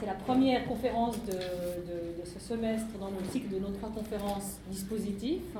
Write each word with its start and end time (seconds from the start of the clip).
c'est 0.00 0.06
la 0.06 0.14
première 0.14 0.66
conférence 0.66 1.16
de, 1.26 1.34
ce 2.24 2.40
semestre 2.40 2.98
dans 2.98 3.08
le 3.10 3.30
cycle 3.30 3.52
de 3.52 3.58
nos 3.58 3.70
trois 3.70 3.90
conférences 3.90 4.58
dispositifs. 4.70 5.54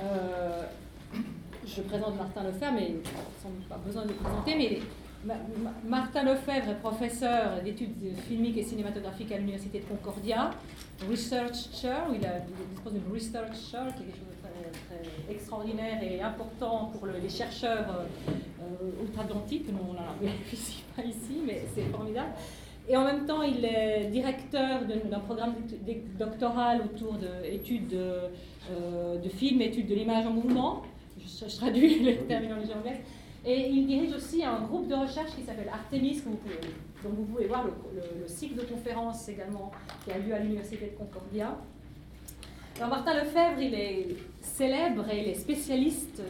Euh, 0.00 0.62
je 1.66 1.82
présente 1.82 2.16
Martin 2.16 2.44
Lefebvre, 2.44 2.72
mais 2.74 2.94
sans 3.42 3.50
pas 3.68 3.80
besoin 3.84 4.02
de 4.02 4.08
le 4.08 4.14
présenter, 4.14 4.54
mais 4.56 4.80
Martin 5.84 6.22
Lefebvre 6.22 6.70
est 6.70 6.80
professeur 6.80 7.60
d'études 7.64 8.16
filmiques 8.28 8.58
et 8.58 8.62
cinématographiques 8.62 9.32
à 9.32 9.38
l'Université 9.38 9.80
de 9.80 9.84
Concordia, 9.84 10.50
researcher, 11.10 11.96
il, 12.14 12.24
a, 12.24 12.40
dispose 12.70 12.92
d'une 12.92 13.12
researcher, 13.12 13.92
qui 13.96 14.02
est 14.02 14.06
quelque 14.06 14.18
chose 14.18 14.28
de 14.28 14.38
très, 14.78 15.34
extraordinaire 15.34 16.02
et 16.02 16.20
important 16.22 16.92
pour 16.94 17.06
les 17.06 17.28
chercheurs 17.28 17.86
euh, 17.90 18.32
euh, 18.62 19.04
outre-Atlantique. 19.04 19.66
Nous, 19.72 19.78
on 19.90 19.94
l'a 19.94 20.14
pas 20.96 21.02
ici, 21.02 21.42
mais 21.44 21.64
c'est 21.74 21.90
formidable. 21.90 22.30
Et 22.88 22.96
en 22.96 23.04
même 23.04 23.26
temps, 23.26 23.42
il 23.42 23.64
est 23.64 24.08
directeur 24.10 24.80
d'un 24.86 25.20
programme 25.20 25.54
doctoral 26.18 26.82
autour 26.82 27.14
d'études 27.42 27.88
de, 27.88 28.12
euh, 28.70 29.18
de 29.18 29.28
films, 29.28 29.60
études 29.60 29.88
de 29.88 29.94
l'image 29.94 30.26
en 30.26 30.32
mouvement. 30.32 30.82
Je, 31.18 31.48
je 31.48 31.56
traduis 31.56 31.98
les 31.98 32.16
terminologies 32.18 32.72
anglaises. 32.72 33.00
Et 33.44 33.68
il 33.68 33.86
dirige 33.86 34.14
aussi 34.14 34.44
un 34.44 34.60
groupe 34.62 34.88
de 34.88 34.94
recherche 34.94 35.30
qui 35.36 35.42
s'appelle 35.42 35.68
Artemis, 35.72 36.20
vous 36.24 36.36
pouvez, 36.36 36.60
donc 37.02 37.14
vous 37.14 37.24
pouvez 37.24 37.46
voir 37.46 37.64
le, 37.64 37.72
cycle 38.26 38.56
de 38.56 38.62
conférences 38.62 39.28
également 39.28 39.70
qui 40.04 40.12
a 40.12 40.18
lieu 40.18 40.34
à 40.34 40.38
l'Université 40.38 40.92
de 40.92 40.98
Concordia. 40.98 41.56
Alors 42.76 42.90
Martin 42.90 43.14
Lefebvre, 43.14 43.60
il 43.60 43.74
est 43.74 44.06
célèbre 44.40 45.08
et 45.10 45.22
il 45.22 45.28
est 45.28 45.34
spécialiste 45.34 46.22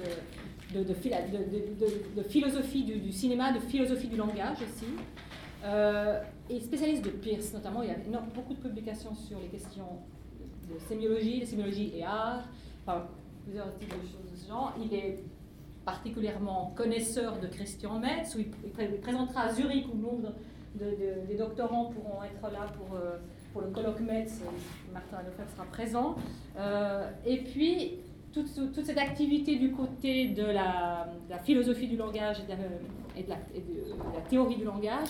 de, 0.75 0.83
de, 0.83 0.95
de 2.17 2.23
philosophie 2.23 2.85
du, 2.85 3.11
cinéma, 3.13 3.53
de 3.53 3.61
philosophie 3.61 4.09
du 4.09 4.17
langage 4.17 4.59
aussi. 4.59 4.93
Euh, 5.65 6.21
et 6.51 6.61
spécialiste 6.61 7.05
de 7.05 7.11
Pierce 7.11 7.53
notamment. 7.53 7.83
Il 7.83 7.89
y 7.89 7.93
a 7.93 8.21
beaucoup 8.35 8.55
de 8.55 8.61
publications 8.61 9.15
sur 9.15 9.39
les 9.39 9.49
questions 9.49 9.99
de 10.69 10.79
sémiologie, 10.89 11.41
de 11.41 11.45
sémiologie 11.45 11.93
et 11.97 12.05
art, 12.05 12.45
enfin 12.85 13.07
plusieurs 13.45 13.75
types 13.79 13.89
de 13.89 14.07
choses 14.07 14.33
de 14.33 14.37
ce 14.37 14.49
genre. 14.49 14.75
Il 14.83 14.93
est 14.95 15.19
particulièrement 15.85 16.73
connaisseur 16.77 17.41
de 17.41 17.47
Christian 17.47 17.99
Metz, 17.99 18.35
où 18.35 18.41
il, 18.41 19.01
présentera 19.01 19.43
à 19.43 19.53
Zurich 19.55 19.87
où 19.93 19.97
nombre 19.97 20.35
de, 20.75 21.27
des 21.27 21.37
doctorants 21.37 21.87
pourront 21.87 22.23
être 22.23 22.53
là 22.53 22.67
pour, 22.77 22.95
euh, 22.97 23.17
pour 23.53 23.63
le 23.63 23.69
colloque 23.69 24.01
Metz. 24.01 24.43
Martin 24.93 25.19
Lefebvre 25.23 25.51
sera 25.51 25.65
présent. 25.65 26.17
Euh, 26.59 27.11
et 27.25 27.39
puis, 27.39 27.95
toute, 28.33 28.55
toute, 28.55 28.85
cette 28.85 28.99
activité 28.99 29.57
du 29.57 29.73
côté 29.73 30.29
de 30.29 30.45
la, 30.45 31.09
philosophie 31.45 31.89
du 31.89 31.97
langage 31.97 32.37
et 33.17 33.23
de 33.23 33.31
la, 33.31 33.37
théorie 34.29 34.57
du 34.57 34.65
langage 34.65 35.09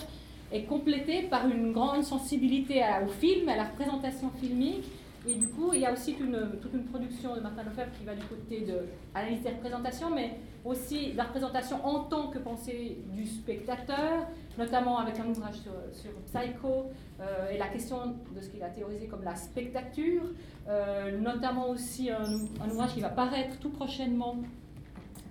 est 0.51 0.63
complétée 0.63 1.23
par 1.23 1.47
une 1.47 1.71
grande 1.71 2.03
sensibilité 2.03 2.83
au 3.05 3.09
film, 3.09 3.47
à 3.49 3.55
la 3.55 3.65
représentation 3.65 4.29
filmique, 4.39 4.85
et 5.27 5.35
du 5.35 5.47
coup, 5.49 5.71
il 5.73 5.81
y 5.81 5.85
a 5.85 5.91
aussi 5.91 6.13
toute 6.13 6.73
une, 6.73 6.85
production 6.85 7.35
de 7.35 7.41
Martin 7.41 7.63
Lefebvre 7.63 7.91
qui 7.97 8.05
va 8.05 8.15
du 8.15 8.23
côté 8.23 8.61
de 8.61 8.85
l'analyse 9.13 9.41
des 9.41 9.49
représentations, 9.49 10.09
mais 10.09 10.37
aussi 10.63 11.11
la 11.13 11.25
représentation 11.25 11.85
en 11.85 12.05
tant 12.05 12.27
que 12.29 12.39
pensée 12.39 12.99
du 13.11 13.25
spectateur, 13.25 14.27
notamment 14.57 14.97
avec 14.97 15.19
un 15.19 15.27
ouvrage 15.27 15.55
sur, 15.91 16.11
Psycho 16.25 16.85
euh, 17.19 17.49
et 17.51 17.57
la 17.57 17.67
question 17.67 18.15
de 18.33 18.41
ce 18.41 18.49
qu'il 18.49 18.63
a 18.63 18.69
théorisé 18.69 19.07
comme 19.07 19.23
la 19.23 19.35
spectature, 19.35 20.23
euh, 20.67 21.19
notamment 21.19 21.69
aussi 21.69 22.09
un, 22.09 22.23
un, 22.63 22.69
ouvrage 22.69 22.93
qui 22.93 23.01
va 23.01 23.09
paraître 23.09 23.59
tout 23.59 23.71
prochainement 23.71 24.37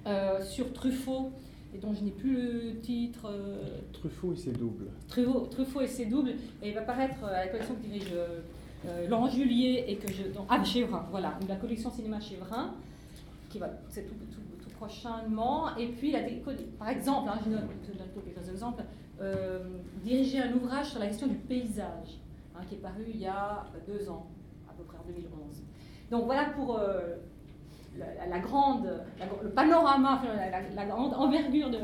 euh, 0.06 0.42
sur 0.42 0.72
Truffaut 0.74 1.32
et 1.74 1.78
dont 1.78 1.92
je 1.92 2.02
n'ai 2.02 2.10
plus 2.10 2.34
le 2.34 2.80
titre. 2.80 3.30
Truffaut 3.92 4.32
et 4.32 4.36
ses 4.36 4.52
doubles. 4.52 4.86
Truffaut, 5.08 5.48
Truffaut 5.50 5.80
et 5.80 5.86
ses 5.86 6.06
doubles, 6.06 6.30
et 6.62 6.68
il 6.68 6.74
va 6.74 6.82
paraître 6.82 7.24
à 7.24 7.44
la 7.44 7.48
collection 7.48 7.74
que 7.74 7.86
dirige 7.86 8.12
euh, 8.86 9.08
Laurent 9.08 9.28
Julier 9.28 9.84
et 9.88 9.96
que 9.96 10.10
je. 10.10 10.22
Ah, 10.48 10.62
Chevrin, 10.62 11.06
voilà, 11.10 11.38
la 11.48 11.56
collection 11.56 11.90
cinéma 11.90 12.20
Chevrin, 12.20 12.74
qui 13.50 13.58
va. 13.58 13.70
C'est 13.88 14.02
tout, 14.02 14.14
tout, 14.32 14.40
prochainement. 14.78 15.76
Et 15.76 15.88
puis, 15.88 16.12
la, 16.12 16.20
par 16.78 16.88
exemple, 16.88 17.28
hein, 17.28 17.38
je 17.44 17.50
donne, 17.50 17.66
quelques 18.14 18.48
exemples, 18.48 18.84
euh, 19.20 19.58
diriger 20.04 20.38
un 20.40 20.52
ouvrage 20.52 20.90
sur 20.90 21.00
la 21.00 21.08
question 21.08 21.26
du 21.26 21.34
paysage, 21.34 22.20
hein, 22.54 22.60
qui 22.68 22.76
est 22.76 22.78
paru 22.78 23.04
il 23.12 23.20
y 23.20 23.26
a 23.26 23.66
deux 23.88 24.08
ans, 24.08 24.26
à 24.68 24.72
peu 24.74 24.84
près 24.84 24.98
en 24.98 25.06
2011. 25.06 25.62
Donc 26.12 26.26
voilà 26.26 26.50
pour 26.50 26.78
euh, 28.00 28.04
la, 28.28 28.38
grande, 28.38 28.88
le 29.42 29.50
panorama, 29.50 30.22
la, 30.74 30.84
grande 30.84 31.14
envergure 31.14 31.70
de, 31.70 31.78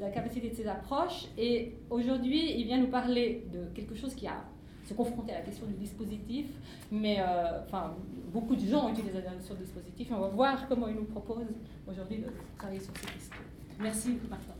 la 0.00 0.10
capacité 0.10 0.50
de 0.50 0.54
ces 0.54 0.66
approches. 0.66 1.26
Et 1.38 1.74
aujourd'hui, 1.90 2.58
il 2.58 2.64
vient 2.64 2.78
nous 2.78 2.88
parler 2.88 3.46
de 3.52 3.66
quelque 3.74 3.94
chose 3.94 4.14
qui 4.14 4.26
a 4.26 4.44
se 4.86 4.94
confronter 4.94 5.32
à 5.32 5.38
la 5.38 5.44
question 5.44 5.66
du 5.66 5.74
dispositif, 5.74 6.46
mais 6.92 7.16
euh, 7.18 7.62
enfin, 7.64 7.94
beaucoup 8.32 8.54
de 8.54 8.66
gens 8.66 8.90
utilisent 8.90 9.14
la 9.14 9.34
notion 9.34 9.54
de 9.54 9.60
dispositif 9.60 10.10
et 10.10 10.14
on 10.14 10.20
va 10.20 10.28
voir 10.28 10.68
comment 10.68 10.88
ils 10.88 10.94
nous 10.94 11.04
proposent 11.04 11.46
aujourd'hui 11.88 12.18
de 12.18 12.26
travailler 12.58 12.80
sur 12.80 12.92
ces 12.98 13.06
questions. 13.06 13.36
Merci 13.80 14.18
Martin. 14.28 14.52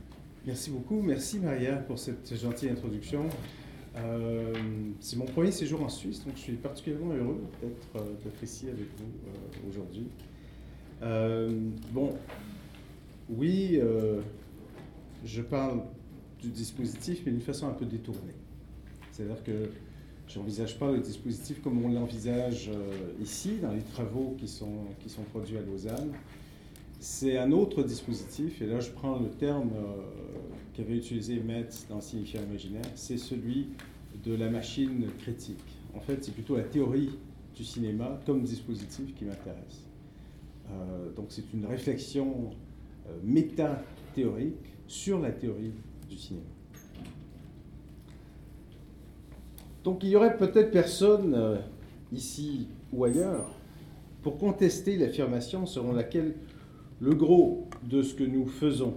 Merci 0.46 0.70
beaucoup, 0.70 1.00
merci 1.00 1.38
Maria 1.38 1.76
pour 1.76 1.98
cette 1.98 2.34
gentille 2.36 2.70
introduction. 2.70 3.26
Euh, 3.96 4.52
c'est 5.00 5.16
mon 5.16 5.26
premier 5.26 5.52
séjour 5.52 5.82
en 5.82 5.88
Suisse, 5.88 6.24
donc 6.24 6.36
je 6.36 6.40
suis 6.40 6.54
particulièrement 6.54 7.14
heureux 7.14 7.40
d'être 7.62 7.96
euh, 7.96 8.42
ici 8.42 8.66
avec 8.68 8.86
vous 8.96 9.68
aujourd'hui. 9.68 10.08
Bon, 11.92 12.14
oui, 13.30 13.80
je 15.24 15.42
parle 15.42 15.82
du 16.42 16.50
dispositif, 16.50 17.22
mais 17.24 17.32
d'une 17.32 17.40
façon 17.40 17.66
un 17.66 17.72
peu 17.72 17.86
détournée. 17.86 18.34
C'est-à-dire 19.10 19.42
que 19.42 19.70
je 20.26 20.38
n'envisage 20.38 20.78
pas 20.78 20.90
le 20.90 21.00
dispositif 21.00 21.62
comme 21.62 21.84
on 21.84 21.88
l'envisage 21.88 22.70
euh, 22.72 23.22
ici, 23.22 23.58
dans 23.60 23.72
les 23.72 23.82
travaux 23.82 24.36
qui 24.38 24.48
sont, 24.48 24.86
qui 25.00 25.08
sont 25.08 25.22
produits 25.22 25.56
à 25.56 25.62
Lausanne. 25.62 26.12
C'est 26.98 27.36
un 27.36 27.52
autre 27.52 27.82
dispositif, 27.82 28.62
et 28.62 28.66
là 28.66 28.80
je 28.80 28.90
prends 28.90 29.18
le 29.18 29.28
terme 29.28 29.70
euh, 29.76 30.02
qu'avait 30.74 30.96
utilisé 30.96 31.38
Metz 31.40 31.86
dans 31.88 32.00
Signifiant 32.00 32.42
imaginaire, 32.42 32.86
c'est 32.94 33.18
celui 33.18 33.68
de 34.24 34.34
la 34.34 34.48
machine 34.48 35.06
critique. 35.18 35.58
En 35.94 36.00
fait, 36.00 36.24
c'est 36.24 36.32
plutôt 36.32 36.56
la 36.56 36.62
théorie 36.62 37.10
du 37.54 37.64
cinéma 37.64 38.18
comme 38.24 38.42
dispositif 38.42 39.14
qui 39.14 39.24
m'intéresse. 39.24 39.84
Euh, 40.70 41.12
donc 41.14 41.26
c'est 41.28 41.52
une 41.52 41.66
réflexion 41.66 42.50
méta-théorique 43.22 44.74
sur 44.86 45.20
la 45.20 45.30
théorie 45.30 45.72
du 46.08 46.16
cinéma. 46.16 46.46
Donc 49.84 50.02
il 50.02 50.08
y 50.08 50.16
aurait 50.16 50.36
peut-être 50.36 50.70
personne 50.70 51.34
euh, 51.34 51.56
ici 52.10 52.68
ou 52.92 53.04
ailleurs 53.04 53.50
pour 54.22 54.38
contester 54.38 54.96
l'affirmation 54.96 55.66
selon 55.66 55.92
laquelle 55.92 56.34
le 57.00 57.14
gros 57.14 57.68
de 57.82 58.02
ce 58.02 58.14
que 58.14 58.24
nous 58.24 58.46
faisons 58.46 58.94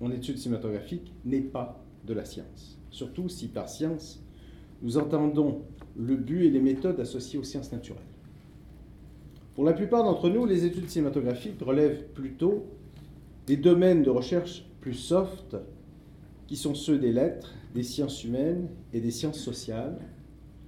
en 0.00 0.12
études 0.12 0.38
cinématographiques 0.38 1.12
n'est 1.24 1.40
pas 1.40 1.84
de 2.06 2.14
la 2.14 2.24
science. 2.24 2.78
Surtout 2.90 3.28
si 3.28 3.48
par 3.48 3.68
science, 3.68 4.22
nous 4.80 4.96
entendons 4.96 5.62
le 5.96 6.14
but 6.14 6.44
et 6.44 6.50
les 6.50 6.60
méthodes 6.60 7.00
associées 7.00 7.40
aux 7.40 7.44
sciences 7.44 7.72
naturelles. 7.72 8.04
Pour 9.58 9.64
la 9.64 9.72
plupart 9.72 10.04
d'entre 10.04 10.30
nous, 10.30 10.46
les 10.46 10.64
études 10.64 10.88
cinématographiques 10.88 11.60
relèvent 11.60 12.04
plutôt 12.14 12.66
des 13.48 13.56
domaines 13.56 14.04
de 14.04 14.10
recherche 14.10 14.64
plus 14.80 14.94
soft, 14.94 15.56
qui 16.46 16.54
sont 16.54 16.76
ceux 16.76 16.96
des 16.96 17.10
lettres, 17.10 17.56
des 17.74 17.82
sciences 17.82 18.22
humaines 18.22 18.68
et 18.92 19.00
des 19.00 19.10
sciences 19.10 19.40
sociales, 19.40 19.98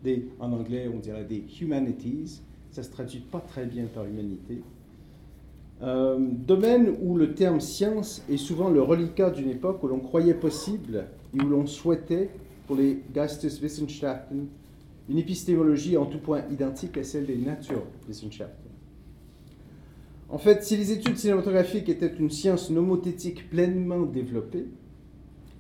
des, 0.02 0.26
en 0.40 0.50
anglais 0.50 0.90
on 0.92 0.98
dirait 0.98 1.24
des 1.24 1.44
humanities, 1.60 2.42
ça 2.72 2.82
se 2.82 2.90
traduit 2.90 3.20
pas 3.20 3.38
très 3.38 3.64
bien 3.64 3.84
par 3.84 4.06
humanité. 4.06 4.60
Euh, 5.82 6.18
domaine 6.18 6.92
où 7.00 7.16
le 7.16 7.34
terme 7.34 7.60
science 7.60 8.24
est 8.28 8.38
souvent 8.38 8.70
le 8.70 8.82
reliquat 8.82 9.30
d'une 9.30 9.50
époque 9.50 9.84
où 9.84 9.86
l'on 9.86 10.00
croyait 10.00 10.34
possible 10.34 11.06
et 11.32 11.40
où 11.40 11.48
l'on 11.48 11.64
souhaitait, 11.64 12.30
pour 12.66 12.74
les 12.74 13.04
Geisteswissenschaften, 13.14 14.48
une 15.08 15.18
épistémologie 15.18 15.96
en 15.96 16.06
tout 16.06 16.18
point 16.18 16.42
identique 16.50 16.98
à 16.98 17.04
celle 17.04 17.26
des 17.26 17.36
Naturwissenschaften. 17.36 18.70
En 20.30 20.38
fait, 20.38 20.62
si 20.62 20.76
les 20.76 20.92
études 20.92 21.18
cinématographiques 21.18 21.88
étaient 21.88 22.14
une 22.16 22.30
science 22.30 22.70
nomothétique 22.70 23.50
pleinement 23.50 24.02
développée, 24.02 24.68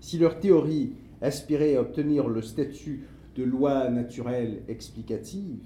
si 0.00 0.16
leur 0.16 0.38
théorie 0.38 0.92
aspirait 1.20 1.74
à 1.74 1.80
obtenir 1.80 2.28
le 2.28 2.40
statut 2.40 3.08
de 3.34 3.42
loi 3.42 3.90
naturelle 3.90 4.62
explicative, 4.68 5.64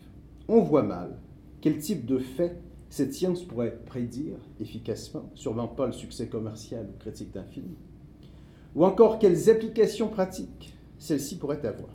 on 0.49 0.63
voit 0.63 0.83
mal 0.83 1.19
quel 1.61 1.77
type 1.79 2.07
de 2.07 2.19
fait 2.19 2.57
cette 2.89 3.13
science 3.13 3.43
pourrait 3.43 3.79
prédire 3.85 4.37
efficacement, 4.59 5.31
sûrement 5.35 5.69
pas 5.69 5.87
le 5.87 5.93
succès 5.93 6.29
commercial 6.29 6.89
ou 6.89 6.99
critique 6.99 7.33
d'un 7.33 7.45
film, 7.45 7.75
ou 8.75 8.87
encore 8.87 9.19
quelles 9.19 9.51
applications 9.51 10.09
pratiques 10.09 10.75
celle-ci 10.99 11.37
pourrait 11.37 11.67
avoir. 11.67 11.91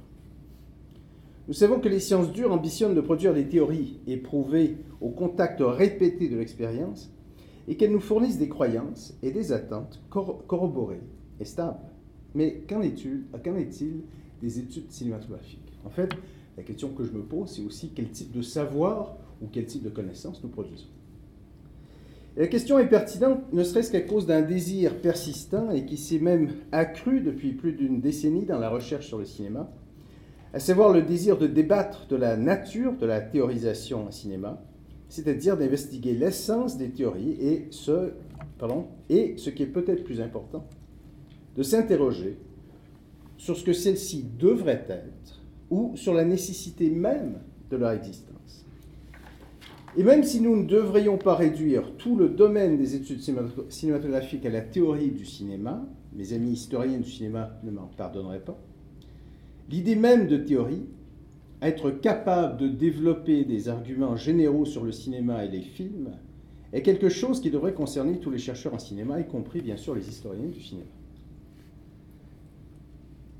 Nous 1.50 1.56
savons 1.56 1.80
que 1.80 1.90
les 1.90 2.00
sciences 2.00 2.32
dures 2.32 2.54
ambitionnent 2.54 2.94
de 2.94 3.02
produire 3.02 3.34
des 3.34 3.50
théories 3.50 4.00
éprouvées 4.06 4.78
au 5.02 5.10
contact 5.10 5.62
répété 5.62 6.30
de 6.30 6.38
l'expérience 6.38 7.12
et 7.68 7.76
qu'elles 7.76 7.92
nous 7.92 8.00
fournissent 8.00 8.38
des 8.38 8.50
croyances 8.50 9.18
et 9.24 9.32
des 9.32 9.52
attentes 9.52 10.00
corroborées 10.12 11.02
et 11.40 11.46
stables. 11.46 11.80
Mais 12.36 12.62
qu'en 12.70 12.84
est-il 12.84 13.24
des 14.44 14.60
études 14.60 14.92
cinématographiques? 14.92 15.74
En 15.84 15.90
fait, 15.90 16.14
La 16.60 16.66
question 16.66 16.90
que 16.90 17.06
je 17.06 17.14
me 17.14 17.22
pose, 17.22 17.52
c'est 17.56 17.64
aussi 17.64 17.94
quel 17.96 18.10
type 18.10 18.34
de 18.34 18.42
savoir 18.42 19.16
ou 19.42 19.48
quel 19.50 19.66
type 19.66 19.82
de 19.82 19.90
connaissance 19.90 20.44
nous 20.44 20.50
produisons. 20.50 20.90
La 22.36 22.48
question 22.48 22.78
est 22.78 22.90
pertinente, 22.90 23.54
ne 23.54 23.64
serait-ce 23.64 23.94
qu'à 23.94 24.02
cause 24.02 24.28
d'un 24.28 24.42
désir 24.42 25.00
persistant 25.02 25.72
et 25.72 25.86
qui 25.86 25.96
s'est 25.96 26.20
même 26.20 26.50
accru 26.74 27.22
depuis 27.22 27.54
plus 27.54 27.72
d'une 27.72 28.02
décennie 28.02 28.46
dans 28.46 28.60
la 28.60 28.70
recherche 28.70 29.08
sur 29.08 29.18
le 29.18 29.24
cinéma, 29.24 29.72
à 30.54 30.60
savoir 30.60 30.92
le 30.92 31.04
désir 31.04 31.38
de 31.38 31.48
débattre 31.48 32.08
de 32.08 32.16
la 32.16 32.36
nature 32.36 32.98
de 32.98 33.06
la 33.06 33.22
théorisation 33.22 34.08
en 34.08 34.12
cinéma, 34.12 34.64
c'est-à-dire 35.08 35.58
d'investiguer 35.58 36.14
l'essence 36.14 36.78
des 36.78 36.90
théories 36.90 37.38
et 37.40 37.68
ce, 37.72 38.14
pardon, 38.58 38.88
et 39.10 39.36
ce 39.38 39.50
qui 39.50 39.64
est 39.64 39.68
peut-être 39.68 40.04
plus 40.04 40.22
important, 40.22 40.68
de 41.56 41.64
s'interroger 41.64 42.38
sur 43.38 43.58
ce 43.58 43.64
que 43.64 43.74
celles-ci 43.74 44.26
devraient 44.38 44.86
être 44.90 45.42
ou 45.70 45.96
sur 45.96 46.14
la 46.14 46.26
nécessité 46.26 46.90
même 46.90 47.40
de 47.70 47.78
leur 47.78 47.92
existence. 47.92 48.66
Et 49.98 50.04
même 50.04 50.24
si 50.24 50.42
nous 50.42 50.56
ne 50.56 50.68
devrions 50.68 51.18
pas 51.18 51.36
réduire 51.36 51.96
tout 51.98 52.16
le 52.16 52.30
domaine 52.30 52.78
des 52.78 52.96
études 52.96 53.22
cinématographiques 53.70 54.46
à 54.46 54.50
la 54.50 54.62
théorie 54.62 55.12
du 55.12 55.26
cinéma, 55.26 55.88
mes 56.14 56.34
amis 56.34 56.52
historiens 56.52 57.00
du 57.00 57.10
cinéma 57.10 57.60
ne 57.64 57.72
m'en 57.72 57.88
pardonneraient 57.98 58.44
pas, 58.44 58.60
l'idée 59.70 59.96
même 59.96 60.28
de 60.28 60.38
théorie, 60.38 60.86
être 61.62 61.92
capable 61.92 62.58
de 62.58 62.68
développer 62.68 63.44
des 63.44 63.70
arguments 63.70 64.16
généraux 64.16 64.66
sur 64.66 64.84
le 64.84 64.92
cinéma 64.92 65.46
et 65.46 65.50
les 65.50 65.62
films, 65.62 66.12
est 66.72 66.82
quelque 66.82 67.10
chose 67.10 67.42
qui 67.42 67.50
devrait 67.50 67.74
concerner 67.74 68.20
tous 68.20 68.30
les 68.30 68.38
chercheurs 68.38 68.74
en 68.74 68.80
cinéma, 68.80 69.20
y 69.20 69.28
compris 69.28 69.62
bien 69.62 69.78
sûr 69.78 69.96
les 69.96 70.08
historiens 70.08 70.48
du 70.48 70.62
cinéma. 70.62 70.88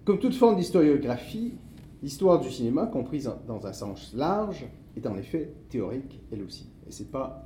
Comme 0.04 0.20
toute 0.20 0.34
forme 0.34 0.56
d'historiographie, 0.56 1.54
l'histoire 2.02 2.40
du 2.40 2.50
cinéma, 2.50 2.88
comprise 2.88 3.32
dans 3.48 3.68
un 3.68 3.74
sens 3.74 4.14
large, 4.16 4.66
est 4.98 5.06
en 5.06 5.16
effet 5.18 5.54
théorique 5.70 6.20
elle 6.32 6.42
aussi. 6.44 6.68
Et 6.88 6.92
ce 6.92 7.04
n'est 7.04 7.10
pas 7.10 7.46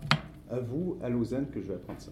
à 0.49 0.59
vous, 0.59 0.97
à 1.01 1.09
Lausanne, 1.09 1.47
que 1.51 1.61
je 1.61 1.67
vais 1.67 1.73
apprendre 1.73 1.99
ça. 1.99 2.11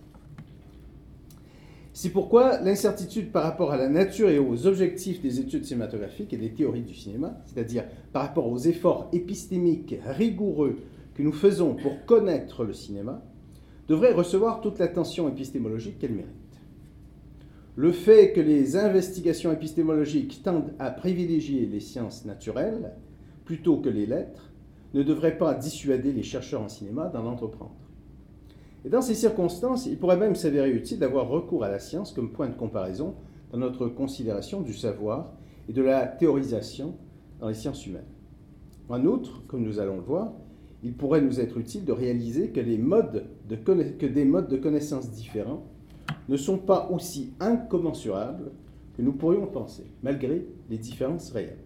C'est 1.94 2.10
pourquoi 2.10 2.62
l'incertitude 2.62 3.32
par 3.32 3.44
rapport 3.44 3.72
à 3.72 3.78
la 3.78 3.90
nature 3.90 4.30
et 4.30 4.40
aux 4.40 4.66
objectifs 4.66 5.22
des 5.22 5.40
études 5.40 5.66
cinématographiques 5.66 6.34
et 6.34 6.38
des 6.38 6.54
théories 6.54 6.84
du 6.84 6.96
cinéma, 6.96 7.38
c'est-à-dire 7.46 7.84
par 8.14 8.24
rapport 8.24 8.48
aux 8.48 8.60
efforts 8.60 9.10
épistémiques 9.12 9.96
rigoureux 10.06 10.78
que 11.16 11.24
nous 11.24 11.34
faisons 11.34 11.76
pour 11.76 12.06
connaître 12.06 12.64
le 12.64 12.74
cinéma, 12.74 13.22
devrait 13.90 14.14
recevoir 14.14 14.62
toute 14.62 14.80
l'attention 14.80 15.28
épistémologique 15.28 16.00
qu'elle 16.00 16.14
mérite 16.14 16.42
le 17.76 17.92
fait 17.92 18.34
que 18.34 18.42
les 18.42 18.76
investigations 18.76 19.52
épistémologiques 19.52 20.44
tendent 20.44 20.74
à 20.78 20.92
privilégier 20.92 21.66
les 21.66 21.80
sciences 21.80 22.26
naturelles 22.26 22.92
plutôt 23.46 23.78
que 23.78 23.90
les 23.90 24.06
lettres 24.06 24.52
ne 24.94 25.04
devrait 25.04 25.38
pas 25.38 25.54
dissuader 25.54 26.12
les 26.12 26.24
chercheurs 26.24 26.62
en 26.62 26.68
cinéma 26.68 27.08
d'en 27.08 27.26
entreprendre. 27.26 27.76
Et 28.83 28.89
dans 28.89 29.01
ces 29.01 29.16
circonstances, 29.16 29.86
il 29.86 29.98
pourrait 29.98 30.18
même 30.18 30.36
s'avérer 30.36 30.72
utile 30.72 31.00
d'avoir 31.00 31.28
recours 31.28 31.63
à 31.63 31.69
la 31.69 31.80
science 31.80 32.12
comme 32.13 32.31
point 32.31 32.48
de 32.48 32.56
comparaison 32.56 33.16
dans 33.51 33.60
notre 33.60 33.88
considération 33.88 34.62
du 34.62 34.74
savoir 34.74 35.33
et 35.69 35.74
de 35.74 35.81
la 35.81 36.07
théorisation 36.07 36.95
dans 37.39 37.48
les 37.48 37.54
sciences 37.54 37.86
humaines. 37.86 38.04
En 38.89 39.06
outre, 39.06 39.44
comme 39.48 39.63
nous 39.63 39.80
allons 39.80 39.98
le 39.98 40.01
voir, 40.01 40.33
il 40.83 40.94
pourrait 40.94 41.22
nous 41.22 41.39
être 41.39 41.57
utile 41.57 41.86
de 41.86 41.92
réaliser 41.92 42.50
que, 42.50 42.60
des 42.60 42.78
modes 42.78 43.24
de 43.48 44.57
connaissance 44.57 45.12
différents 45.12 45.63
ne 46.28 46.38
sont 46.38 46.57
pas 46.57 46.89
aussi 46.92 47.33
incommensurables 47.39 48.51
que 48.98 49.01
nous 49.01 49.13
pourrions 49.13 49.45
penser, 49.45 49.86
malgré 50.01 50.45
les 50.69 50.78
différences 50.78 51.31
réelles. 51.31 51.63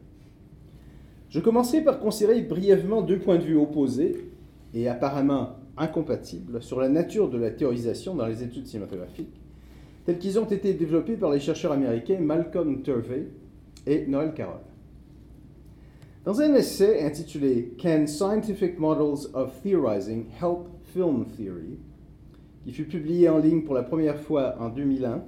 Je 1.29 1.39
commencerai 1.39 1.81
par 1.83 1.99
considérer 1.99 2.41
brièvement 2.41 3.01
deux 3.01 3.19
points 3.19 3.37
de 3.37 3.43
vue 3.43 3.57
opposés 3.57 4.31
et 4.73 4.87
apparemment 4.87 5.55
incompatibles 5.77 6.61
sur 6.61 6.79
la 6.79 6.89
nature 6.89 7.29
de 7.29 7.37
la 7.37 7.51
théorisation 7.51 8.15
dans 8.15 8.25
les 8.25 8.43
études 8.43 8.67
cinématographiques, 8.67 9.41
tels 10.05 10.19
qu'ils 10.19 10.39
ont 10.39 10.45
été 10.45 10.73
développés 10.73 11.17
par 11.17 11.31
les 11.31 11.39
chercheurs 11.39 11.71
américains 11.71 12.19
Malcolm 12.19 12.81
Turvey 12.81 13.27
et 13.85 14.05
Noel 14.07 14.33
Carroll. 14.33 14.61
Dans 16.23 16.41
un 16.41 16.55
essai 16.55 17.03
intitulé 17.03 17.75
Can 17.79 18.07
Scientific 18.07 18.79
Models 18.79 19.27
of 19.33 19.61
Theorizing 19.61 20.25
Help 20.41 20.67
Film 20.83 21.25
Theory 21.37 21.77
qui 22.63 22.71
fut 22.71 22.85
publié 22.85 23.29
en 23.29 23.37
ligne 23.37 23.61
pour 23.61 23.75
la 23.75 23.83
première 23.83 24.19
fois 24.19 24.55
en 24.59 24.69
2001 24.69 25.23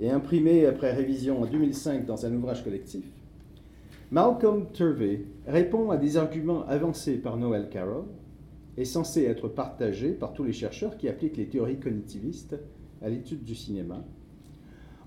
et 0.00 0.10
imprimé 0.10 0.66
après 0.66 0.92
révision 0.92 1.42
en 1.42 1.46
2005 1.46 2.06
dans 2.06 2.26
un 2.26 2.34
ouvrage 2.34 2.64
collectif, 2.64 3.04
Malcolm 4.10 4.66
Turvey 4.72 5.24
répond 5.46 5.90
à 5.90 5.96
des 5.96 6.16
arguments 6.16 6.66
avancés 6.66 7.18
par 7.18 7.36
Noel 7.36 7.68
Carroll 7.68 8.06
et 8.76 8.84
censés 8.84 9.24
être 9.24 9.48
partagés 9.48 10.12
par 10.12 10.32
tous 10.32 10.44
les 10.44 10.52
chercheurs 10.52 10.96
qui 10.96 11.08
appliquent 11.08 11.36
les 11.36 11.48
théories 11.48 11.78
cognitivistes 11.78 12.56
à 13.02 13.08
l'étude 13.08 13.44
du 13.44 13.54
cinéma, 13.54 14.04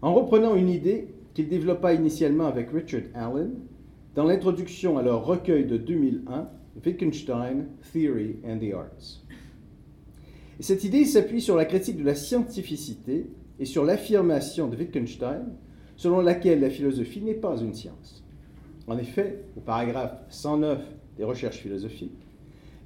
en 0.02 0.14
reprenant 0.14 0.56
une 0.56 0.70
idée 0.70 1.08
qu'il 1.34 1.50
développa 1.50 1.94
initialement 1.94 2.46
avec 2.46 2.70
Richard 2.70 3.04
Allen 3.14 3.56
dans 4.16 4.26
l'introduction 4.26 4.98
à 4.98 5.04
leur 5.04 5.26
recueil 5.26 5.66
de 5.66 5.78
2001, 5.78 6.50
Wittgenstein, 6.86 7.68
Theory 7.92 8.38
and 8.46 8.60
the 8.60 8.74
Arts. 8.74 9.24
Et 10.60 10.64
cette 10.64 10.84
idée 10.84 11.06
s'appuie 11.06 11.42
sur 11.42 11.56
la 11.56 11.66
critique 11.66 11.98
de 11.98 12.04
la 12.04 12.16
scientificité 12.16 13.28
et 13.60 13.66
sur 13.66 13.84
l'affirmation 13.84 14.68
de 14.68 14.78
Wittgenstein 14.78 15.46
selon 15.98 16.22
laquelle 16.22 16.60
la 16.60 16.70
philosophie 16.70 17.22
n'est 17.22 17.34
pas 17.34 17.58
une 17.58 17.74
science. 17.74 18.24
En 18.88 18.98
effet, 18.98 19.44
au 19.58 19.62
paragraphe 19.62 20.22
109 20.30 20.80
des 21.18 21.24
recherches 21.24 21.60
philosophiques, 21.60 22.25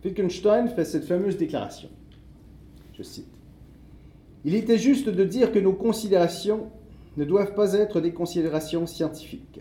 Wittgenstein 0.03 0.67
fait 0.69 0.85
cette 0.85 1.05
fameuse 1.05 1.37
déclaration. 1.37 1.89
Je 2.97 3.03
cite. 3.03 3.27
Il 4.45 4.55
était 4.55 4.77
juste 4.77 5.09
de 5.09 5.23
dire 5.25 5.51
que 5.51 5.59
nos 5.59 5.73
considérations 5.73 6.69
ne 7.17 7.25
doivent 7.25 7.53
pas 7.53 7.73
être 7.73 7.99
des 7.99 8.13
considérations 8.13 8.87
scientifiques. 8.87 9.59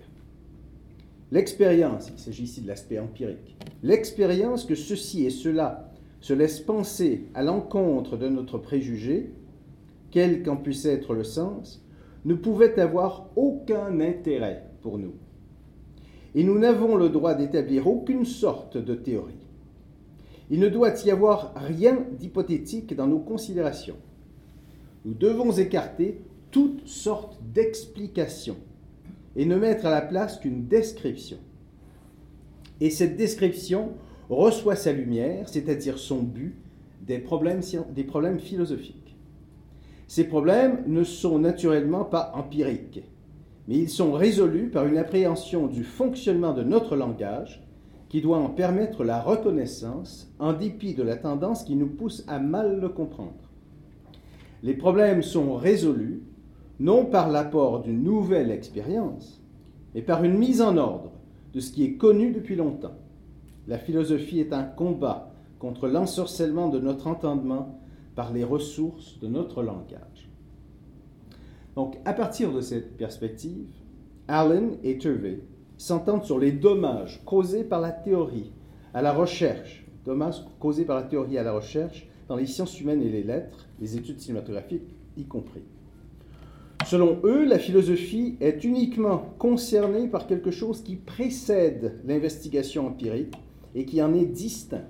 L'expérience, 1.33 2.11
il 2.15 2.19
s'agit 2.19 2.45
ici 2.45 2.61
de 2.61 2.69
l'aspect 2.69 2.99
empirique, 2.99 3.57
l'expérience 3.83 4.65
que 4.65 4.75
ceci 4.75 5.27
et 5.27 5.31
cela 5.31 5.91
se 6.21 6.33
laisse 6.33 6.61
penser 6.61 7.27
à 7.35 7.43
l'encontre 7.43 8.17
de 8.17 8.29
notre 8.29 8.59
préjugé, 8.59 9.31
quel 10.11 10.43
qu'en 10.43 10.57
puisse 10.57 10.87
être 10.87 11.15
le 11.15 11.25
sens, 11.25 11.85
ne 12.25 12.35
pouvait 12.35 12.79
avoir 12.79 13.29
aucun 13.37 14.01
intérêt 14.01 14.65
pour 14.83 14.99
nous. 14.99 15.15
Et 16.35 16.45
nous 16.45 16.59
n'avons 16.59 16.97
le 16.97 17.09
droit 17.09 17.35
d'établir 17.35 17.87
aucune 17.87 18.25
sorte 18.25 18.77
de 18.77 18.95
théorie. 18.95 19.38
Il 20.51 20.61
ne 20.61 20.69
doit 20.69 20.95
y 21.05 21.11
avoir 21.11 21.53
rien 21.57 22.07
d'hypothétique 22.19 22.95
dans 22.95 23.07
nos 23.07 23.19
considérations. 23.19 23.97
Nous 25.05 25.15
devons 25.15 25.53
écarter 25.53 26.21
toutes 26.51 26.87
sortes 26.87 27.39
d'explications 27.53 28.57
et 29.37 29.45
ne 29.45 29.57
mettre 29.57 29.87
à 29.87 29.91
la 29.91 30.01
place 30.01 30.39
qu'une 30.39 30.67
description. 30.67 31.39
Et 32.81 32.91
cette 32.91 33.17
description 33.17 33.93
reçoit 34.31 34.77
sa 34.77 34.93
lumière, 34.93 35.49
c'est-à-dire 35.49 35.99
son 35.99 36.23
but, 36.23 36.57
des 37.07 37.19
problèmes, 37.19 37.61
des 37.95 38.05
problèmes 38.05 38.41
philosophiques. 38.41 39.17
Ces 40.07 40.25
problèmes 40.25 40.83
ne 40.87 41.05
sont 41.05 41.39
naturellement 41.39 42.05
pas 42.05 42.33
empiriques, 42.35 43.03
mais 43.67 43.77
ils 43.77 43.91
sont 43.91 44.13
résolus 44.13 44.71
par 44.71 44.87
une 44.87 44.97
appréhension 44.97 45.67
du 45.67 45.85
fonctionnement 45.85 46.55
de 46.55 46.63
notre 46.63 46.97
langage 46.97 47.63
qui 48.09 48.21
doit 48.21 48.39
en 48.39 48.49
permettre 48.49 49.05
la 49.05 49.21
reconnaissance 49.21 50.33
en 50.39 50.53
dépit 50.53 50.95
de 50.95 51.03
la 51.03 51.17
tendance 51.17 51.65
qui 51.65 51.77
nous 51.77 51.89
pousse 51.89 52.25
à 52.27 52.39
mal 52.39 52.81
le 52.81 52.89
comprendre. 52.89 53.33
Les 54.63 54.75
problèmes 54.75 55.23
sont 55.23 55.55
résolus 55.55 56.23
non 56.81 57.05
par 57.05 57.29
l'apport 57.29 57.83
d'une 57.83 58.03
nouvelle 58.03 58.51
expérience, 58.51 59.43
mais 59.95 60.03
par 60.03 60.25
une 60.25 60.39
mise 60.39 60.63
en 60.63 60.77
ordre 60.77 61.13
de 61.53 61.61
ce 61.61 61.73
qui 61.73 61.85
est 61.85 61.95
connu 61.95 62.33
depuis 62.33 62.57
longtemps. 62.57 62.97
La 63.67 63.79
philosophie 63.79 64.41
est 64.41 64.53
un 64.53 64.63
combat 64.63 65.33
contre 65.59 65.89
l'ensorcellement 65.89 66.69
de 66.69 66.79
notre 66.79 67.09
entendement 67.09 67.81
par 68.15 68.33
les 68.33 68.45
ressources 68.45 69.19
de 69.21 69.29
notre 69.29 69.63
langage. 69.63 70.31
Donc, 71.77 71.99
à 72.05 72.13
partir 72.13 72.53
de 72.53 72.61
cette 72.61 72.97
perspective, 72.97 73.69
Allen 74.27 74.77
et 74.83 74.99
Turvey 74.99 75.41
s'entendent 75.79 76.25
sur 76.25 76.39
les 76.39 76.53
dommages 76.53 77.23
causés 77.25 77.65
par 77.65 77.81
la 77.81 77.93
théorie 77.93 78.53
à 78.93 79.01
la 79.01 79.13
recherche, 79.13 79.87
dommages 80.05 80.45
causés 80.59 80.85
par 80.85 80.97
la 80.97 81.05
théorie 81.05 81.39
à 81.39 81.43
la 81.43 81.53
recherche 81.53 82.09
dans 82.29 82.37
les 82.37 82.47
sciences 82.47 82.81
humaines 82.81 83.03
et 83.03 83.09
les 83.09 83.23
lettres, 83.23 83.69
les 83.81 83.97
études 83.97 84.21
cinématographiques 84.21 84.95
y 85.17 85.25
compris. 85.25 85.63
Selon 86.87 87.19
eux, 87.25 87.45
la 87.45 87.59
philosophie 87.59 88.37
est 88.41 88.65
uniquement 88.65 89.35
concernée 89.39 90.09
par 90.09 90.27
quelque 90.27 90.51
chose 90.51 90.83
qui 90.83 90.97
précède 90.97 92.01
l'investigation 92.05 92.87
empirique 92.87 93.35
et 93.75 93.85
qui 93.85 94.03
en 94.03 94.15
est 94.15 94.25
distinct, 94.25 94.85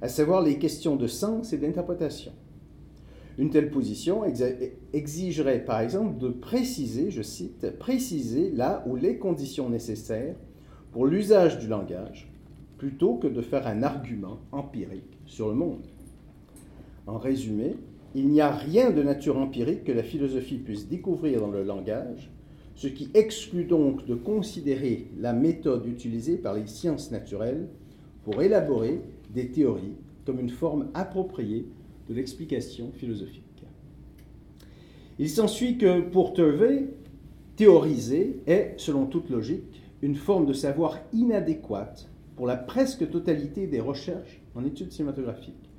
à 0.00 0.08
savoir 0.08 0.42
les 0.42 0.58
questions 0.58 0.96
de 0.96 1.06
sens 1.06 1.52
et 1.52 1.58
d'interprétation. 1.58 2.32
Une 3.38 3.50
telle 3.50 3.70
position 3.70 4.22
exigerait 4.92 5.64
par 5.64 5.80
exemple 5.80 6.18
de 6.18 6.28
préciser, 6.28 7.12
je 7.12 7.22
cite, 7.22 7.70
préciser 7.78 8.50
là 8.50 8.84
où 8.86 8.96
les 8.96 9.16
conditions 9.16 9.70
nécessaires 9.70 10.34
pour 10.90 11.06
l'usage 11.06 11.60
du 11.60 11.68
langage 11.68 12.28
plutôt 12.78 13.14
que 13.14 13.28
de 13.28 13.40
faire 13.40 13.68
un 13.68 13.84
argument 13.84 14.38
empirique 14.50 15.18
sur 15.26 15.48
le 15.48 15.54
monde. 15.54 15.86
En 17.06 17.18
résumé, 17.18 17.76
il 18.14 18.28
n'y 18.28 18.40
a 18.40 18.50
rien 18.50 18.90
de 18.90 19.02
nature 19.02 19.38
empirique 19.38 19.84
que 19.84 19.92
la 19.92 20.02
philosophie 20.02 20.58
puisse 20.58 20.88
découvrir 20.88 21.40
dans 21.40 21.50
le 21.50 21.62
langage, 21.62 22.30
ce 22.74 22.88
qui 22.88 23.08
exclut 23.14 23.64
donc 23.64 24.04
de 24.06 24.14
considérer 24.14 25.08
la 25.18 25.32
méthode 25.32 25.86
utilisée 25.86 26.36
par 26.36 26.54
les 26.54 26.66
sciences 26.66 27.10
naturelles 27.10 27.68
pour 28.24 28.42
élaborer 28.42 29.00
des 29.30 29.48
théories 29.48 29.96
comme 30.24 30.40
une 30.40 30.50
forme 30.50 30.88
appropriée 30.94 31.68
de 32.08 32.14
l'explication 32.14 32.90
philosophique. 32.92 33.44
Il 35.18 35.28
s'ensuit 35.28 35.78
que 35.78 36.00
pour 36.00 36.32
Turvey, 36.32 36.88
théoriser 37.56 38.40
est, 38.46 38.74
selon 38.76 39.06
toute 39.06 39.30
logique, 39.30 39.82
une 40.00 40.14
forme 40.14 40.46
de 40.46 40.52
savoir 40.52 40.98
inadéquate 41.12 42.08
pour 42.36 42.46
la 42.46 42.56
presque 42.56 43.10
totalité 43.10 43.66
des 43.66 43.80
recherches 43.80 44.40
en 44.54 44.64
études 44.64 44.92
cinématographiques, 44.92 45.70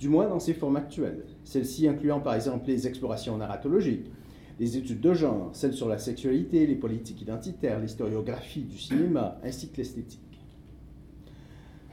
du 0.00 0.08
moins 0.08 0.26
dans 0.26 0.40
ses 0.40 0.54
formes 0.54 0.76
actuelles, 0.76 1.26
celles-ci 1.44 1.86
incluant 1.86 2.20
par 2.20 2.34
exemple 2.34 2.66
les 2.66 2.86
explorations 2.86 3.36
narratologiques, 3.36 4.10
les 4.58 4.78
études 4.78 5.00
de 5.00 5.12
genre, 5.12 5.50
celles 5.52 5.74
sur 5.74 5.88
la 5.88 5.98
sexualité, 5.98 6.66
les 6.66 6.74
politiques 6.74 7.20
identitaires, 7.20 7.80
l'historiographie 7.80 8.64
du 8.64 8.78
cinéma, 8.78 9.38
ainsi 9.44 9.68
que 9.68 9.76
l'esthétique. 9.76 10.27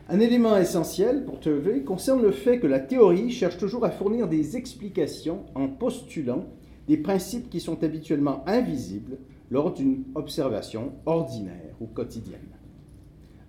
Un 0.08 0.20
élément 0.20 0.56
essentiel 0.56 1.26
pour 1.26 1.40
Turvey 1.40 1.82
concerne 1.82 2.22
le 2.22 2.32
fait 2.32 2.60
que 2.60 2.68
la 2.68 2.80
théorie 2.80 3.32
cherche 3.32 3.58
toujours 3.58 3.86
à 3.86 3.90
fournir 3.90 4.28
des 4.28 4.56
explications 4.56 5.46
en 5.56 5.68
postulant 5.68 6.46
des 6.88 6.98
principes 6.98 7.50
qui 7.50 7.60
sont 7.60 7.84
habituellement 7.84 8.44
invisibles 8.46 9.18
lors 9.50 9.74
d'une 9.74 10.04
observation 10.14 10.92
ordinaire 11.08 11.74
ou 11.82 11.88
quotidienne. 11.88 12.56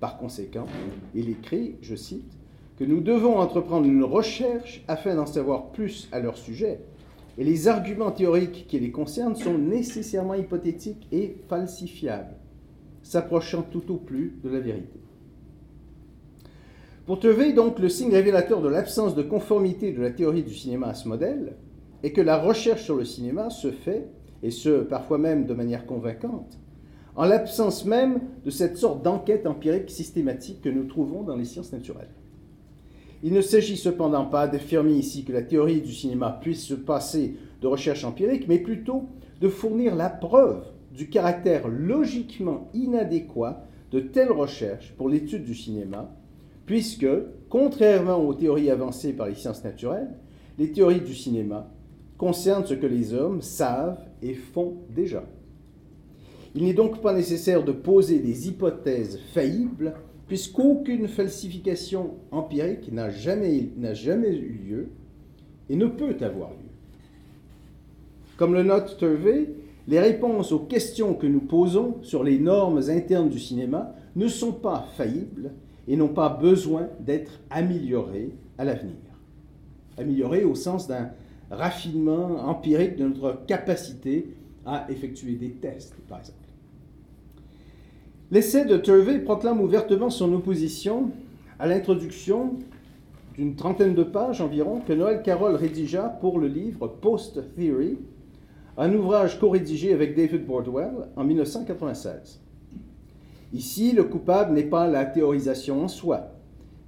Par 0.01 0.17
conséquent, 0.17 0.65
il 1.15 1.29
écrit, 1.29 1.77
je 1.83 1.95
cite, 1.95 2.33
que 2.79 2.85
nous 2.85 3.03
devons 3.03 3.37
entreprendre 3.37 3.87
une 3.87 4.05
recherche 4.05 4.83
afin 4.89 5.15
d'en 5.15 5.27
savoir 5.27 5.73
plus 5.73 6.09
à 6.11 6.21
leur 6.21 6.39
sujet, 6.39 6.81
et 7.37 7.45
les 7.45 7.69
arguments 7.69 8.13
théoriques 8.13 8.65
qui 8.67 8.81
les 8.81 8.91
concernent 8.91 9.37
sont 9.37 9.59
nécessairement 9.59 10.35
hypothétiques 10.35 11.07
et 11.13 11.37
falsifiables, 11.49 12.35
s'approchant 13.03 13.63
tout 13.63 13.93
au 13.93 13.97
plus 13.99 14.39
de 14.43 14.49
la 14.49 14.61
vérité. 14.61 15.06
Pour 17.07 17.21
Tevey, 17.21 17.53
donc, 17.53 17.79
le 17.79 17.89
signe 17.89 18.13
révélateur 18.13 18.61
de 18.61 18.69
l'absence 18.69 19.15
de 19.15 19.23
conformité 19.23 19.93
de 19.93 20.03
la 20.03 20.11
théorie 20.11 20.43
du 20.43 20.53
cinéma 20.53 20.89
à 20.89 20.95
ce 20.95 21.07
modèle 21.07 21.55
est 22.03 22.11
que 22.11 22.21
la 22.21 22.37
recherche 22.37 22.83
sur 22.83 22.97
le 22.97 23.05
cinéma 23.05 23.49
se 23.49 23.71
fait, 23.71 24.09
et 24.43 24.51
ce, 24.51 24.83
parfois 24.83 25.17
même 25.17 25.47
de 25.47 25.55
manière 25.55 25.87
convaincante, 25.87 26.59
en 27.15 27.25
l'absence 27.25 27.85
même 27.85 28.23
de 28.45 28.51
cette 28.51 28.77
sorte 28.77 29.05
d'enquête 29.05 29.47
empirique 29.47 29.89
systématique 29.89 30.63
que 30.63 30.69
nous 30.69 30.83
trouvons 30.83 31.23
dans 31.23 31.37
les 31.37 31.45
sciences 31.45 31.73
naturelles. 31.73 32.11
Il 33.23 33.35
ne 33.35 33.41
s'agit 33.41 33.77
cependant 33.77 34.27
pas 34.27 34.49
d'affirmer 34.49 34.95
ici 34.95 35.25
que 35.25 35.33
la 35.33 35.43
théorie 35.43 35.83
du 35.83 35.93
cinéma 35.93 36.37
puisse 36.43 36.65
se 36.65 36.75
passer 36.75 37.37
de 37.63 37.69
recherche 37.69 38.03
empirique, 38.03 38.49
mais 38.49 38.59
plutôt 38.59 39.05
de 39.41 39.49
fournir 39.49 39.95
la 39.95 40.11
preuve 40.11 40.65
du 40.93 41.09
caractère 41.09 41.69
logiquement 41.69 42.69
inadéquat 42.75 43.65
de 43.93 44.01
telles 44.01 44.33
recherches 44.33 44.93
pour 44.99 45.09
l'étude 45.09 45.45
du 45.45 45.55
cinéma, 45.55 46.13
puisque, 46.66 47.06
contrairement 47.49 48.18
aux 48.18 48.35
théories 48.35 48.70
avancées 48.70 49.12
par 49.12 49.28
les 49.28 49.35
sciences 49.35 49.64
naturelles, 49.64 50.11
les 50.58 50.73
théories 50.73 51.00
du 51.00 51.14
cinéma 51.14 51.70
concernent 52.18 52.66
ce 52.66 52.75
que 52.75 52.87
les 52.87 53.14
hommes 53.14 53.42
savent 53.42 54.04
et 54.23 54.35
font 54.35 54.75
déjà. 54.94 55.25
Il 56.54 56.64
n'est 56.64 56.75
donc 56.75 57.02
pas 57.02 57.12
nécessaire 57.12 57.64
de 57.64 57.73
poser 57.73 58.18
des 58.18 58.49
hypothèses 58.49 59.20
faillibles, 59.32 59.94
puisqu'aucune 60.26 61.06
falsification 61.06 62.14
empirique 62.30 62.90
n'a 62.90 63.11
jamais, 63.11 63.70
eu 63.76 64.61
lieu 64.66 64.88
et 65.68 65.76
ne 65.76 65.87
peut 65.87 66.16
avoir 66.20 66.50
lieu. 66.50 66.56
Comme 68.37 68.54
le 68.54 68.62
note 68.62 68.96
Turvey, 68.99 69.50
les 69.87 70.00
réponses 70.00 70.50
aux 70.50 70.61
questions 70.61 71.14
que 71.14 71.26
nous 71.26 71.40
posons 71.40 71.99
sur 72.02 72.25
les 72.25 72.38
normes 72.38 72.80
internes 72.88 73.28
du 73.28 73.38
cinéma 73.38 73.94
ne 74.16 74.26
sont 74.26 74.52
pas 74.52 74.88
faillibles 74.96 75.52
et 75.88 75.97
n'ont 75.97 76.09
pas 76.09 76.28
besoin 76.28 76.88
d'être 77.00 77.40
améliorées 77.50 78.31
à 78.59 78.64
l'avenir. 78.64 78.97
Améliorées 79.99 80.45
au 80.45 80.55
sens 80.55 80.88
d'un 80.88 81.11
raffinement 81.50 82.49
empirique 82.49 82.97
de 82.97 83.07
notre 83.07 83.45
capacité 83.47 84.35
à 84.64 84.87
effectuer 84.90 85.35
des 85.35 85.50
tests, 85.50 85.95
par 86.09 86.19
exemple. 86.19 86.38
L'essai 88.31 88.64
de 88.64 88.76
Turvey 88.76 89.21
proclame 89.21 89.61
ouvertement 89.61 90.11
son 90.11 90.33
opposition 90.33 91.11
à 91.59 91.69
l'introduction 91.69 92.57
d'une 93.37 93.55
trentaine 93.55 93.95
de 93.95 94.02
pages 94.02 94.40
environ 94.40 94.81
que 94.81 94.93
Noël 94.93 95.23
Carroll 95.23 95.55
rédigea 95.55 96.09
pour 96.09 96.40
le 96.40 96.49
livre 96.49 96.88
Post 96.88 97.55
Theory, 97.55 97.99
un 98.76 98.93
ouvrage 98.95 99.38
co-rédigé 99.38 99.93
avec 99.93 100.16
David 100.16 100.45
Bordwell 100.45 101.09
en 101.14 101.25
1996. 101.25 102.40
Ici, 103.57 103.93
le 103.93 104.05
coupable 104.05 104.53
n'est 104.53 104.65
pas 104.65 104.87
la 104.87 105.07
théorisation 105.07 105.83
en 105.83 105.89
soi, 105.89 106.27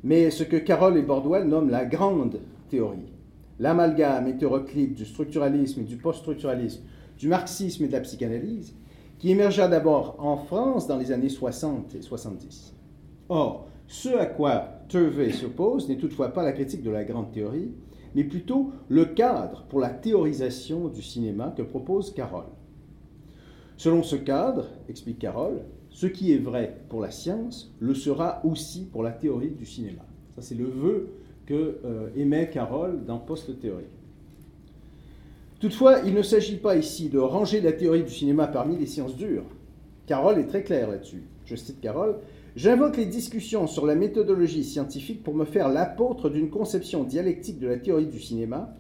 mais 0.05 0.31
ce 0.31 0.45
que 0.45 0.59
Carroll 0.59 0.99
et 0.99 1.03
Bordwell 1.03 1.49
nomment 1.49 1.71
la 1.71 1.87
grande 1.87 2.41
théorie, 2.69 3.11
l'amalgame 3.59 4.27
hétéroclite 4.27 4.93
du 4.93 5.07
structuralisme 5.07 5.81
et 5.81 5.85
du 5.85 5.97
post-structuralisme, 5.97 6.83
du 7.19 7.27
marxisme 7.27 7.85
et 7.85 7.87
de 7.87 7.93
la 7.95 8.03
psychanalyse, 8.03 8.75
qui 9.19 9.31
émergea 9.31 9.67
d'abord 9.67 10.17
en 10.19 10.37
France 10.37 10.87
dans 10.87 10.99
les 10.99 11.11
années 11.11 11.31
60 11.31 11.95
et 11.95 12.03
70. 12.03 12.75
Or, 13.31 13.69
ce 13.87 14.11
à 14.11 14.27
quoi 14.27 14.83
Turvey 14.89 15.33
s'oppose 15.33 15.89
n'est 15.89 15.97
toutefois 15.97 16.35
pas 16.35 16.43
la 16.43 16.53
critique 16.53 16.83
de 16.83 16.91
la 16.91 17.05
grande 17.05 17.33
théorie, 17.33 17.73
mais 18.15 18.25
plutôt 18.25 18.73
le 18.91 19.07
cadre 19.07 19.65
pour 19.71 19.81
la 19.81 19.89
théorisation 19.89 20.89
du 20.89 21.01
cinéma 21.01 21.55
que 21.57 21.63
propose 21.63 22.13
Carroll. 22.13 22.45
Selon 23.79 24.03
ce 24.03 24.17
cadre, 24.17 24.67
explique 24.91 25.21
Carroll, 25.21 25.63
ce 25.99 26.07
qui 26.07 26.33
est 26.33 26.39
vrai 26.39 26.77
pour 26.89 27.01
la 27.01 27.11
science 27.11 27.75
le 27.81 27.93
sera 27.93 28.41
aussi 28.45 28.85
pour 28.85 29.03
la 29.03 29.11
théorie 29.11 29.51
du 29.51 29.67
cinéma. 29.67 30.03
Ça, 30.37 30.43
c'est 30.43 30.55
le 30.55 30.67
vœu 30.67 31.09
que 31.45 31.81
euh, 31.85 32.11
émet 32.15 32.49
Carroll 32.51 33.05
dans 33.05 33.19
Post-théorie. 33.19 33.83
Toutefois, 35.59 35.99
il 36.07 36.15
ne 36.15 36.23
s'agit 36.23 36.59
pas 36.59 36.77
ici 36.77 37.09
de 37.09 37.19
ranger 37.19 37.61
la 37.61 37.73
théorie 37.73 38.05
du 38.05 38.13
cinéma 38.13 38.47
parmi 38.47 38.77
les 38.77 38.87
sciences 38.87 39.17
dures. 39.17 39.43
Carroll 40.07 40.39
est 40.39 40.47
très 40.47 40.63
clair 40.63 40.89
là-dessus. 40.89 41.25
Je 41.47 41.57
cite 41.57 41.81
Carroll 41.81 42.21
J'invoque 42.55 42.97
les 42.97 43.07
discussions 43.07 43.67
sur 43.67 43.85
la 43.85 43.97
méthodologie 43.97 44.63
scientifique 44.63 45.25
pour 45.25 45.35
me 45.35 45.45
faire 45.45 45.69
l'apôtre 45.69 46.31
d'une 46.31 46.49
conception 46.49 47.03
dialectique 47.03 47.59
de 47.59 47.67
la 47.67 47.77
théorie 47.77 48.07
du 48.07 48.21
cinéma, 48.21 48.73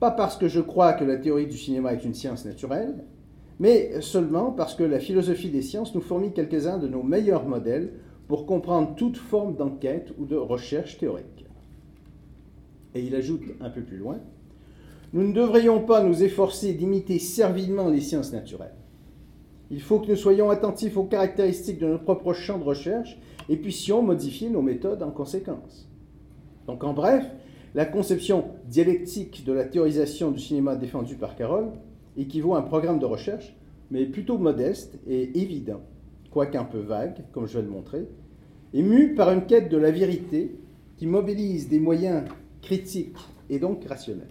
pas 0.00 0.10
parce 0.10 0.36
que 0.36 0.48
je 0.48 0.60
crois 0.60 0.94
que 0.94 1.04
la 1.04 1.18
théorie 1.18 1.46
du 1.46 1.56
cinéma 1.56 1.92
est 1.92 2.04
une 2.04 2.14
science 2.14 2.44
naturelle, 2.44 3.04
mais 3.62 4.02
seulement 4.02 4.50
parce 4.50 4.74
que 4.74 4.82
la 4.82 5.00
philosophie 5.00 5.48
des 5.48 5.62
sciences 5.62 5.94
nous 5.94 6.02
fournit 6.02 6.34
quelques-uns 6.34 6.76
de 6.76 6.88
nos 6.88 7.02
meilleurs 7.02 7.46
modèles 7.46 7.94
pour 8.28 8.44
comprendre 8.44 8.94
toute 8.94 9.16
forme 9.16 9.56
d'enquête 9.56 10.12
ou 10.18 10.26
de 10.26 10.36
recherche 10.36 10.98
théorique. 10.98 11.46
Et 12.94 13.00
il 13.00 13.14
ajoute 13.14 13.42
un 13.62 13.70
peu 13.70 13.80
plus 13.80 13.96
loin 13.96 14.18
nous 15.12 15.28
ne 15.28 15.32
devrions 15.32 15.80
pas 15.80 16.02
nous 16.02 16.22
efforcer 16.22 16.72
d'imiter 16.72 17.18
servilement 17.18 17.88
les 17.88 18.00
sciences 18.00 18.32
naturelles. 18.32 18.74
Il 19.70 19.80
faut 19.80 20.00
que 20.00 20.10
nous 20.10 20.16
soyons 20.16 20.50
attentifs 20.50 20.96
aux 20.96 21.04
caractéristiques 21.04 21.78
de 21.78 21.86
notre 21.86 22.04
propre 22.04 22.32
champ 22.32 22.58
de 22.58 22.64
recherche 22.64 23.18
et 23.48 23.56
puissions 23.56 24.02
modifier 24.02 24.48
nos 24.48 24.62
méthodes 24.62 25.02
en 25.02 25.10
conséquence. 25.10 25.88
Donc 26.66 26.84
en 26.84 26.94
bref, 26.94 27.26
la 27.74 27.84
conception 27.84 28.44
dialectique 28.68 29.44
de 29.44 29.52
la 29.52 29.64
théorisation 29.64 30.30
du 30.30 30.40
cinéma 30.40 30.76
défendue 30.76 31.16
par 31.16 31.36
Carroll 31.36 31.72
équivaut 32.16 32.54
à 32.54 32.58
un 32.58 32.62
programme 32.62 32.98
de 32.98 33.06
recherche, 33.06 33.56
mais 33.90 34.06
plutôt 34.06 34.38
modeste 34.38 34.98
et 35.06 35.38
évident, 35.40 35.82
quoique 36.30 36.56
un 36.56 36.64
peu 36.64 36.78
vague, 36.78 37.24
comme 37.32 37.46
je 37.46 37.58
vais 37.58 37.64
le 37.64 37.70
montrer, 37.70 38.08
et 38.74 38.82
mu 38.82 39.14
par 39.14 39.30
une 39.30 39.46
quête 39.46 39.70
de 39.70 39.76
la 39.76 39.90
vérité 39.90 40.56
qui 40.96 41.06
mobilise 41.06 41.68
des 41.68 41.80
moyens 41.80 42.24
critiques 42.62 43.18
et 43.50 43.58
donc 43.58 43.84
rationnels. 43.84 44.28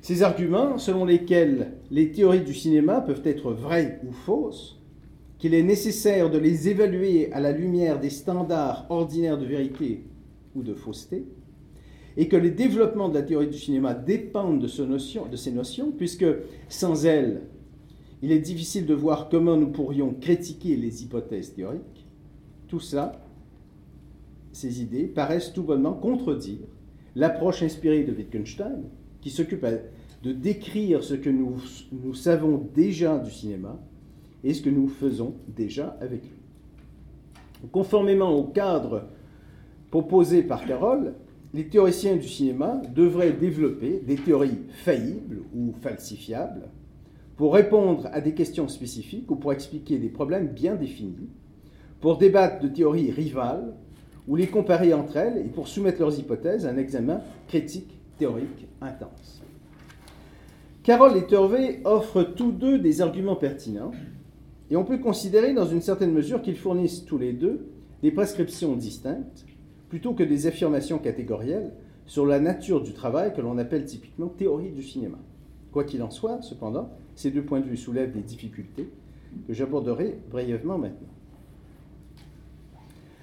Ces 0.00 0.22
arguments, 0.22 0.78
selon 0.78 1.04
lesquels 1.04 1.72
les 1.90 2.12
théories 2.12 2.40
du 2.40 2.54
cinéma 2.54 3.00
peuvent 3.00 3.22
être 3.24 3.52
vraies 3.52 4.00
ou 4.06 4.12
fausses, 4.12 4.80
qu'il 5.38 5.54
est 5.54 5.62
nécessaire 5.62 6.30
de 6.30 6.38
les 6.38 6.68
évaluer 6.68 7.32
à 7.32 7.40
la 7.40 7.52
lumière 7.52 8.00
des 8.00 8.10
standards 8.10 8.86
ordinaires 8.90 9.38
de 9.38 9.44
vérité 9.46 10.04
ou 10.54 10.62
de 10.62 10.74
fausseté, 10.74 11.26
et 12.18 12.26
que 12.26 12.36
les 12.36 12.50
développements 12.50 13.08
de 13.08 13.14
la 13.14 13.22
théorie 13.22 13.46
du 13.46 13.56
cinéma 13.56 13.94
dépendent 13.94 14.58
de, 14.58 14.66
de 14.66 15.36
ces 15.36 15.52
notions, 15.52 15.92
puisque 15.96 16.26
sans 16.68 17.06
elles, 17.06 17.42
il 18.22 18.32
est 18.32 18.40
difficile 18.40 18.86
de 18.86 18.94
voir 18.94 19.28
comment 19.28 19.56
nous 19.56 19.68
pourrions 19.68 20.12
critiquer 20.20 20.74
les 20.74 21.04
hypothèses 21.04 21.54
théoriques. 21.54 22.08
Tout 22.66 22.80
ça, 22.80 23.24
ces 24.50 24.82
idées, 24.82 25.04
paraissent 25.06 25.52
tout 25.52 25.62
bonnement 25.62 25.94
contredire 25.94 26.66
l'approche 27.14 27.62
inspirée 27.62 28.02
de 28.02 28.12
Wittgenstein, 28.12 28.82
qui 29.20 29.30
s'occupe 29.30 29.64
de 30.24 30.32
décrire 30.32 31.04
ce 31.04 31.14
que 31.14 31.30
nous, 31.30 31.62
nous 31.92 32.14
savons 32.14 32.68
déjà 32.74 33.16
du 33.18 33.30
cinéma 33.30 33.78
et 34.42 34.54
ce 34.54 34.62
que 34.62 34.70
nous 34.70 34.88
faisons 34.88 35.34
déjà 35.46 35.96
avec 36.00 36.22
lui. 36.22 37.70
Conformément 37.70 38.34
au 38.34 38.42
cadre 38.42 39.04
proposé 39.92 40.42
par 40.42 40.66
Carroll, 40.66 41.14
les 41.54 41.68
théoriciens 41.68 42.16
du 42.16 42.28
cinéma 42.28 42.82
devraient 42.94 43.32
développer 43.32 44.02
des 44.06 44.16
théories 44.16 44.58
faillibles 44.70 45.42
ou 45.54 45.72
falsifiables 45.80 46.68
pour 47.36 47.54
répondre 47.54 48.08
à 48.12 48.20
des 48.20 48.34
questions 48.34 48.68
spécifiques 48.68 49.30
ou 49.30 49.36
pour 49.36 49.52
expliquer 49.52 49.98
des 49.98 50.08
problèmes 50.08 50.48
bien 50.48 50.74
définis, 50.74 51.30
pour 52.00 52.18
débattre 52.18 52.60
de 52.60 52.68
théories 52.68 53.10
rivales 53.10 53.72
ou 54.26 54.36
les 54.36 54.48
comparer 54.48 54.92
entre 54.92 55.16
elles 55.16 55.38
et 55.38 55.48
pour 55.48 55.68
soumettre 55.68 56.00
leurs 56.00 56.18
hypothèses 56.18 56.66
à 56.66 56.70
un 56.70 56.76
examen 56.76 57.22
critique 57.46 57.98
théorique 58.18 58.66
intense. 58.80 59.42
Carroll 60.82 61.16
et 61.16 61.26
Turvey 61.26 61.80
offrent 61.84 62.22
tous 62.24 62.52
deux 62.52 62.78
des 62.78 63.00
arguments 63.00 63.36
pertinents 63.36 63.92
et 64.70 64.76
on 64.76 64.84
peut 64.84 64.98
considérer 64.98 65.54
dans 65.54 65.66
une 65.66 65.80
certaine 65.80 66.12
mesure 66.12 66.42
qu'ils 66.42 66.56
fournissent 66.56 67.04
tous 67.04 67.18
les 67.18 67.32
deux 67.32 67.68
des 68.02 68.10
prescriptions 68.10 68.76
distinctes 68.76 69.46
plutôt 69.88 70.14
que 70.14 70.22
des 70.22 70.46
affirmations 70.46 70.98
catégorielles 70.98 71.72
sur 72.06 72.26
la 72.26 72.40
nature 72.40 72.82
du 72.82 72.92
travail 72.92 73.34
que 73.34 73.40
l'on 73.40 73.58
appelle 73.58 73.84
typiquement 73.84 74.28
théorie 74.28 74.70
du 74.70 74.82
cinéma. 74.82 75.18
Quoi 75.72 75.84
qu'il 75.84 76.02
en 76.02 76.10
soit, 76.10 76.40
cependant, 76.42 76.90
ces 77.14 77.30
deux 77.30 77.42
points 77.42 77.60
de 77.60 77.66
vue 77.66 77.76
soulèvent 77.76 78.12
des 78.12 78.22
difficultés 78.22 78.88
que 79.46 79.52
j'aborderai 79.52 80.18
brièvement 80.30 80.78
maintenant. 80.78 81.08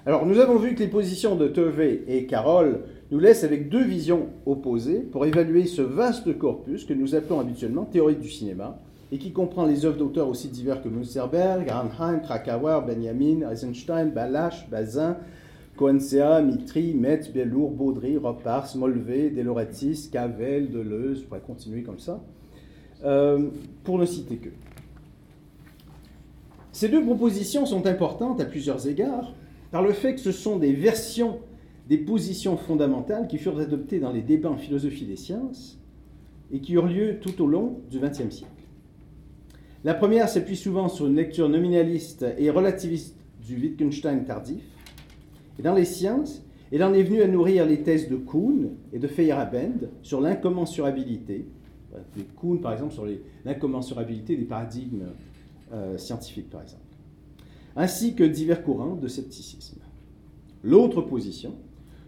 Alors, 0.05 0.25
nous 0.27 0.39
avons 0.39 0.57
vu 0.57 0.75
que 0.75 0.79
les 0.79 0.88
positions 0.88 1.36
de 1.36 1.48
Tevey 1.48 2.03
et 2.07 2.27
Carroll 2.27 2.81
nous 3.10 3.19
laissent 3.19 3.43
avec 3.43 3.69
deux 3.69 3.84
visions 3.84 4.27
opposées 4.45 5.00
pour 5.00 5.25
évaluer 5.25 5.65
ce 5.65 5.81
vaste 5.81 6.38
corpus 6.38 6.86
que 6.86 6.93
nous 6.93 7.15
appelons 7.15 7.39
habituellement 7.39 7.86
théorie 7.86 8.15
du 8.15 8.29
cinéma 8.29 8.79
et 9.12 9.17
qui 9.17 9.31
comprend 9.31 9.65
les 9.65 9.86
œuvres 9.86 9.98
d'auteurs 9.98 10.27
aussi 10.27 10.50
divers 10.50 10.84
que 10.84 10.89
Munsterberg, 10.89 11.67
Arnheim, 11.69 12.19
Krakauer, 12.22 12.81
Benjamin, 12.86 13.50
Eisenstein, 13.50 14.12
Balache, 14.12 14.69
Bazin, 14.69 15.17
Coencea, 15.75 16.41
Mitri, 16.41 16.94
Metz, 16.94 17.29
Bellour, 17.29 17.72
Baudry, 17.72 18.17
Ropars, 18.17 18.75
Molvé, 18.75 19.29
Deloretis, 19.29 20.10
Cavell, 20.12 20.72
Deleuze, 20.72 21.20
je 21.20 21.24
pourrais 21.25 21.41
continuer 21.41 21.84
comme 21.84 22.00
ça, 22.00 22.24
euh, 23.03 23.50
pour 23.84 23.98
ne 23.98 24.05
citer 24.05 24.38
que. 24.38 24.50
Ces 26.72 26.89
deux 26.89 27.03
propositions 27.03 27.65
sont 27.65 27.88
importantes 27.88 28.41
à 28.41 28.46
plusieurs 28.46 28.88
égards 28.88 29.34
par 29.72 29.82
le 29.82 29.94
fait 29.94 30.15
que 30.15 30.22
ce 30.22 30.32
sont 30.32 30.58
des 30.58 30.74
versions 30.74 31.39
des 31.88 31.98
positions 31.98 32.58
fondamentales 32.58 33.27
qui 33.27 33.38
furent 33.38 33.60
adoptées 33.60 34.00
dans 34.00 34.12
les 34.12 34.22
débats 34.22 34.50
en 34.50 34.58
philosophie 34.58 35.05
des 35.05 35.15
sciences 35.15 35.79
et 36.51 36.60
qui 36.60 36.74
eurent 36.74 36.88
lieu 36.88 37.20
tout 37.20 37.41
au 37.41 37.48
long 37.48 37.79
du 37.89 38.00
XXe 38.00 38.29
siècle. 38.29 38.51
La 39.84 39.94
première 39.94 40.27
s'appuie 40.29 40.55
souvent 40.55 40.89
sur 40.89 41.05
une 41.05 41.15
lecture 41.15 41.48
nominaliste 41.48 42.25
et 42.38 42.50
relativiste 42.50 43.15
du 43.46 43.55
Wittgenstein 43.58 44.25
tardif, 44.25 44.63
et 45.57 45.62
dans 45.62 45.74
les 45.74 45.85
sciences, 45.85 46.43
elle 46.71 46.83
en 46.83 46.93
est 46.93 47.03
venue 47.03 47.21
à 47.21 47.27
nourrir 47.27 47.65
les 47.65 47.83
thèses 47.83 48.09
de 48.09 48.17
Kuhn 48.17 48.71
et 48.91 49.00
de 49.00 49.07
Feyerabend 49.07 49.88
sur 50.01 50.19
l'incommensurabilité, 50.19 51.45
Kuhn 52.39 52.59
par 52.59 52.74
exemple 52.74 52.93
sur 52.93 53.07
l'incommensurabilité 53.45 54.35
des 54.35 54.43
paradigmes 54.43 55.05
euh, 55.74 55.97
scientifiques 55.97 56.50
par 56.50 56.62
exemple, 56.62 56.81
ainsi 57.75 58.15
que 58.15 58.24
divers 58.24 58.63
courants 58.63 58.95
de 58.95 59.07
scepticisme. 59.07 59.79
L'autre 60.63 61.01
position 61.01 61.53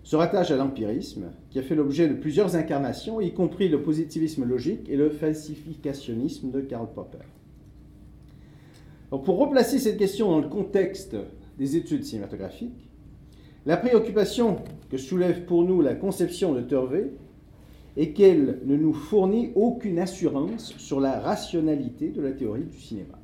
se 0.03 0.15
rattache 0.15 0.51
à 0.51 0.57
l'empirisme, 0.57 1.25
qui 1.49 1.59
a 1.59 1.61
fait 1.61 1.75
l'objet 1.75 2.07
de 2.07 2.13
plusieurs 2.13 2.55
incarnations, 2.55 3.19
y 3.21 3.33
compris 3.33 3.67
le 3.67 3.83
positivisme 3.83 4.45
logique 4.45 4.87
et 4.89 4.95
le 4.95 5.09
falsificationnisme 5.09 6.49
de 6.49 6.61
Karl 6.61 6.87
Popper. 6.93 7.25
pour 9.09 9.37
replacer 9.37 9.79
cette 9.79 9.97
question 9.97 10.31
dans 10.31 10.39
le 10.39 10.47
contexte 10.47 11.15
des 11.57 11.75
études 11.75 12.03
cinématographiques, 12.03 12.87
la 13.67 13.75
préoccupation 13.75 14.59
que 14.89 14.97
soulève 14.97 15.43
pour 15.43 15.63
nous 15.63 15.81
la 15.81 15.93
conception 15.93 16.53
de 16.53 16.62
Turvey 16.62 17.12
est 17.97 18.13
qu'elle 18.13 18.62
ne 18.65 18.77
nous 18.77 18.93
fournit 18.93 19.51
aucune 19.56 19.99
assurance 19.99 20.73
sur 20.77 21.01
la 21.01 21.19
rationalité 21.19 22.08
de 22.10 22.21
la 22.21 22.32
théorie 22.32 22.63
du 22.63 22.80
cinéma. 22.80 23.19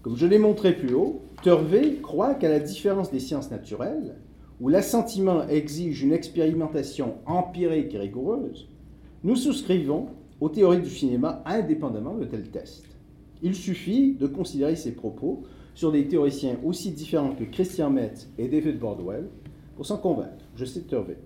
Comme 0.00 0.16
je 0.16 0.26
l'ai 0.26 0.38
montré 0.38 0.74
plus 0.74 0.94
haut, 0.94 1.20
Turvey 1.42 1.96
croit 2.02 2.36
qu'à 2.36 2.48
la 2.48 2.58
différence 2.58 3.10
des 3.10 3.20
sciences 3.20 3.50
naturelles, 3.50 4.14
où 4.62 4.70
l'assentiment 4.70 5.46
exige 5.46 6.02
une 6.02 6.14
expérimentation 6.14 7.16
empirique 7.26 7.94
et 7.94 7.98
rigoureuse, 7.98 8.66
nous 9.24 9.36
souscrivons 9.36 10.06
aux 10.40 10.48
théories 10.48 10.80
du 10.80 10.88
cinéma 10.88 11.42
indépendamment 11.44 12.14
de 12.14 12.24
tels 12.24 12.48
tests. 12.48 12.86
Il 13.42 13.54
suffit 13.54 14.14
de 14.14 14.26
considérer 14.26 14.74
ces 14.74 14.92
propos 14.92 15.42
sur 15.78 15.92
des 15.92 16.08
théoriciens 16.08 16.56
aussi 16.64 16.90
différents 16.90 17.36
que 17.36 17.44
Christian 17.44 17.88
Metz 17.88 18.28
et 18.36 18.48
David 18.48 18.80
Bordwell 18.80 19.28
pour 19.76 19.86
s'en 19.86 19.96
convaincre. 19.96 20.44
Je 20.56 20.64
cite 20.64 20.88
Turvey. 20.88 21.16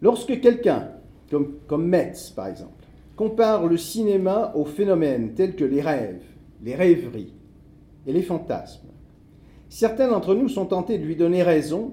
Lorsque 0.00 0.40
quelqu'un, 0.40 0.88
comme, 1.30 1.56
comme 1.66 1.86
Metz 1.86 2.30
par 2.30 2.46
exemple, 2.46 2.82
compare 3.16 3.66
le 3.66 3.76
cinéma 3.76 4.54
aux 4.54 4.64
phénomènes 4.64 5.34
tels 5.34 5.54
que 5.54 5.66
les 5.66 5.82
rêves, 5.82 6.24
les 6.62 6.74
rêveries 6.74 7.34
et 8.06 8.14
les 8.14 8.22
fantasmes, 8.22 8.88
certains 9.68 10.08
d'entre 10.08 10.34
nous 10.34 10.48
sont 10.48 10.64
tentés 10.64 10.96
de 10.96 11.04
lui 11.04 11.14
donner 11.14 11.42
raison 11.42 11.92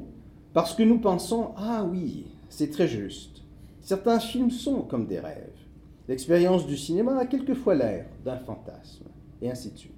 parce 0.54 0.74
que 0.74 0.84
nous 0.84 1.00
pensons 1.00 1.50
Ah 1.58 1.86
oui, 1.92 2.28
c'est 2.48 2.72
très 2.72 2.88
juste. 2.88 3.44
Certains 3.82 4.22
films 4.22 4.52
sont 4.52 4.84
comme 4.84 5.08
des 5.08 5.20
rêves. 5.20 5.60
L'expérience 6.08 6.66
du 6.66 6.78
cinéma 6.78 7.18
a 7.18 7.26
quelquefois 7.26 7.76
l'air 7.76 8.06
d'un 8.24 8.38
fantasme, 8.38 9.08
et 9.42 9.52
ainsi 9.52 9.72
de 9.72 9.78
suite. 9.78 9.97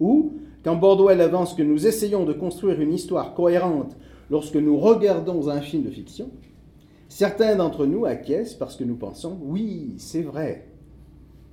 Ou, 0.00 0.32
quand 0.64 0.76
Bordwell 0.76 1.20
avance 1.20 1.54
que 1.54 1.62
nous 1.62 1.86
essayons 1.86 2.24
de 2.24 2.32
construire 2.32 2.80
une 2.80 2.92
histoire 2.92 3.34
cohérente 3.34 3.96
lorsque 4.30 4.56
nous 4.56 4.78
regardons 4.78 5.48
un 5.48 5.60
film 5.60 5.84
de 5.84 5.90
fiction, 5.90 6.30
certains 7.08 7.56
d'entre 7.56 7.86
nous 7.86 8.04
acquiescent 8.04 8.56
parce 8.58 8.76
que 8.76 8.84
nous 8.84 8.96
pensons 8.96 9.38
oui, 9.42 9.94
c'est 9.98 10.22
vrai. 10.22 10.66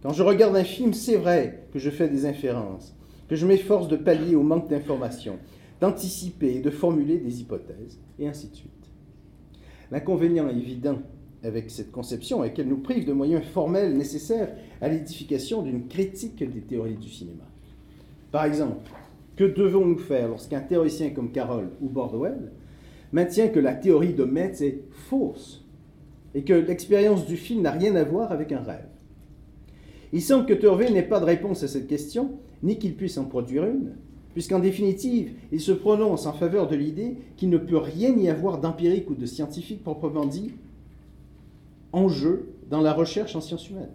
Quand 0.01 0.13
je 0.13 0.23
regarde 0.23 0.55
un 0.55 0.63
film, 0.63 0.93
c'est 0.93 1.17
vrai 1.17 1.67
que 1.73 1.79
je 1.79 1.89
fais 1.89 2.07
des 2.07 2.25
inférences, 2.25 2.95
que 3.27 3.35
je 3.35 3.47
m'efforce 3.47 3.87
de 3.87 3.97
pallier 3.97 4.35
au 4.35 4.43
manque 4.43 4.69
d'informations, 4.69 5.37
d'anticiper 5.81 6.55
et 6.55 6.61
de 6.61 6.69
formuler 6.69 7.17
des 7.17 7.41
hypothèses, 7.41 7.99
et 8.19 8.27
ainsi 8.27 8.47
de 8.49 8.55
suite. 8.55 8.71
L'inconvénient 9.91 10.49
évident 10.49 10.99
avec 11.43 11.71
cette 11.71 11.91
conception 11.91 12.43
est 12.43 12.53
qu'elle 12.53 12.67
nous 12.67 12.81
prive 12.81 13.05
de 13.05 13.13
moyens 13.13 13.43
formels 13.43 13.95
nécessaires 13.95 14.49
à 14.81 14.89
l'édification 14.89 15.61
d'une 15.61 15.87
critique 15.87 16.43
des 16.43 16.61
théories 16.61 16.97
du 16.97 17.09
cinéma. 17.09 17.43
Par 18.31 18.45
exemple, 18.45 18.89
que 19.35 19.43
devons-nous 19.43 19.99
faire 19.99 20.27
lorsqu'un 20.27 20.61
théoricien 20.61 21.11
comme 21.11 21.31
Carroll 21.31 21.69
ou 21.81 21.89
Bordwell 21.89 22.51
maintient 23.11 23.47
que 23.47 23.59
la 23.59 23.73
théorie 23.73 24.13
de 24.13 24.25
Metz 24.25 24.61
est 24.61 24.81
fausse 24.91 25.65
et 26.35 26.43
que 26.43 26.53
l'expérience 26.53 27.25
du 27.25 27.37
film 27.37 27.61
n'a 27.61 27.71
rien 27.71 27.95
à 27.95 28.03
voir 28.03 28.31
avec 28.31 28.51
un 28.51 28.61
rêve? 28.61 28.89
Il 30.13 30.21
semble 30.21 30.45
que 30.45 30.53
Turvey 30.53 30.89
n'ait 30.89 31.03
pas 31.03 31.19
de 31.19 31.25
réponse 31.25 31.63
à 31.63 31.67
cette 31.67 31.87
question, 31.87 32.31
ni 32.63 32.79
qu'il 32.79 32.95
puisse 32.95 33.17
en 33.17 33.25
produire 33.25 33.65
une, 33.65 33.93
puisqu'en 34.33 34.59
définitive, 34.59 35.33
il 35.51 35.59
se 35.59 35.71
prononce 35.71 36.25
en 36.25 36.33
faveur 36.33 36.67
de 36.67 36.75
l'idée 36.75 37.17
qu'il 37.35 37.49
ne 37.49 37.57
peut 37.57 37.77
rien 37.77 38.15
y 38.17 38.29
avoir 38.29 38.59
d'empirique 38.59 39.09
ou 39.09 39.15
de 39.15 39.25
scientifique 39.25 39.83
proprement 39.83 40.25
dit 40.25 40.53
en 41.91 42.07
jeu 42.07 42.49
dans 42.69 42.81
la 42.81 42.93
recherche 42.93 43.35
en 43.35 43.41
sciences 43.41 43.69
humaines. 43.69 43.91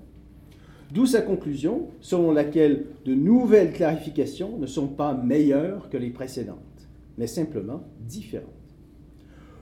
D'où 0.93 1.07
sa 1.07 1.23
conclusion, 1.23 1.87
selon 2.03 2.33
laquelle 2.33 2.85
de 3.07 3.15
nouvelles 3.15 3.73
clarifications 3.73 4.59
ne 4.59 4.67
sont 4.67 4.89
pas 4.89 5.15
meilleures 5.15 5.89
que 5.89 5.97
les 5.97 6.11
précédentes, 6.11 6.59
mais 7.17 7.27
simplement 7.27 7.85
différentes. 8.01 8.51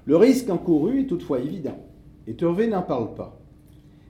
Le 0.07 0.17
risque 0.17 0.51
encouru 0.51 1.03
est 1.03 1.07
toutefois 1.07 1.39
évident, 1.39 1.79
et 2.27 2.35
Turvey 2.35 2.67
n'en 2.67 2.83
parle 2.83 3.15
pas. 3.15 3.41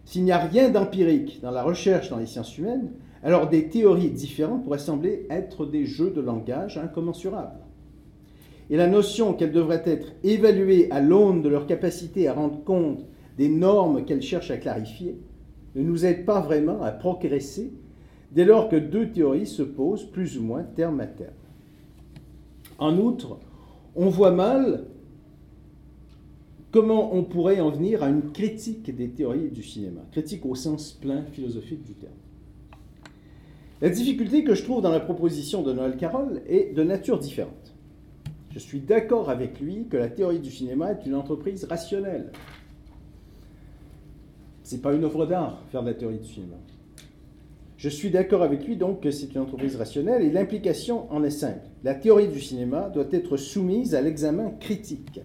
S'il 0.06 0.24
n'y 0.24 0.32
a 0.32 0.38
rien 0.38 0.70
d'empirique 0.70 1.40
dans 1.42 1.50
la 1.50 1.62
recherche 1.62 2.08
dans 2.08 2.16
les 2.16 2.24
sciences 2.24 2.56
humaines, 2.56 2.90
alors 3.22 3.50
des 3.50 3.68
théories 3.68 4.08
différentes 4.08 4.64
pourraient 4.64 4.78
sembler 4.78 5.26
être 5.28 5.66
des 5.66 5.84
jeux 5.84 6.12
de 6.12 6.22
langage 6.22 6.78
incommensurables. 6.78 7.60
Et 8.70 8.78
la 8.78 8.86
notion 8.86 9.34
qu'elles 9.34 9.52
devraient 9.52 9.82
être 9.84 10.12
évaluées 10.24 10.90
à 10.90 11.02
l'aune 11.02 11.42
de 11.42 11.50
leur 11.50 11.66
capacité 11.66 12.28
à 12.28 12.32
rendre 12.32 12.64
compte 12.64 13.04
des 13.36 13.50
normes 13.50 14.06
qu'elles 14.06 14.22
cherchent 14.22 14.52
à 14.52 14.56
clarifier 14.56 15.18
ne 15.74 15.82
nous 15.82 16.04
aide 16.04 16.24
pas 16.24 16.40
vraiment 16.40 16.82
à 16.82 16.90
progresser 16.90 17.72
dès 18.32 18.44
lors 18.44 18.68
que 18.68 18.76
deux 18.76 19.10
théories 19.10 19.46
se 19.46 19.62
posent 19.62 20.04
plus 20.04 20.38
ou 20.38 20.42
moins 20.42 20.62
terme 20.62 21.00
à 21.00 21.06
terme. 21.06 21.32
En 22.78 22.96
outre, 22.98 23.38
on 23.94 24.08
voit 24.08 24.30
mal 24.30 24.86
comment 26.70 27.14
on 27.14 27.24
pourrait 27.24 27.60
en 27.60 27.70
venir 27.70 28.02
à 28.02 28.08
une 28.08 28.32
critique 28.32 28.94
des 28.94 29.10
théories 29.10 29.50
du 29.50 29.62
cinéma, 29.62 30.00
critique 30.12 30.46
au 30.46 30.54
sens 30.54 30.92
plein 30.92 31.22
philosophique 31.24 31.82
du 31.82 31.94
terme. 31.94 32.12
La 33.80 33.88
difficulté 33.88 34.44
que 34.44 34.54
je 34.54 34.62
trouve 34.62 34.82
dans 34.82 34.90
la 34.90 35.00
proposition 35.00 35.62
de 35.62 35.72
Noël 35.72 35.96
Carroll 35.96 36.42
est 36.46 36.74
de 36.74 36.82
nature 36.82 37.18
différente. 37.18 37.74
Je 38.50 38.58
suis 38.58 38.80
d'accord 38.80 39.30
avec 39.30 39.60
lui 39.60 39.86
que 39.88 39.96
la 39.96 40.08
théorie 40.08 40.40
du 40.40 40.50
cinéma 40.50 40.92
est 40.92 41.06
une 41.06 41.14
entreprise 41.14 41.64
rationnelle, 41.64 42.32
c'est 44.70 44.80
pas 44.80 44.94
une 44.94 45.02
œuvre 45.02 45.26
d'art, 45.26 45.60
faire 45.72 45.82
de 45.82 45.88
la 45.88 45.94
théorie 45.94 46.18
du 46.18 46.28
cinéma. 46.28 46.54
Je 47.76 47.88
suis 47.88 48.10
d'accord 48.10 48.44
avec 48.44 48.64
lui 48.64 48.76
donc 48.76 49.00
que 49.00 49.10
c'est 49.10 49.34
une 49.34 49.40
entreprise 49.40 49.74
rationnelle 49.74 50.22
et 50.22 50.30
l'implication 50.30 51.12
en 51.12 51.24
est 51.24 51.30
simple. 51.30 51.66
La 51.82 51.96
théorie 51.96 52.28
du 52.28 52.40
cinéma 52.40 52.88
doit 52.88 53.08
être 53.10 53.36
soumise 53.36 53.96
à 53.96 54.00
l'examen 54.00 54.52
critique, 54.60 55.22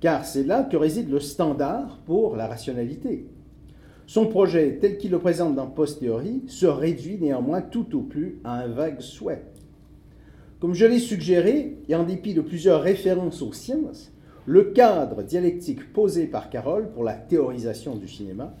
car 0.00 0.26
c'est 0.26 0.44
là 0.44 0.62
que 0.64 0.76
réside 0.76 1.08
le 1.08 1.20
standard 1.20 2.00
pour 2.04 2.36
la 2.36 2.46
rationalité. 2.46 3.24
Son 4.06 4.26
projet, 4.26 4.76
tel 4.78 4.98
qu'il 4.98 5.12
le 5.12 5.20
présente 5.20 5.54
dans 5.54 5.68
Post-théorie, 5.68 6.42
se 6.46 6.66
réduit 6.66 7.16
néanmoins 7.18 7.62
tout 7.62 7.96
au 7.96 8.02
plus 8.02 8.40
à 8.44 8.60
un 8.60 8.66
vague 8.66 9.00
souhait. 9.00 9.46
Comme 10.60 10.74
je 10.74 10.84
l'ai 10.84 10.98
suggéré, 10.98 11.78
et 11.88 11.94
en 11.94 12.04
dépit 12.04 12.34
de 12.34 12.42
plusieurs 12.42 12.82
références 12.82 13.40
aux 13.40 13.54
sciences, 13.54 14.12
le 14.44 14.64
cadre 14.64 15.22
dialectique 15.22 15.94
posé 15.94 16.26
par 16.26 16.50
Carroll 16.50 16.90
pour 16.90 17.04
la 17.04 17.14
théorisation 17.14 17.96
du 17.96 18.06
cinéma 18.06 18.54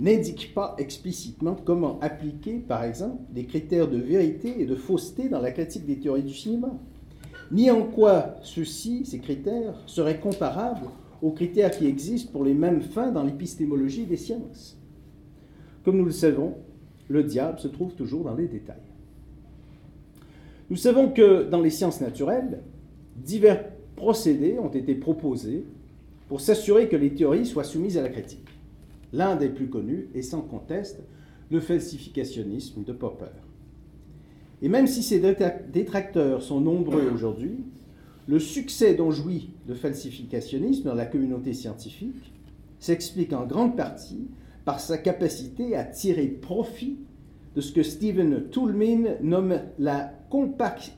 n'indique 0.00 0.54
pas 0.54 0.74
explicitement 0.78 1.56
comment 1.64 1.98
appliquer, 2.00 2.58
par 2.58 2.84
exemple, 2.84 3.22
des 3.30 3.44
critères 3.44 3.88
de 3.88 3.98
vérité 3.98 4.60
et 4.60 4.66
de 4.66 4.74
fausseté 4.74 5.28
dans 5.28 5.40
la 5.40 5.52
critique 5.52 5.86
des 5.86 5.98
théories 5.98 6.22
du 6.22 6.34
cinéma, 6.34 6.72
ni 7.52 7.70
en 7.70 7.82
quoi 7.82 8.36
ceux-ci, 8.42 9.04
ces 9.04 9.18
critères, 9.18 9.74
seraient 9.86 10.20
comparables 10.20 10.88
aux 11.20 11.32
critères 11.32 11.70
qui 11.70 11.86
existent 11.86 12.32
pour 12.32 12.44
les 12.44 12.54
mêmes 12.54 12.80
fins 12.80 13.10
dans 13.10 13.24
l'épistémologie 13.24 14.06
des 14.06 14.16
sciences. 14.16 14.78
Comme 15.84 15.98
nous 15.98 16.04
le 16.04 16.12
savons, 16.12 16.54
le 17.08 17.22
diable 17.24 17.58
se 17.58 17.68
trouve 17.68 17.94
toujours 17.94 18.24
dans 18.24 18.34
les 18.34 18.46
détails. 18.46 18.76
Nous 20.70 20.76
savons 20.76 21.10
que 21.10 21.48
dans 21.48 21.60
les 21.60 21.70
sciences 21.70 22.00
naturelles, 22.00 22.62
divers 23.16 23.64
procédés 23.96 24.58
ont 24.58 24.70
été 24.70 24.94
proposés 24.94 25.64
pour 26.28 26.40
s'assurer 26.40 26.88
que 26.88 26.96
les 26.96 27.12
théories 27.12 27.44
soient 27.44 27.64
soumises 27.64 27.98
à 27.98 28.02
la 28.02 28.08
critique. 28.08 28.49
L'un 29.12 29.36
des 29.36 29.48
plus 29.48 29.68
connus 29.68 30.08
est 30.14 30.22
sans 30.22 30.40
conteste 30.40 31.00
le 31.50 31.60
falsificationnisme 31.60 32.84
de 32.84 32.92
Popper. 32.92 33.26
Et 34.62 34.68
même 34.68 34.86
si 34.86 35.02
ces 35.02 35.20
détracteurs 35.72 36.42
sont 36.42 36.60
nombreux 36.60 37.10
aujourd'hui, 37.12 37.64
le 38.28 38.38
succès 38.38 38.94
dont 38.94 39.10
jouit 39.10 39.50
le 39.66 39.74
falsificationnisme 39.74 40.84
dans 40.84 40.94
la 40.94 41.06
communauté 41.06 41.52
scientifique 41.52 42.32
s'explique 42.78 43.32
en 43.32 43.46
grande 43.46 43.76
partie 43.76 44.28
par 44.64 44.78
sa 44.78 44.98
capacité 44.98 45.74
à 45.74 45.84
tirer 45.84 46.26
profit 46.28 46.98
de 47.56 47.60
ce 47.60 47.72
que 47.72 47.82
Stephen 47.82 48.48
Toulmin 48.50 49.16
nomme 49.22 49.60
la, 49.78 50.12
compactness, 50.30 50.94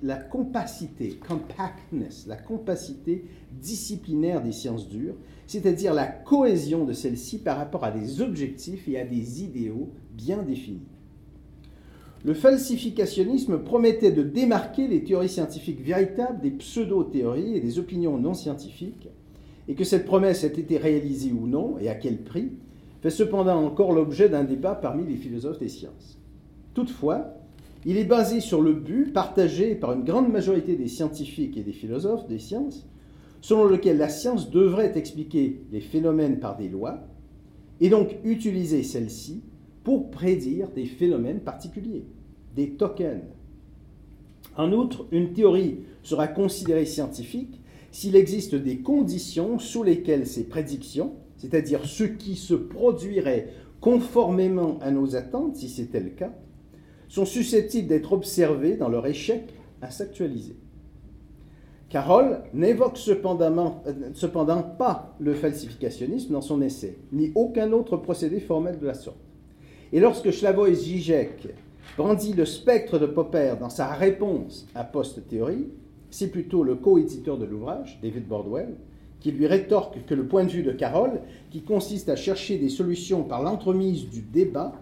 la 2.27 2.37
compacité 2.37 3.25
disciplinaire 3.53 4.43
des 4.43 4.53
sciences 4.53 4.89
dures, 4.89 5.17
c'est-à-dire 5.47 5.95
la 5.95 6.07
cohésion 6.07 6.85
de 6.85 6.93
celles-ci 6.93 7.39
par 7.39 7.59
rapport 7.59 7.85
à 7.85 7.91
des 7.91 8.21
objectifs 8.21 8.89
et 8.89 8.99
à 8.99 9.05
des 9.05 9.43
idéaux 9.43 9.91
bien 10.13 10.43
définis. 10.43 10.87
Le 12.25 12.35
falsificationnisme 12.35 13.59
promettait 13.59 14.13
de 14.13 14.23
démarquer 14.23 14.87
les 14.87 15.03
théories 15.03 15.29
scientifiques 15.29 15.83
véritables 15.83 16.41
des 16.41 16.53
pseudo-théories 16.53 17.57
et 17.57 17.61
des 17.61 17.79
opinions 17.81 18.17
non 18.17 18.35
scientifiques, 18.35 19.09
et 19.69 19.75
que 19.75 19.85
cette 19.85 20.07
promesse 20.07 20.45
ait 20.45 20.49
été 20.49 20.77
réalisée 20.77 21.33
ou 21.33 21.47
non, 21.47 21.79
et 21.81 21.89
à 21.89 21.95
quel 21.95 22.23
prix, 22.23 22.53
fait 23.01 23.11
cependant 23.11 23.65
encore 23.65 23.93
l'objet 23.93 24.29
d'un 24.29 24.45
débat 24.45 24.77
parmi 24.77 25.05
les 25.05 25.17
philosophes 25.17 25.59
des 25.59 25.69
sciences. 25.69 26.19
Toutefois, 26.75 27.35
il 27.85 27.97
est 27.97 28.05
basé 28.05 28.39
sur 28.39 28.63
le 28.63 28.75
but 28.75 29.13
partagé 29.13 29.75
par 29.75 29.93
une 29.93 30.05
grande 30.05 30.31
majorité 30.31 30.77
des 30.77 30.87
scientifiques 30.87 31.57
et 31.57 31.65
des 31.65 31.73
philosophes 31.73 32.29
des 32.29 32.39
sciences, 32.39 32.87
selon 33.43 33.65
lequel 33.65 33.99
la 33.99 34.09
science 34.09 34.51
devrait 34.51 34.97
expliquer 34.97 35.61
les 35.71 35.81
phénomènes 35.81 36.39
par 36.39 36.57
des 36.57 36.69
lois, 36.69 37.01
et 37.81 37.91
donc 37.91 38.17
utiliser 38.25 38.85
celles-ci 38.85 39.43
pour 39.85 40.11
prédire 40.11 40.71
des 40.71 40.87
phénomènes 40.87 41.41
particuliers, 41.41 42.07
des 42.55 42.71
tokens. 42.71 43.25
En 44.57 44.73
outre, 44.73 45.07
une 45.11 45.33
théorie 45.33 45.81
sera 46.03 46.29
considérée 46.29 46.87
scientifique 46.87 47.61
s'il 47.91 48.15
existe 48.17 48.55
des 48.55 48.79
conditions 48.79 49.59
sous 49.59 49.83
lesquelles 49.83 50.27
ces 50.27 50.45
prédictions, 50.45 51.15
c'est-à-dire 51.37 51.85
ce 51.85 52.05
qui 52.05 52.37
se 52.37 52.55
produirait 52.55 53.49
conformément 53.81 54.79
à 54.81 54.93
nos 54.93 55.17
attentes, 55.17 55.57
si 55.57 55.69
c'était 55.69 56.01
le 56.01 56.11
cas, 56.11 56.33
sont 57.09 57.27
susceptibles 57.27 57.89
d'être 57.89 58.13
observées 58.13 58.77
dans 58.77 58.89
leur 58.89 59.07
échec 59.07 59.53
à 59.81 59.91
s'actualiser. 59.91 60.57
Carroll 61.93 62.39
n'évoque 62.55 62.97
cependant, 62.97 63.83
euh, 63.87 63.93
cependant, 64.15 64.63
pas 64.63 65.15
le 65.21 65.35
falsificationnisme 65.35 66.33
dans 66.33 66.41
son 66.41 66.63
essai, 66.63 66.97
ni 67.13 67.33
aucun 67.35 67.71
autre 67.73 67.99
procédé 67.99 68.41
formel 68.41 68.79
de 68.79 68.87
la 68.87 68.95
sorte. 68.95 69.21
Et 69.93 70.01
lorsque 70.01 70.33
Slavoj 70.33 70.73
Žižek 70.73 71.49
brandit 71.99 72.33
le 72.33 72.47
spectre 72.47 72.99
de 72.99 73.05
Popper 73.05 73.57
dans 73.61 73.69
sa 73.69 73.89
réponse 73.89 74.67
à 74.75 74.85
post-théorie, 74.85 75.69
c'est 76.09 76.29
plutôt 76.29 76.65
le 76.65 76.77
co-éditeur 76.77 77.37
de 77.37 77.45
l'ouvrage, 77.45 77.99
David 78.03 78.27
Bordwell, 78.27 78.75
qui 79.21 79.31
lui 79.31 79.47
rétorque 79.47 80.07
que 80.07 80.15
le 80.15 80.27
point 80.27 80.45
de 80.45 80.51
vue 80.51 80.63
de 80.63 80.73
Carroll, 80.73 81.21
qui 81.51 81.61
consiste 81.61 82.09
à 82.09 82.17
chercher 82.17 82.57
des 82.57 82.71
solutions 82.71 83.23
par 83.23 83.43
l'entremise 83.43 84.09
du 84.09 84.23
débat, 84.23 84.73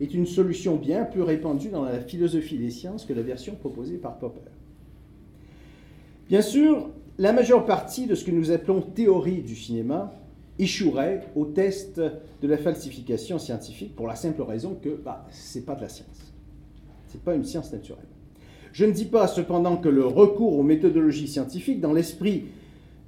est 0.00 0.14
une 0.14 0.26
solution 0.26 0.76
bien 0.76 1.02
plus 1.02 1.22
répandue 1.22 1.70
dans 1.70 1.82
la 1.82 1.98
philosophie 1.98 2.58
des 2.58 2.70
sciences 2.70 3.04
que 3.04 3.14
la 3.14 3.22
version 3.22 3.56
proposée 3.56 3.98
par 3.98 4.20
Popper. 4.20 4.48
Bien 6.32 6.40
sûr, 6.40 6.88
la 7.18 7.34
majeure 7.34 7.66
partie 7.66 8.06
de 8.06 8.14
ce 8.14 8.24
que 8.24 8.30
nous 8.30 8.52
appelons 8.52 8.80
théorie 8.80 9.42
du 9.42 9.54
cinéma 9.54 10.14
échouerait 10.58 11.28
au 11.36 11.44
test 11.44 12.00
de 12.00 12.48
la 12.48 12.56
falsification 12.56 13.38
scientifique 13.38 13.94
pour 13.94 14.06
la 14.06 14.16
simple 14.16 14.40
raison 14.40 14.74
que 14.74 14.88
bah, 14.88 15.26
ce 15.30 15.58
n'est 15.58 15.64
pas 15.66 15.74
de 15.74 15.82
la 15.82 15.90
science. 15.90 16.32
Ce 17.08 17.18
n'est 17.18 17.22
pas 17.22 17.34
une 17.34 17.44
science 17.44 17.70
naturelle. 17.70 18.08
Je 18.72 18.86
ne 18.86 18.92
dis 18.92 19.04
pas 19.04 19.26
cependant 19.26 19.76
que 19.76 19.90
le 19.90 20.06
recours 20.06 20.56
aux 20.56 20.62
méthodologies 20.62 21.28
scientifiques, 21.28 21.82
dans 21.82 21.92
l'esprit 21.92 22.46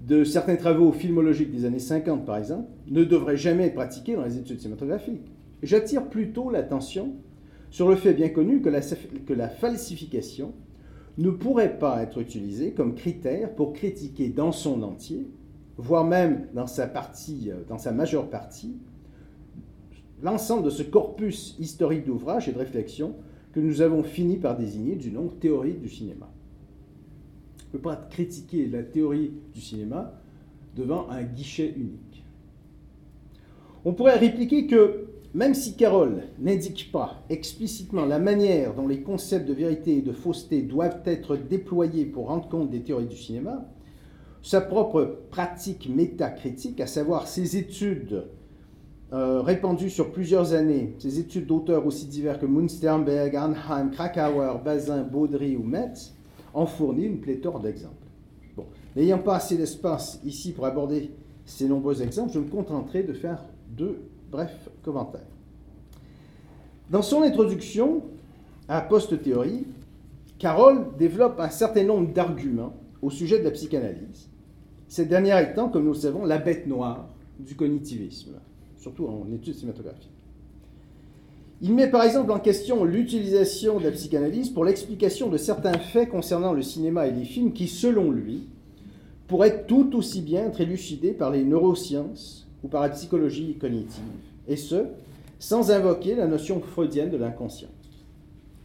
de 0.07 0.23
certains 0.23 0.57
travaux 0.57 0.93
filmologiques 0.93 1.51
des 1.51 1.65
années 1.65 1.79
50 1.79 2.27
par 2.27 2.37
exemple, 2.37 2.69
ne 2.89 3.05
devrait 3.05 3.39
jamais 3.39 3.69
être 3.69 3.75
pratiqué 3.75 4.17
dans 4.17 4.25
les 4.27 4.37
études 4.37 4.61
cinématographiques. 4.61 5.33
J'attire 5.63 6.11
plutôt 6.11 6.51
l'attention 6.51 7.15
sur 7.71 7.89
le 7.89 7.97
fait 7.97 8.13
bien 8.13 8.29
connu 8.29 8.61
que 8.61 8.69
la, 8.69 8.83
que 8.83 9.33
la 9.33 9.49
falsification 9.49 10.53
ne 11.19 11.31
pourrait 11.31 11.79
pas 11.79 12.03
être 12.03 12.21
utilisée 12.21 12.73
comme 12.73 12.95
critère 12.95 13.55
pour 13.55 13.73
critiquer 13.73 14.29
dans 14.29 14.53
son 14.53 14.83
entier 14.83 15.29
voire 15.77 16.05
même 16.05 16.47
dans 16.55 16.67
sa 16.67 16.87
partie, 16.87 17.51
euh, 17.51 17.63
dans 17.69 17.79
sa 17.79 17.93
majeure 17.93 18.29
partie, 18.31 18.77
l'ensemble 20.23 20.65
de 20.65 20.71
ce 20.71 20.83
corpus 20.83 21.57
historique 21.59 22.07
d'ouvrages 22.07 22.49
et 22.49 22.53
de 22.53 22.59
réflexions 22.59 23.15
que 23.53 23.61
nous 23.61 23.83
avons 23.83 24.03
fini 24.03 24.37
par 24.37 24.57
désigner 24.57 24.97
du 24.97 25.11
nom 25.11 25.29
théorie 25.29 25.75
du 25.75 25.89
cinéma. 25.89 26.31
On 27.61 27.67
ne 27.67 27.73
peut 27.73 27.91
pas 27.91 27.97
critiquer 27.97 28.69
la 28.69 28.83
théorie 28.83 29.33
du 29.53 29.61
cinéma 29.61 30.21
devant 30.77 31.09
un 31.11 31.23
guichet 31.23 31.73
unique. 31.77 32.25
On 33.85 33.93
pourrait 33.93 34.17
répliquer 34.17 34.67
que 34.67 35.07
même 35.35 35.55
si 35.55 35.75
Carroll 35.75 36.23
n'indique 36.39 36.91
pas 36.93 37.25
explicitement 37.29 38.07
la 38.07 38.21
manière 38.21 38.73
dont 38.73 38.87
les 38.87 39.03
concepts 39.03 39.49
de 39.49 39.53
vérité 39.53 39.99
et 39.99 40.03
de 40.03 40.13
fausseté 40.13 40.63
doivent 40.63 41.03
être 41.05 41.37
déployés 41.37 42.07
pour 42.07 42.29
rendre 42.29 42.49
compte 42.49 42.71
des 42.71 42.83
théories 42.83 43.07
du 43.07 43.17
cinéma, 43.17 43.69
sa 44.43 44.61
propre 44.61 45.19
pratique 45.31 45.89
métacritique, 45.89 46.81
à 46.81 46.87
savoir 46.87 47.27
ses 47.27 47.57
études 47.57 48.27
euh, 49.13 49.41
répandues 49.41 49.91
sur 49.91 50.13
plusieurs 50.13 50.53
années, 50.53 50.95
ses 50.99 51.19
études 51.19 51.47
d'auteurs 51.47 51.85
aussi 51.85 52.07
divers 52.07 52.39
que 52.39 52.47
Munsternberg, 52.47 53.35
Arnheim, 53.35 53.91
Krakauer, 53.91 54.61
Bazin, 54.65 55.03
Baudry 55.03 55.57
ou 55.57 55.65
Metz, 55.65 56.15
en 56.53 56.67
fournit 56.67 57.07
une 57.07 57.21
pléthore 57.21 57.59
d'exemples. 57.59 58.07
Bon. 58.57 58.67
N'ayant 58.95 59.19
pas 59.19 59.37
assez 59.37 59.57
d'espace 59.57 60.21
ici 60.25 60.53
pour 60.53 60.67
aborder 60.67 61.11
ces 61.45 61.67
nombreux 61.67 62.03
exemples, 62.03 62.33
je 62.33 62.39
me 62.39 62.49
contenterai 62.49 63.03
de 63.03 63.13
faire 63.13 63.45
deux 63.69 63.99
brefs 64.35 64.69
commentaires. 64.83 65.27
Dans 66.91 67.03
son 67.03 67.23
introduction 67.23 68.03
à 68.69 68.81
Post-théorie, 68.81 69.67
Carroll 70.39 70.97
développe 70.99 71.41
un 71.41 71.51
certain 71.51 71.85
nombre 71.85 72.13
d'arguments 72.13 72.75
au 73.01 73.11
sujet 73.11 73.39
de 73.39 73.45
la 73.45 73.51
psychanalyse 73.51 74.29
cette 74.95 75.09
dernière 75.09 75.39
étant, 75.39 75.71
comme 75.71 75.87
nous 75.87 75.93
le 75.93 75.99
savons, 75.99 76.25
la 76.25 76.39
bête 76.39 76.69
noire 76.69 77.09
du 77.41 77.57
cognitivisme, 77.57 78.35
surtout 78.79 79.07
en 79.07 79.27
études 79.33 79.55
cinématographiques. 79.55 80.11
Il 81.63 81.75
met 81.75 81.91
par 81.91 82.05
exemple 82.05 82.31
en 82.31 82.39
question 82.39 82.85
l'utilisation 82.85 83.81
de 83.81 83.85
la 83.85 83.91
psychanalyse 83.91 84.51
pour 84.51 84.65
l'explication 84.65 85.29
de 85.31 85.37
certains 85.37 85.79
faits 85.79 86.11
concernant 86.11 86.53
le 86.53 86.63
cinéma 86.63 87.09
et 87.09 87.11
les 87.11 87.25
films 87.25 87.53
qui, 87.53 87.67
selon 87.67 88.13
lui, 88.13 88.47
pourraient 89.27 89.65
tout 89.67 89.97
aussi 89.97 90.21
bien 90.21 90.47
être 90.47 90.61
élucidés 90.61 91.13
par 91.13 91.33
les 91.33 91.43
neurosciences 91.43 92.44
ou 92.65 92.69
par 92.69 92.83
la 92.83 92.89
psychologie 92.89 93.57
cognitive, 93.61 94.03
et 94.49 94.57
ce, 94.57 94.87
sans 95.39 95.71
invoquer 95.71 96.15
la 96.15 96.27
notion 96.27 96.61
freudienne 96.61 97.11
de 97.11 97.19
l'inconscient. 97.19 97.69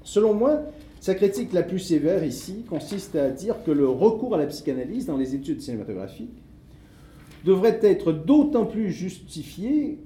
Selon 0.03 0.33
moi, 0.33 0.61
sa 1.01 1.13
critique 1.13 1.51
la 1.53 1.63
plus 1.63 1.79
sévère 1.79 2.23
ici 2.23 2.63
consiste 2.67 3.15
à 3.15 3.29
dire 3.29 3.61
que 3.63 3.71
le 3.71 3.87
recours 3.87 4.35
à 4.35 4.37
la 4.37 4.47
psychanalyse 4.47 5.05
dans 5.05 5.17
les 5.17 5.35
études 5.35 5.61
cinématographiques 5.61 6.41
devrait 7.45 7.79
être 7.83 8.11
d'autant 8.11 8.65
plus 8.65 8.91
justifié 8.91 9.99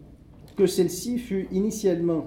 que 0.55 0.67
celle-ci 0.67 1.19
fut 1.19 1.47
initialement 1.51 2.25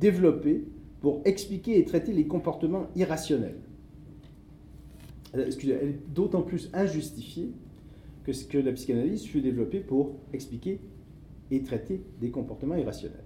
développée 0.00 0.64
pour 1.00 1.20
expliquer 1.24 1.78
et 1.78 1.84
traiter 1.84 2.12
les 2.12 2.26
comportements 2.26 2.88
irrationnels. 2.96 3.56
Elle 5.34 5.40
est 5.40 6.14
d'autant 6.14 6.42
plus 6.42 6.70
injustifiée 6.72 7.52
que, 8.24 8.32
que 8.46 8.58
la 8.58 8.72
psychanalyse 8.72 9.24
fut 9.24 9.40
développée 9.40 9.80
pour 9.80 10.12
expliquer 10.32 10.80
et 11.50 11.62
traiter 11.62 12.02
des 12.20 12.30
comportements 12.30 12.76
irrationnels. 12.76 13.24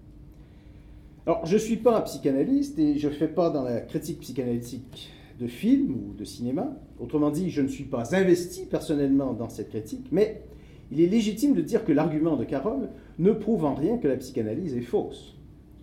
Alors, 1.27 1.45
je 1.45 1.55
ne 1.55 1.61
suis 1.61 1.77
pas 1.77 1.99
un 1.99 2.01
psychanalyste 2.03 2.79
et 2.79 2.99
je 2.99 3.09
ne 3.09 3.13
fais 3.13 3.29
pas 3.29 3.51
dans 3.51 3.63
la 3.63 3.81
critique 3.81 4.21
psychanalytique 4.21 5.11
de 5.39 5.47
films 5.47 5.95
ou 5.95 6.15
de 6.15 6.25
cinéma. 6.25 6.77
Autrement 6.99 7.31
dit, 7.31 7.51
je 7.51 7.61
ne 7.61 7.69
suis 7.69 7.85
pas 7.85 8.17
investi 8.17 8.65
personnellement 8.65 9.35
dans 9.35 9.49
cette 9.49 9.69
critique, 9.69 10.07
mais 10.11 10.43
il 10.91 11.01
est 11.01 11.07
légitime 11.07 11.55
de 11.55 11.61
dire 11.61 11.85
que 11.85 11.93
l'argument 11.93 12.37
de 12.37 12.45
Carole 12.45 12.89
ne 13.19 13.33
prouve 13.33 13.65
en 13.65 13.75
rien 13.75 13.99
que 13.99 14.09
la 14.09 14.17
psychanalyse 14.17 14.77
est 14.77 14.81
fausse. 14.81 15.37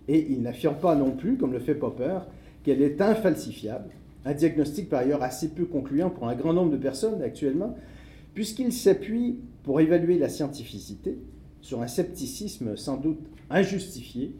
Et 0.08 0.26
il 0.30 0.42
n'affirme 0.42 0.76
pas 0.76 0.94
non 0.96 1.12
plus, 1.12 1.36
comme 1.36 1.52
le 1.52 1.58
fait 1.58 1.74
Popper, 1.74 2.18
qu'elle 2.64 2.82
est 2.82 3.00
infalsifiable, 3.00 3.90
un 4.24 4.34
diagnostic 4.34 4.88
par 4.88 5.00
ailleurs 5.00 5.22
assez 5.22 5.50
peu 5.50 5.64
concluant 5.64 6.10
pour 6.10 6.28
un 6.28 6.34
grand 6.34 6.52
nombre 6.52 6.72
de 6.72 6.76
personnes 6.76 7.22
actuellement, 7.22 7.76
puisqu'il 8.34 8.72
s'appuie 8.72 9.38
pour 9.62 9.80
évaluer 9.80 10.18
la 10.18 10.28
scientificité 10.28 11.16
sur 11.66 11.82
un 11.82 11.88
scepticisme 11.88 12.76
sans 12.76 12.96
doute 12.96 13.26
injustifié 13.50 14.36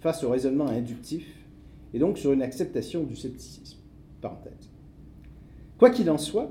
face 0.00 0.24
au 0.24 0.30
raisonnement 0.30 0.66
inductif, 0.66 1.26
et 1.92 1.98
donc 1.98 2.16
sur 2.16 2.32
une 2.32 2.40
acceptation 2.40 3.02
du 3.02 3.14
scepticisme. 3.14 3.78
Parenthèse. 4.22 4.70
Quoi 5.76 5.90
qu'il 5.90 6.10
en 6.10 6.16
soit, 6.16 6.50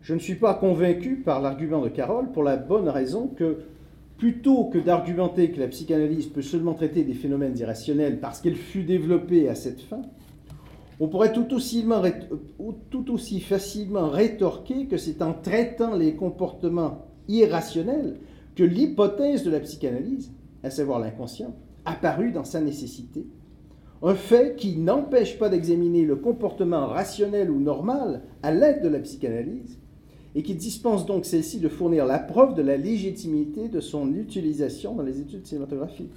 je 0.00 0.14
ne 0.14 0.20
suis 0.20 0.36
pas 0.36 0.54
convaincu 0.54 1.16
par 1.16 1.42
l'argument 1.42 1.82
de 1.82 1.88
Carole 1.88 2.30
pour 2.30 2.44
la 2.44 2.56
bonne 2.56 2.88
raison 2.88 3.26
que 3.26 3.64
plutôt 4.16 4.66
que 4.66 4.78
d'argumenter 4.78 5.50
que 5.50 5.58
la 5.58 5.66
psychanalyse 5.66 6.28
peut 6.28 6.40
seulement 6.40 6.74
traiter 6.74 7.02
des 7.02 7.14
phénomènes 7.14 7.58
irrationnels 7.58 8.20
parce 8.20 8.40
qu'elle 8.40 8.54
fut 8.54 8.84
développée 8.84 9.48
à 9.48 9.56
cette 9.56 9.80
fin, 9.80 10.02
on 11.00 11.08
pourrait 11.08 11.32
tout 11.32 11.48
tout 12.90 13.10
aussi 13.12 13.40
facilement 13.40 14.08
rétorquer 14.08 14.86
que 14.86 14.98
c'est 14.98 15.20
en 15.20 15.32
traitant 15.32 15.96
les 15.96 16.14
comportements 16.14 17.06
irrationnels 17.26 18.18
que 18.54 18.64
l'hypothèse 18.64 19.44
de 19.44 19.50
la 19.50 19.60
psychanalyse, 19.60 20.30
à 20.62 20.70
savoir 20.70 20.98
l'inconscient, 20.98 21.54
apparut 21.84 22.32
dans 22.32 22.44
sa 22.44 22.60
nécessité. 22.60 23.26
Un 24.02 24.14
fait 24.14 24.56
qui 24.56 24.76
n'empêche 24.76 25.38
pas 25.38 25.48
d'examiner 25.48 26.04
le 26.04 26.16
comportement 26.16 26.86
rationnel 26.86 27.50
ou 27.50 27.60
normal 27.60 28.22
à 28.42 28.52
l'aide 28.52 28.82
de 28.82 28.88
la 28.88 28.98
psychanalyse, 28.98 29.78
et 30.34 30.42
qui 30.42 30.54
dispense 30.54 31.06
donc 31.06 31.24
celle-ci 31.24 31.60
de 31.60 31.68
fournir 31.68 32.06
la 32.06 32.18
preuve 32.18 32.54
de 32.54 32.62
la 32.62 32.76
légitimité 32.76 33.68
de 33.68 33.80
son 33.80 34.14
utilisation 34.14 34.94
dans 34.94 35.02
les 35.02 35.20
études 35.20 35.46
cinématographiques. 35.46 36.14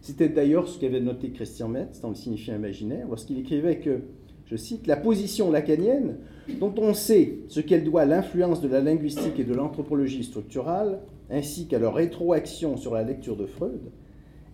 C'était 0.00 0.28
d'ailleurs 0.28 0.68
ce 0.68 0.78
qu'avait 0.78 1.00
noté 1.00 1.30
Christian 1.30 1.68
Metz 1.68 2.00
dans 2.00 2.10
le 2.10 2.14
signifiant 2.14 2.56
imaginaire 2.56 3.06
lorsqu'il 3.08 3.38
écrivait 3.38 3.78
que, 3.78 4.00
je 4.46 4.56
cite, 4.56 4.86
la 4.86 4.96
position 4.96 5.50
lacanienne, 5.50 6.16
dont 6.60 6.74
on 6.76 6.92
sait 6.92 7.38
ce 7.48 7.60
qu'elle 7.60 7.84
doit 7.84 8.02
à 8.02 8.06
l'influence 8.06 8.60
de 8.60 8.68
la 8.68 8.80
linguistique 8.80 9.38
et 9.38 9.44
de 9.44 9.54
l'anthropologie 9.54 10.24
structurale, 10.24 10.98
ainsi 11.32 11.66
qu'à 11.66 11.78
leur 11.78 11.94
rétroaction 11.94 12.76
sur 12.76 12.94
la 12.94 13.02
lecture 13.02 13.36
de 13.36 13.46
Freud, 13.46 13.80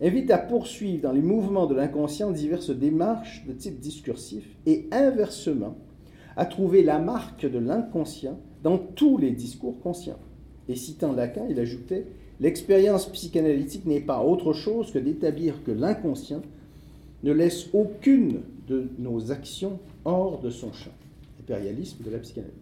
invite 0.01 0.31
à 0.31 0.39
poursuivre 0.39 1.03
dans 1.03 1.13
les 1.13 1.21
mouvements 1.21 1.67
de 1.67 1.75
l'inconscient 1.75 2.31
diverses 2.31 2.71
démarches 2.71 3.45
de 3.47 3.53
type 3.53 3.81
discursif 3.81 4.45
et 4.65 4.87
inversement 4.93 5.77
à 6.37 6.47
trouver 6.47 6.85
la 6.85 7.01
marque 7.01 7.51
de 7.51 7.59
l'inconscient 7.59 8.39
dans 8.63 8.79
tous 8.79 9.19
les 9.19 9.33
discours 9.33 9.81
conscients. 9.81 10.21
Et 10.69 10.77
citant 10.77 11.13
Lacan, 11.13 11.47
il 11.51 11.59
ajoutait 11.59 12.07
L'expérience 12.41 13.07
psychanalytique 13.07 13.85
n'est 13.85 14.01
pas 14.01 14.23
autre 14.23 14.53
chose 14.53 14.93
que 14.93 14.99
d'établir 15.01 15.65
que 15.65 15.73
l'inconscient 15.73 16.43
ne 17.25 17.33
laisse 17.33 17.69
aucune 17.73 18.43
de 18.69 18.89
nos 18.99 19.33
actions 19.33 19.81
hors 20.05 20.39
de 20.41 20.51
son 20.51 20.73
champ. 20.73 20.93
Impérialisme 21.41 22.05
de 22.05 22.11
la 22.11 22.19
psychanalyse. 22.19 22.55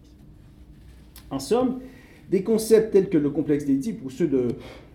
En 1.29 1.37
somme, 1.37 1.79
des 2.29 2.43
concepts 2.43 2.91
tels 2.91 3.09
que 3.09 3.17
le 3.17 3.29
complexe 3.29 3.65
types 3.65 4.03
ou 4.03 4.09
ceux 4.09 4.27
de 4.27 4.47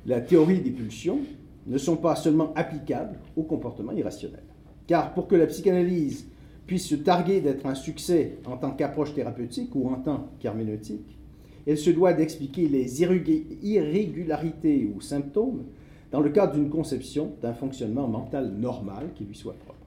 la 0.07 0.21
théorie 0.21 0.61
des 0.61 0.71
pulsions 0.71 1.21
ne 1.67 1.79
sont 1.79 1.97
pas 1.97 2.17
seulement 2.17 2.53
applicables 2.55 3.19
au 3.37 3.43
comportement 3.43 3.93
irrationnel. 3.93 4.43
Car 4.87 5.15
pour 5.15 5.29
que 5.29 5.37
la 5.37 5.47
psychanalyse 5.47 6.27
puisse 6.67 6.87
se 6.87 6.95
targuer 6.95 7.41
d'être 7.41 7.67
un 7.67 7.75
succès 7.75 8.39
en 8.47 8.57
tant 8.57 8.73
qu'approche 8.73 9.15
thérapeutique 9.15 9.75
ou 9.75 9.89
en 9.89 9.97
tant 9.97 10.29
qu'herméneutique, 10.41 11.19
elle 11.67 11.79
se 11.79 11.91
doit 11.91 12.13
d'expliquer 12.13 12.69
les 12.69 13.03
irrégularités 13.03 14.91
ou 14.95 15.01
symptômes 15.01 15.65
dans 16.11 16.21
le 16.21 16.31
cadre 16.31 16.55
d'une 16.55 16.69
conception 16.69 17.33
d'un 17.41 17.55
fonctionnement 17.55 18.09
mental 18.09 18.53
normal 18.59 19.11
qui 19.15 19.25
lui 19.25 19.35
soit 19.35 19.55
propre. 19.55 19.79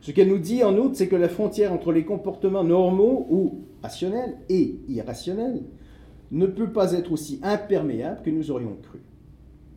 Ce 0.00 0.10
qu'elle 0.10 0.28
nous 0.28 0.38
dit 0.38 0.64
en 0.64 0.76
outre, 0.76 0.96
c'est 0.96 1.06
que 1.06 1.16
la 1.16 1.28
frontière 1.28 1.72
entre 1.72 1.92
les 1.92 2.04
comportements 2.04 2.64
normaux 2.64 3.26
ou 3.30 3.60
rationnels 3.82 4.36
et 4.48 4.80
irrationnels 4.88 5.62
ne 6.32 6.46
peut 6.46 6.72
pas 6.72 6.92
être 6.92 7.12
aussi 7.12 7.38
imperméable 7.42 8.22
que 8.24 8.30
nous 8.30 8.50
aurions 8.50 8.76
cru. 8.82 9.00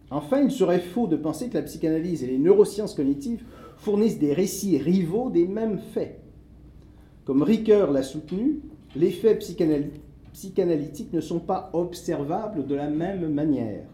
Enfin, 0.10 0.42
il 0.42 0.52
serait 0.52 0.80
faux 0.80 1.08
de 1.08 1.18
penser 1.18 1.50
que 1.50 1.56
la 1.56 1.64
psychanalyse 1.64 2.24
et 2.24 2.28
les 2.28 2.38
neurosciences 2.38 2.94
cognitives 2.94 3.44
fournissent 3.78 4.20
des 4.20 4.34
récits 4.34 4.78
rivaux 4.78 5.30
des 5.30 5.48
mêmes 5.48 5.80
faits. 5.80 6.22
Comme 7.26 7.44
Ricoeur 7.44 7.92
l'a 7.92 8.04
soutenu, 8.04 8.62
les 8.96 9.12
faits 9.12 9.40
psychanalytiques 10.34 11.12
ne 11.12 11.22
sont 11.22 11.40
pas 11.40 11.70
observables 11.74 12.66
de 12.66 12.76
la 12.76 12.90
même 12.90 13.34
manière. 13.34 13.86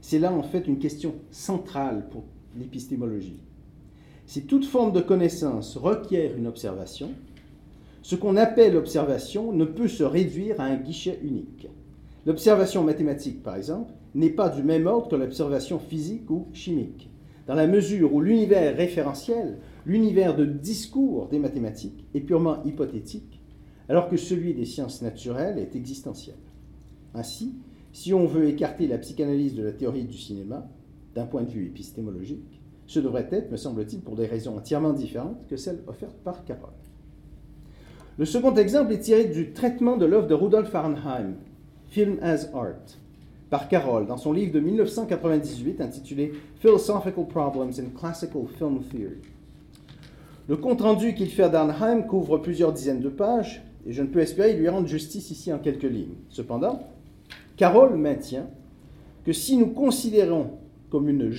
C'est 0.00 0.18
là 0.18 0.32
en 0.32 0.42
fait 0.42 0.66
une 0.66 0.78
question 0.78 1.14
centrale 1.30 2.08
pour 2.10 2.24
l'épistémologie. 2.56 3.40
Si 4.26 4.46
toute 4.46 4.64
forme 4.64 4.92
de 4.92 5.00
connaissance 5.00 5.76
requiert 5.76 6.36
une 6.36 6.46
observation, 6.46 7.10
ce 8.02 8.16
qu'on 8.16 8.36
appelle 8.36 8.76
observation 8.76 9.52
ne 9.52 9.64
peut 9.64 9.88
se 9.88 10.02
réduire 10.02 10.60
à 10.60 10.64
un 10.64 10.76
guichet 10.76 11.18
unique. 11.22 11.68
L'observation 12.26 12.82
mathématique, 12.84 13.42
par 13.42 13.56
exemple, 13.56 13.92
n'est 14.14 14.30
pas 14.30 14.48
du 14.48 14.62
même 14.62 14.86
ordre 14.86 15.08
que 15.08 15.16
l'observation 15.16 15.78
physique 15.78 16.30
ou 16.30 16.48
chimique, 16.52 17.10
dans 17.46 17.54
la 17.54 17.66
mesure 17.66 18.14
où 18.14 18.20
l'univers 18.20 18.76
référentiel, 18.76 19.58
l'univers 19.84 20.34
de 20.34 20.46
discours 20.46 21.28
des 21.28 21.38
mathématiques, 21.38 22.06
est 22.14 22.20
purement 22.20 22.62
hypothétique, 22.64 23.42
alors 23.90 24.08
que 24.08 24.16
celui 24.16 24.54
des 24.54 24.64
sciences 24.64 25.02
naturelles 25.02 25.58
est 25.58 25.76
existentiel. 25.76 26.36
Ainsi, 27.12 27.56
si 27.92 28.14
on 28.14 28.26
veut 28.26 28.48
écarter 28.48 28.86
la 28.86 28.98
psychanalyse 28.98 29.54
de 29.54 29.62
la 29.62 29.72
théorie 29.72 30.04
du 30.04 30.16
cinéma, 30.16 30.66
d'un 31.14 31.26
point 31.26 31.42
de 31.42 31.50
vue 31.50 31.66
épistémologique, 31.66 32.62
ce 32.86 33.00
devrait 33.00 33.28
être, 33.30 33.50
me 33.50 33.56
semble-t-il, 33.56 34.00
pour 34.00 34.16
des 34.16 34.26
raisons 34.26 34.56
entièrement 34.56 34.92
différentes 34.92 35.46
que 35.46 35.56
celles 35.56 35.82
offertes 35.86 36.18
par 36.24 36.44
Carole. 36.44 36.72
Le 38.16 38.24
second 38.24 38.54
exemple 38.54 38.92
est 38.92 39.00
tiré 39.00 39.26
du 39.26 39.52
traitement 39.52 39.96
de 39.96 40.06
l'œuvre 40.06 40.26
de 40.26 40.34
Rudolf 40.34 40.74
Arnheim, 40.74 41.34
Film 41.94 42.18
as 42.22 42.48
Art, 42.52 42.98
par 43.50 43.68
Carroll 43.68 44.08
dans 44.08 44.16
son 44.16 44.32
livre 44.32 44.52
de 44.52 44.58
1998 44.58 45.80
intitulé 45.80 46.32
Philosophical 46.58 47.24
Problems 47.28 47.70
in 47.78 47.96
Classical 47.96 48.48
Film 48.58 48.80
Theory. 48.90 49.18
Le 50.48 50.56
compte-rendu 50.56 51.14
qu'il 51.14 51.28
fait 51.30 51.48
d'Arnheim 51.48 52.02
couvre 52.02 52.38
plusieurs 52.38 52.72
dizaines 52.72 52.98
de 52.98 53.08
pages 53.08 53.62
et 53.86 53.92
je 53.92 54.02
ne 54.02 54.08
peux 54.08 54.18
espérer 54.18 54.54
lui 54.54 54.68
rendre 54.68 54.88
justice 54.88 55.30
ici 55.30 55.52
en 55.52 55.60
quelques 55.60 55.84
lignes. 55.84 56.16
Cependant, 56.30 56.82
Carroll 57.56 57.94
maintient 57.96 58.48
que 59.24 59.32
si 59.32 59.56
nous 59.56 59.68
considérons 59.68 60.50
comme 60.90 61.08
une, 61.08 61.32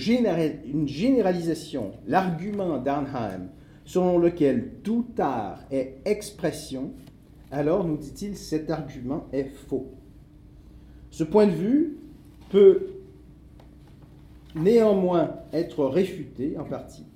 une 0.64 0.88
généralisation 0.88 1.92
l'argument 2.06 2.78
d'Arnheim 2.78 3.48
selon 3.84 4.16
lequel 4.16 4.70
tout 4.82 5.04
art 5.18 5.58
est 5.70 5.98
expression, 6.06 6.92
alors, 7.50 7.84
nous 7.84 7.98
dit-il, 7.98 8.36
cet 8.36 8.70
argument 8.70 9.26
est 9.34 9.50
faux. 9.68 9.95
Ce 11.16 11.24
point 11.24 11.46
de 11.46 11.52
vue 11.52 11.96
peut 12.50 12.88
néanmoins 14.54 15.36
être 15.54 15.86
réfuté 15.86 16.58
en 16.58 16.64
partie. 16.64 17.06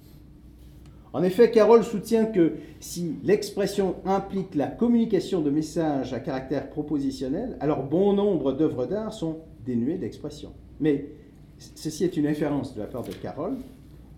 En 1.12 1.22
effet, 1.22 1.50
Carroll 1.50 1.84
soutient 1.84 2.24
que 2.24 2.54
si 2.80 3.16
l'expression 3.24 3.96
implique 4.06 4.54
la 4.54 4.68
communication 4.68 5.42
de 5.42 5.50
messages 5.50 6.14
à 6.14 6.20
caractère 6.20 6.70
propositionnel, 6.70 7.58
alors 7.60 7.82
bon 7.82 8.14
nombre 8.14 8.52
d'œuvres 8.52 8.86
d'art 8.86 9.12
sont 9.12 9.40
dénuées 9.66 9.98
d'expression. 9.98 10.54
Mais 10.80 11.10
ceci 11.58 12.04
est 12.04 12.16
une 12.16 12.26
inférence 12.26 12.74
de 12.74 12.80
la 12.80 12.86
part 12.86 13.02
de 13.02 13.12
Carroll, 13.12 13.58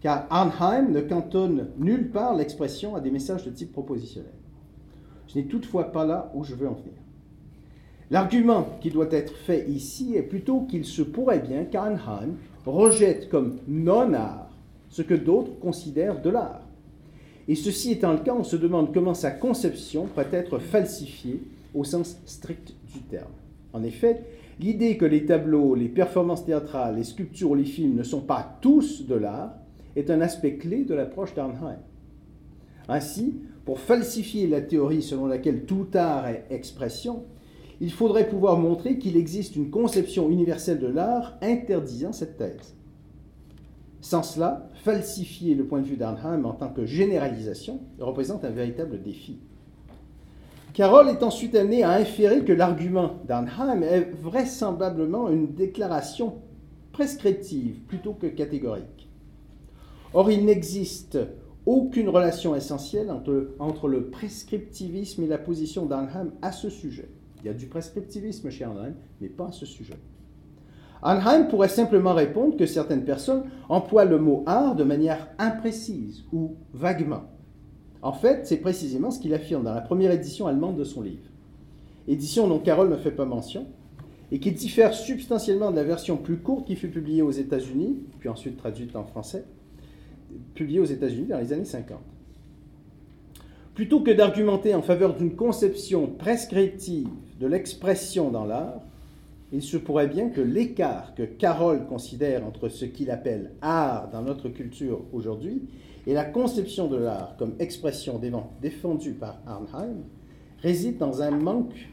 car 0.00 0.28
Arnheim 0.30 0.92
ne 0.92 1.00
cantonne 1.00 1.70
nulle 1.76 2.12
part 2.12 2.36
l'expression 2.36 2.94
à 2.94 3.00
des 3.00 3.10
messages 3.10 3.44
de 3.44 3.50
type 3.50 3.72
propositionnel. 3.72 4.30
Ce 5.26 5.40
n'est 5.40 5.46
toutefois 5.46 5.90
pas 5.90 6.06
là 6.06 6.30
où 6.36 6.44
je 6.44 6.54
veux 6.54 6.68
en 6.68 6.74
venir. 6.74 7.01
L'argument 8.12 8.68
qui 8.82 8.90
doit 8.90 9.10
être 9.10 9.34
fait 9.34 9.66
ici 9.70 10.16
est 10.16 10.22
plutôt 10.22 10.66
qu'il 10.68 10.84
se 10.84 11.00
pourrait 11.00 11.38
bien 11.38 11.64
qu'Arnheim 11.64 12.34
rejette 12.66 13.30
comme 13.30 13.56
non-art 13.66 14.50
ce 14.90 15.00
que 15.00 15.14
d'autres 15.14 15.58
considèrent 15.60 16.20
de 16.20 16.28
l'art. 16.28 16.60
Et 17.48 17.54
ceci 17.54 17.92
étant 17.92 18.12
le 18.12 18.18
cas, 18.18 18.34
on 18.38 18.44
se 18.44 18.56
demande 18.56 18.92
comment 18.92 19.14
sa 19.14 19.30
conception 19.30 20.04
pourrait 20.04 20.28
être 20.32 20.58
falsifiée 20.58 21.40
au 21.74 21.84
sens 21.84 22.18
strict 22.26 22.74
du 22.92 23.00
terme. 23.00 23.32
En 23.72 23.82
effet, 23.82 24.24
l'idée 24.60 24.98
que 24.98 25.06
les 25.06 25.24
tableaux, 25.24 25.74
les 25.74 25.88
performances 25.88 26.44
théâtrales, 26.44 26.96
les 26.96 27.04
sculptures 27.04 27.52
ou 27.52 27.54
les 27.54 27.64
films 27.64 27.96
ne 27.96 28.02
sont 28.02 28.20
pas 28.20 28.58
tous 28.60 29.06
de 29.06 29.14
l'art 29.14 29.54
est 29.96 30.10
un 30.10 30.20
aspect 30.20 30.56
clé 30.56 30.84
de 30.84 30.94
l'approche 30.94 31.34
d'Arnheim. 31.34 31.78
Ainsi, 32.90 33.36
pour 33.64 33.80
falsifier 33.80 34.48
la 34.48 34.60
théorie 34.60 35.00
selon 35.00 35.24
laquelle 35.24 35.64
tout 35.64 35.86
art 35.94 36.28
est 36.28 36.44
expression, 36.50 37.22
il 37.82 37.90
faudrait 37.90 38.28
pouvoir 38.28 38.58
montrer 38.58 38.96
qu'il 38.96 39.16
existe 39.16 39.56
une 39.56 39.68
conception 39.68 40.30
universelle 40.30 40.78
de 40.78 40.86
l'art 40.86 41.36
interdisant 41.42 42.12
cette 42.12 42.36
thèse. 42.36 42.76
Sans 44.00 44.22
cela, 44.22 44.70
falsifier 44.84 45.56
le 45.56 45.66
point 45.66 45.80
de 45.80 45.86
vue 45.86 45.96
d'Arnheim 45.96 46.44
en 46.44 46.52
tant 46.52 46.68
que 46.68 46.86
généralisation 46.86 47.80
représente 47.98 48.44
un 48.44 48.50
véritable 48.50 49.02
défi. 49.02 49.40
Carroll 50.74 51.08
est 51.08 51.24
ensuite 51.24 51.56
amené 51.56 51.82
à 51.82 51.94
inférer 51.94 52.44
que 52.44 52.52
l'argument 52.52 53.16
d'Arnheim 53.26 53.82
est 53.82 54.12
vraisemblablement 54.12 55.28
une 55.28 55.52
déclaration 55.52 56.34
prescriptive 56.92 57.80
plutôt 57.88 58.12
que 58.12 58.28
catégorique. 58.28 59.10
Or, 60.14 60.30
il 60.30 60.44
n'existe 60.44 61.18
aucune 61.66 62.08
relation 62.08 62.54
essentielle 62.54 63.10
entre, 63.10 63.56
entre, 63.58 63.88
le 63.88 64.04
prescriptivisme 64.08 65.24
et 65.24 65.28
la 65.28 65.38
position 65.38 65.84
d'Arnheim 65.84 66.30
à 66.42 66.52
ce 66.52 66.70
sujet. 66.70 67.08
Il 67.42 67.48
y 67.48 67.50
a 67.50 67.54
du 67.54 67.66
prescriptivisme 67.66 68.50
chez 68.50 68.64
Arnheim, 68.64 68.94
mais 69.20 69.28
pas 69.28 69.48
à 69.48 69.52
ce 69.52 69.66
sujet. 69.66 69.98
Arnheim 71.02 71.48
pourrait 71.48 71.68
simplement 71.68 72.14
répondre 72.14 72.56
que 72.56 72.66
certaines 72.66 73.04
personnes 73.04 73.44
emploient 73.68 74.04
le 74.04 74.18
mot 74.18 74.44
art 74.46 74.76
de 74.76 74.84
manière 74.84 75.28
imprécise 75.38 76.24
ou 76.32 76.54
vaguement. 76.72 77.24
En 78.02 78.12
fait, 78.12 78.46
c'est 78.46 78.58
précisément 78.58 79.10
ce 79.10 79.18
qu'il 79.18 79.34
affirme 79.34 79.64
dans 79.64 79.74
la 79.74 79.80
première 79.80 80.12
édition 80.12 80.46
allemande 80.46 80.76
de 80.76 80.84
son 80.84 81.02
livre. 81.02 81.28
Édition 82.06 82.46
dont 82.46 82.60
Carole 82.60 82.90
ne 82.90 82.96
fait 82.96 83.10
pas 83.10 83.24
mention, 83.24 83.66
et 84.30 84.38
qui 84.38 84.52
diffère 84.52 84.94
substantiellement 84.94 85.70
de 85.70 85.76
la 85.76 85.84
version 85.84 86.16
plus 86.16 86.38
courte 86.38 86.66
qui 86.66 86.76
fut 86.76 86.88
publiée 86.88 87.22
aux 87.22 87.30
États-Unis, 87.30 87.98
puis 88.18 88.28
ensuite 88.28 88.56
traduite 88.56 88.96
en 88.96 89.04
français, 89.04 89.44
publiée 90.54 90.80
aux 90.80 90.84
États-Unis 90.84 91.26
dans 91.26 91.38
les 91.38 91.52
années 91.52 91.64
50. 91.64 91.98
Plutôt 93.74 94.00
que 94.00 94.10
d'argumenter 94.10 94.74
en 94.74 94.82
faveur 94.82 95.14
d'une 95.16 95.34
conception 95.34 96.06
prescriptive 96.06 97.08
de 97.42 97.48
l'expression 97.48 98.30
dans 98.30 98.44
l'art, 98.44 98.80
il 99.50 99.62
se 99.62 99.76
pourrait 99.76 100.06
bien 100.06 100.28
que 100.30 100.40
l'écart 100.40 101.12
que 101.16 101.24
Carroll 101.24 101.86
considère 101.86 102.46
entre 102.46 102.68
ce 102.68 102.84
qu'il 102.84 103.10
appelle 103.10 103.50
art 103.60 104.08
dans 104.10 104.22
notre 104.22 104.48
culture 104.48 105.00
aujourd'hui 105.12 105.62
et 106.06 106.14
la 106.14 106.24
conception 106.24 106.86
de 106.86 106.96
l'art 106.96 107.34
comme 107.36 107.54
expression 107.58 108.20
défendue 108.60 109.14
par 109.14 109.40
Arnheim 109.44 110.04
réside 110.62 110.98
dans 110.98 111.20
un 111.20 111.32
manque 111.32 111.88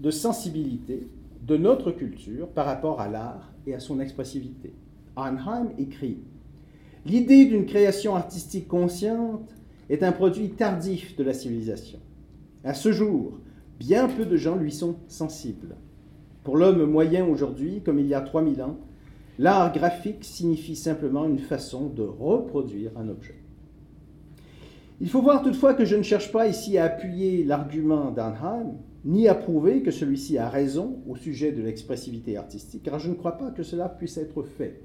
de 0.00 0.10
sensibilité 0.10 1.06
de 1.42 1.58
notre 1.58 1.90
culture 1.90 2.48
par 2.48 2.64
rapport 2.64 3.02
à 3.02 3.08
l'art 3.08 3.52
et 3.66 3.74
à 3.74 3.80
son 3.80 4.00
expressivité. 4.00 4.72
Arnheim 5.14 5.72
écrit 5.78 6.16
L'idée 7.04 7.44
d'une 7.44 7.66
création 7.66 8.16
artistique 8.16 8.66
consciente 8.66 9.54
est 9.90 10.02
un 10.02 10.12
produit 10.12 10.48
tardif 10.50 11.16
de 11.16 11.24
la 11.24 11.34
civilisation. 11.34 11.98
À 12.64 12.74
ce 12.74 12.90
jour, 12.92 13.38
bien 13.78 14.08
peu 14.08 14.24
de 14.24 14.36
gens 14.36 14.56
lui 14.56 14.72
sont 14.72 14.96
sensibles. 15.06 15.76
Pour 16.42 16.56
l'homme 16.56 16.84
moyen 16.90 17.26
aujourd'hui, 17.26 17.82
comme 17.82 17.98
il 17.98 18.06
y 18.06 18.14
a 18.14 18.20
3000 18.20 18.62
ans, 18.62 18.78
l'art 19.38 19.72
graphique 19.72 20.24
signifie 20.24 20.76
simplement 20.76 21.24
une 21.24 21.38
façon 21.38 21.88
de 21.88 22.02
reproduire 22.02 22.90
un 22.96 23.08
objet. 23.08 23.36
Il 25.00 25.08
faut 25.08 25.22
voir 25.22 25.42
toutefois 25.42 25.74
que 25.74 25.84
je 25.84 25.94
ne 25.94 26.02
cherche 26.02 26.32
pas 26.32 26.48
ici 26.48 26.76
à 26.76 26.86
appuyer 26.86 27.44
l'argument 27.44 28.10
d'Arnheim, 28.10 28.74
ni 29.04 29.28
à 29.28 29.34
prouver 29.34 29.82
que 29.82 29.92
celui-ci 29.92 30.38
a 30.38 30.48
raison 30.48 30.98
au 31.06 31.14
sujet 31.14 31.52
de 31.52 31.62
l'expressivité 31.62 32.36
artistique, 32.36 32.82
car 32.82 32.98
je 32.98 33.08
ne 33.08 33.14
crois 33.14 33.38
pas 33.38 33.52
que 33.52 33.62
cela 33.62 33.88
puisse 33.88 34.16
être 34.18 34.42
fait. 34.42 34.82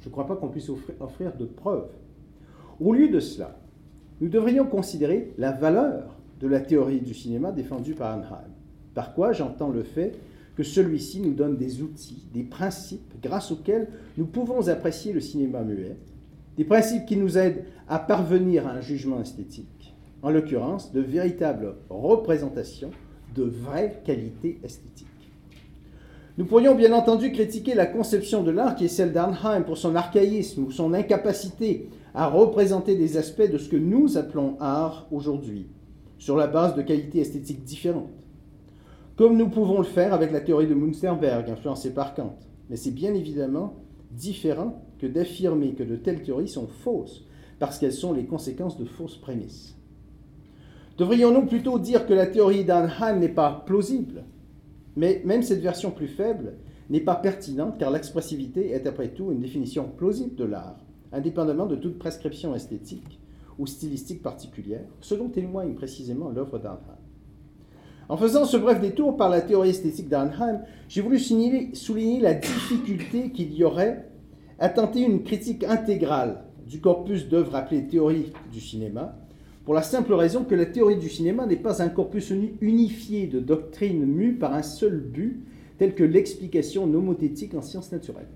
Je 0.00 0.06
ne 0.06 0.10
crois 0.10 0.26
pas 0.26 0.36
qu'on 0.36 0.48
puisse 0.48 0.70
offrir 1.00 1.36
de 1.36 1.44
preuves. 1.44 1.90
Au 2.80 2.94
lieu 2.94 3.08
de 3.08 3.20
cela, 3.20 3.58
nous 4.20 4.28
devrions 4.28 4.66
considérer 4.66 5.34
la 5.36 5.52
valeur 5.52 6.15
de 6.40 6.48
la 6.48 6.60
théorie 6.60 7.00
du 7.00 7.14
cinéma 7.14 7.52
défendue 7.52 7.94
par 7.94 8.10
Arnheim. 8.12 8.50
Par 8.94 9.14
quoi 9.14 9.32
j'entends 9.32 9.70
le 9.70 9.82
fait 9.82 10.14
que 10.56 10.62
celui-ci 10.62 11.20
nous 11.20 11.34
donne 11.34 11.56
des 11.56 11.82
outils, 11.82 12.26
des 12.32 12.42
principes 12.42 13.12
grâce 13.22 13.52
auxquels 13.52 13.88
nous 14.16 14.26
pouvons 14.26 14.68
apprécier 14.68 15.12
le 15.12 15.20
cinéma 15.20 15.62
muet, 15.62 15.96
des 16.56 16.64
principes 16.64 17.04
qui 17.06 17.16
nous 17.16 17.36
aident 17.36 17.64
à 17.88 17.98
parvenir 17.98 18.66
à 18.66 18.72
un 18.72 18.80
jugement 18.80 19.20
esthétique, 19.20 19.94
en 20.22 20.30
l'occurrence 20.30 20.92
de 20.92 21.00
véritables 21.00 21.74
représentations 21.90 22.90
de 23.34 23.44
vraies 23.44 24.00
qualités 24.04 24.58
esthétiques. 24.64 25.06
Nous 26.38 26.44
pourrions 26.44 26.74
bien 26.74 26.92
entendu 26.92 27.32
critiquer 27.32 27.74
la 27.74 27.86
conception 27.86 28.42
de 28.42 28.50
l'art 28.50 28.76
qui 28.76 28.86
est 28.86 28.88
celle 28.88 29.12
d'Arnheim 29.12 29.62
pour 29.62 29.78
son 29.78 29.94
archaïsme 29.94 30.64
ou 30.64 30.70
son 30.70 30.92
incapacité 30.92 31.88
à 32.14 32.28
représenter 32.28 32.94
des 32.94 33.16
aspects 33.16 33.50
de 33.50 33.58
ce 33.58 33.68
que 33.68 33.76
nous 33.76 34.16
appelons 34.18 34.56
art 34.60 35.06
aujourd'hui, 35.10 35.66
sur 36.18 36.36
la 36.36 36.46
base 36.46 36.74
de 36.74 36.82
qualités 36.82 37.20
esthétiques 37.20 37.64
différentes. 37.64 38.10
Comme 39.16 39.36
nous 39.36 39.48
pouvons 39.48 39.78
le 39.78 39.84
faire 39.84 40.12
avec 40.12 40.32
la 40.32 40.40
théorie 40.40 40.66
de 40.66 40.74
Münsterberg, 40.74 41.48
influencée 41.50 41.94
par 41.94 42.14
Kant. 42.14 42.36
Mais 42.68 42.76
c'est 42.76 42.90
bien 42.90 43.14
évidemment 43.14 43.74
différent 44.10 44.82
que 44.98 45.06
d'affirmer 45.06 45.74
que 45.74 45.82
de 45.82 45.96
telles 45.96 46.22
théories 46.22 46.48
sont 46.48 46.66
fausses, 46.66 47.24
parce 47.58 47.78
qu'elles 47.78 47.92
sont 47.92 48.12
les 48.12 48.26
conséquences 48.26 48.78
de 48.78 48.84
fausses 48.84 49.16
prémices. 49.16 49.76
Devrions-nous 50.98 51.46
plutôt 51.46 51.78
dire 51.78 52.06
que 52.06 52.14
la 52.14 52.26
théorie 52.26 52.64
d'Arnheim 52.64 53.18
n'est 53.18 53.28
pas 53.28 53.62
plausible 53.66 54.24
mais 54.96 55.22
même 55.24 55.42
cette 55.42 55.60
version 55.60 55.90
plus 55.90 56.08
faible 56.08 56.54
n'est 56.88 57.00
pas 57.00 57.14
pertinente 57.14 57.78
car 57.78 57.90
l'expressivité 57.90 58.70
est 58.70 58.86
après 58.86 59.08
tout 59.08 59.30
une 59.30 59.40
définition 59.40 59.88
plausible 59.96 60.34
de 60.34 60.44
l'art, 60.44 60.78
indépendamment 61.12 61.66
de 61.66 61.76
toute 61.76 61.98
prescription 61.98 62.54
esthétique 62.54 63.20
ou 63.58 63.66
stylistique 63.66 64.22
particulière, 64.22 64.84
ce 65.00 65.14
dont 65.14 65.28
témoigne 65.28 65.74
précisément 65.74 66.30
l'œuvre 66.30 66.58
d'Arnheim. 66.58 66.98
En 68.08 68.16
faisant 68.16 68.44
ce 68.44 68.56
bref 68.56 68.80
détour 68.80 69.16
par 69.16 69.28
la 69.28 69.40
théorie 69.40 69.70
esthétique 69.70 70.08
d'Arnheim, 70.08 70.60
j'ai 70.88 71.00
voulu 71.00 71.18
souligner 71.18 72.20
la 72.20 72.34
difficulté 72.34 73.30
qu'il 73.30 73.52
y 73.52 73.64
aurait 73.64 74.08
à 74.58 74.68
tenter 74.68 75.00
une 75.00 75.22
critique 75.22 75.64
intégrale 75.64 76.44
du 76.66 76.80
corpus 76.80 77.28
d'œuvres 77.28 77.56
appelées 77.56 77.86
théorie 77.86 78.32
du 78.52 78.60
cinéma, 78.60 79.16
pour 79.64 79.74
la 79.74 79.82
simple 79.82 80.14
raison 80.14 80.44
que 80.44 80.54
la 80.54 80.66
théorie 80.66 80.96
du 80.96 81.08
cinéma 81.08 81.44
n'est 81.44 81.56
pas 81.56 81.82
un 81.82 81.88
corpus 81.88 82.32
unifié 82.60 83.26
de 83.26 83.40
doctrines 83.40 84.06
mues 84.06 84.34
par 84.34 84.54
un 84.54 84.62
seul 84.62 85.00
but, 85.00 85.44
tel 85.78 85.94
que 85.94 86.04
l'explication 86.04 86.86
nomothétique 86.86 87.54
en 87.54 87.62
sciences 87.62 87.90
naturelles. 87.90 88.28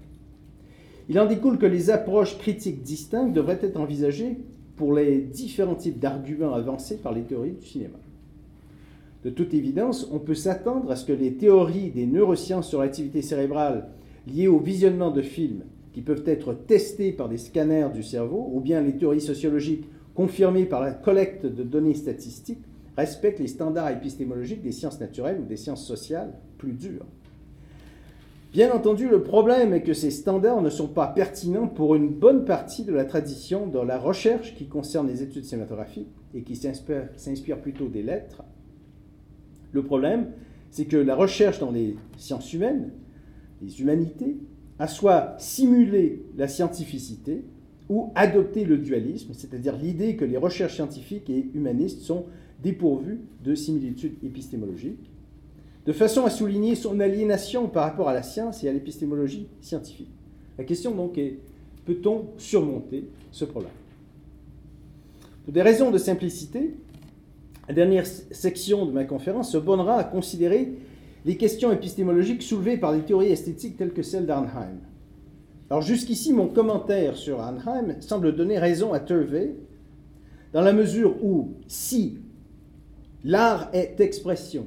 Il 1.09 1.19
en 1.19 1.27
découle 1.27 1.59
que 1.59 1.67
les 1.67 1.91
approches 1.91 2.37
critiques 2.39 2.83
distinctes 2.83 3.33
devraient 3.33 3.61
être 3.63 3.79
envisagées 3.79 4.39
pour 4.81 4.95
les 4.95 5.21
différents 5.21 5.75
types 5.75 5.99
d'arguments 5.99 6.55
avancés 6.55 6.97
par 6.97 7.13
les 7.13 7.21
théories 7.21 7.53
du 7.53 7.67
cinéma. 7.67 7.99
De 9.23 9.29
toute 9.29 9.53
évidence, 9.53 10.09
on 10.11 10.19
peut 10.19 10.35
s'attendre 10.35 10.91
à 10.91 10.97
ce 10.97 11.05
que 11.05 11.13
les 11.13 11.35
théories 11.35 11.91
des 11.91 12.07
neurosciences 12.07 12.67
sur 12.67 12.81
l'activité 12.81 13.21
cérébrale 13.21 13.91
liées 14.27 14.49
au 14.49 14.59
visionnement 14.59 15.11
de 15.11 15.21
films, 15.21 15.65
qui 15.93 16.01
peuvent 16.01 16.25
être 16.25 16.55
testées 16.55 17.13
par 17.13 17.29
des 17.29 17.37
scanners 17.37 17.91
du 17.93 18.03
cerveau, 18.03 18.49
ou 18.55 18.61
bien 18.61 18.81
les 18.81 18.97
théories 18.97 19.21
sociologiques 19.21 19.85
confirmée 20.15 20.65
par 20.65 20.81
la 20.81 20.93
collecte 20.93 21.45
de 21.45 21.63
données 21.63 21.93
statistiques, 21.93 22.65
respecte 22.97 23.39
les 23.39 23.49
standards 23.49 23.91
épistémologiques 23.91 24.63
des 24.63 24.73
sciences 24.73 24.99
naturelles 24.99 25.41
ou 25.43 25.45
des 25.45 25.59
sciences 25.59 25.87
sociales 25.87 26.33
plus 26.57 26.73
dures. 26.73 27.05
Bien 28.53 28.73
entendu, 28.73 29.09
le 29.09 29.23
problème 29.23 29.73
est 29.73 29.83
que 29.83 29.95
ces 29.95 30.11
standards 30.11 30.61
ne 30.61 30.71
sont 30.71 30.89
pas 30.89 31.07
pertinents 31.07 31.69
pour 31.69 31.95
une 31.95 32.09
bonne 32.09 32.45
partie 32.45 32.83
de 32.83 32.93
la 32.93 33.05
tradition 33.05 33.69
dans 33.69 33.85
la 33.85 33.97
recherche 33.97 34.57
qui 34.57 34.67
concerne 34.67 35.07
les 35.07 35.23
études 35.23 35.45
cinématographiques 35.45 36.09
et 36.35 36.43
qui 36.43 36.57
s'inspire 36.57 37.61
plutôt 37.61 37.87
des 37.87 38.03
lettres. 38.03 38.43
Le 39.71 39.85
problème, 39.85 40.33
c'est 40.73 40.87
que 40.87 40.97
la 40.97 41.15
recherche 41.15 41.61
dans 41.61 41.71
les 41.71 41.97
sciences 42.17 42.53
humaines, 42.53 42.91
les 43.63 43.81
humanités, 43.81 44.37
a 44.81 44.89
soit 44.89 45.37
simulé 45.39 46.25
la 46.37 46.49
scientificité, 46.49 47.45
ou 47.91 48.13
adopter 48.15 48.65
le 48.65 48.79
dualisme, 48.79 49.33
c'est-à-dire 49.35 49.77
l'idée 49.77 50.15
que 50.15 50.25
les 50.25 50.37
recherches 50.37 50.77
scientifiques 50.77 51.29
et 51.29 51.51
humanistes 51.55 52.03
sont 52.03 52.27
dépourvues 52.63 53.21
de 53.43 53.57
similitudes 53.57 54.15
épistémologiques, 54.23 55.10
de 55.87 55.93
façon 55.93 56.25
à 56.25 56.31
souligner 56.31 56.75
son 56.75 57.01
aliénation 57.01 57.69
par 57.69 57.85
rapport 57.85 58.09
à 58.09 58.15
la 58.15 58.23
science 58.23 58.63
et 58.63 58.69
à 58.69 58.73
l'épistémologie 58.73 59.49
scientifique. 59.61 60.11
La 60.59 60.65
question 60.65 60.95
donc 60.95 61.17
est, 61.17 61.39
peut-on 61.87 62.27
surmonter 62.37 63.09
ce 63.31 63.45
problème? 63.45 63.73
Pour 65.45 65.55
des 65.55 65.63
raisons 65.63 65.91
de 65.91 65.99
simplicité, 65.99 66.75
la 67.67 67.75
dernière 67.75 68.07
section 68.07 68.85
de 68.85 68.93
ma 68.93 69.05
conférence 69.05 69.53
se 69.53 69.59
bornera 69.59 69.97
à 69.97 70.05
considérer 70.05 70.75
les 71.25 71.37
questions 71.37 71.73
épistémologiques 71.73 72.43
soulevées 72.43 72.77
par 72.77 72.93
les 72.93 73.03
théories 73.03 73.33
esthétiques 73.33 73.77
telles 73.77 73.93
que 73.93 74.03
celles 74.03 74.27
d'Arnheim. 74.27 74.79
Alors 75.71 75.83
jusqu'ici, 75.83 76.33
mon 76.33 76.49
commentaire 76.49 77.17
sur 77.17 77.41
Arnheim 77.41 78.01
semble 78.01 78.35
donner 78.35 78.59
raison 78.59 78.93
à 78.93 79.01
Turvey, 79.01 79.55
dans 80.53 80.63
la 80.63 80.73
mesure 80.73 81.25
où 81.25 81.55
si 81.69 82.19
l'art 83.23 83.71
est 83.73 84.01
expression, 84.01 84.67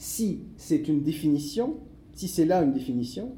si 0.00 0.40
c'est 0.56 0.88
une 0.88 1.02
définition, 1.02 1.76
si 2.14 2.26
c'est 2.26 2.46
là 2.46 2.62
une 2.62 2.72
définition, 2.72 3.32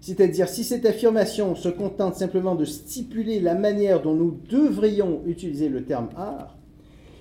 c'est-à-dire 0.00 0.48
si 0.48 0.64
cette 0.64 0.86
affirmation 0.86 1.54
se 1.54 1.68
contente 1.68 2.16
simplement 2.16 2.56
de 2.56 2.64
stipuler 2.64 3.38
la 3.38 3.54
manière 3.54 4.02
dont 4.02 4.14
nous 4.14 4.36
devrions 4.50 5.22
utiliser 5.24 5.68
le 5.68 5.84
terme 5.84 6.08
art, 6.16 6.58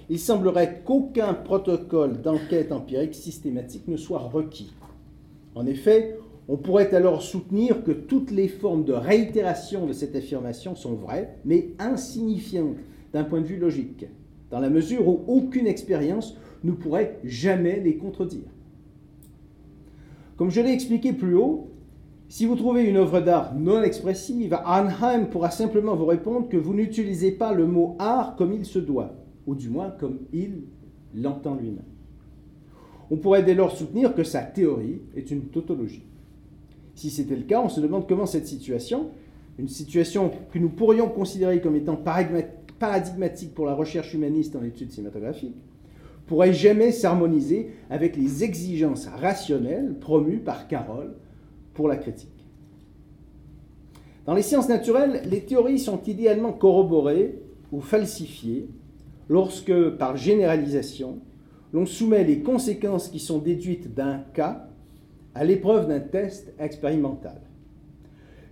il 0.09 0.17
semblerait 0.17 0.81
qu'aucun 0.83 1.35
protocole 1.35 2.19
d'enquête 2.23 2.71
empirique 2.71 3.13
systématique 3.13 3.87
ne 3.87 3.95
soit 3.95 4.17
requis. 4.17 4.73
En 5.53 5.67
effet, 5.67 6.17
on 6.47 6.57
pourrait 6.57 6.95
alors 6.95 7.21
soutenir 7.21 7.83
que 7.83 7.91
toutes 7.91 8.31
les 8.31 8.47
formes 8.47 8.85
de 8.85 8.93
réitération 8.93 9.85
de 9.85 9.93
cette 9.93 10.15
affirmation 10.15 10.75
sont 10.75 10.95
vraies, 10.95 11.37
mais 11.45 11.69
insignifiantes 11.77 12.77
d'un 13.13 13.23
point 13.23 13.41
de 13.41 13.45
vue 13.45 13.59
logique, 13.59 14.07
dans 14.49 14.59
la 14.59 14.71
mesure 14.71 15.07
où 15.07 15.21
aucune 15.27 15.67
expérience 15.67 16.35
ne 16.63 16.71
pourrait 16.71 17.19
jamais 17.23 17.79
les 17.79 17.97
contredire. 17.97 18.52
Comme 20.35 20.49
je 20.49 20.61
l'ai 20.61 20.71
expliqué 20.71 21.13
plus 21.13 21.35
haut, 21.35 21.69
si 22.27 22.45
vous 22.45 22.55
trouvez 22.55 22.83
une 22.83 22.97
œuvre 22.97 23.21
d'art 23.21 23.53
non 23.53 23.83
expressive, 23.83 24.53
Arnheim 24.65 25.25
pourra 25.25 25.51
simplement 25.51 25.95
vous 25.95 26.07
répondre 26.07 26.49
que 26.49 26.57
vous 26.57 26.73
n'utilisez 26.73 27.31
pas 27.31 27.53
le 27.53 27.67
mot 27.67 27.95
art 27.99 28.35
comme 28.35 28.53
il 28.53 28.65
se 28.65 28.79
doit, 28.79 29.13
ou 29.45 29.53
du 29.53 29.69
moins 29.69 29.91
comme 29.91 30.19
il 30.33 30.63
l'entend 31.13 31.55
lui-même. 31.55 31.85
On 33.11 33.17
pourrait 33.17 33.43
dès 33.43 33.53
lors 33.53 33.75
soutenir 33.75 34.15
que 34.15 34.23
sa 34.23 34.41
théorie 34.41 35.01
est 35.15 35.29
une 35.29 35.43
tautologie. 35.43 36.03
Si 36.95 37.11
c'était 37.11 37.35
le 37.35 37.43
cas, 37.43 37.61
on 37.61 37.69
se 37.69 37.81
demande 37.81 38.07
comment 38.07 38.25
cette 38.25 38.47
situation, 38.47 39.09
une 39.59 39.67
situation 39.67 40.31
que 40.51 40.57
nous 40.57 40.69
pourrions 40.69 41.09
considérer 41.09 41.61
comme 41.61 41.75
étant 41.75 41.97
paradigmatique 42.79 43.53
pour 43.53 43.67
la 43.67 43.75
recherche 43.75 44.13
humaniste 44.13 44.55
en 44.55 44.63
études 44.63 44.91
cinématographiques, 44.91 45.55
pourrait 46.27 46.53
jamais 46.53 46.91
s'harmoniser 46.91 47.71
avec 47.89 48.15
les 48.15 48.43
exigences 48.43 49.07
rationnelles 49.07 49.95
promues 49.99 50.39
par 50.39 50.67
Carroll 50.67 51.15
pour 51.73 51.87
la 51.87 51.97
critique. 51.97 52.29
Dans 54.25 54.33
les 54.33 54.41
sciences 54.41 54.69
naturelles, 54.69 55.21
les 55.29 55.41
théories 55.41 55.79
sont 55.79 56.01
idéalement 56.03 56.53
corroborées 56.53 57.39
ou 57.71 57.81
falsifiées 57.81 58.69
lorsque, 59.27 59.89
par 59.97 60.15
généralisation, 60.15 61.19
l'on 61.73 61.85
soumet 61.85 62.23
les 62.23 62.39
conséquences 62.39 63.09
qui 63.09 63.19
sont 63.19 63.39
déduites 63.39 63.93
d'un 63.93 64.19
cas 64.33 64.69
à 65.35 65.43
l'épreuve 65.43 65.87
d'un 65.87 65.99
test 65.99 66.53
expérimental. 66.59 67.41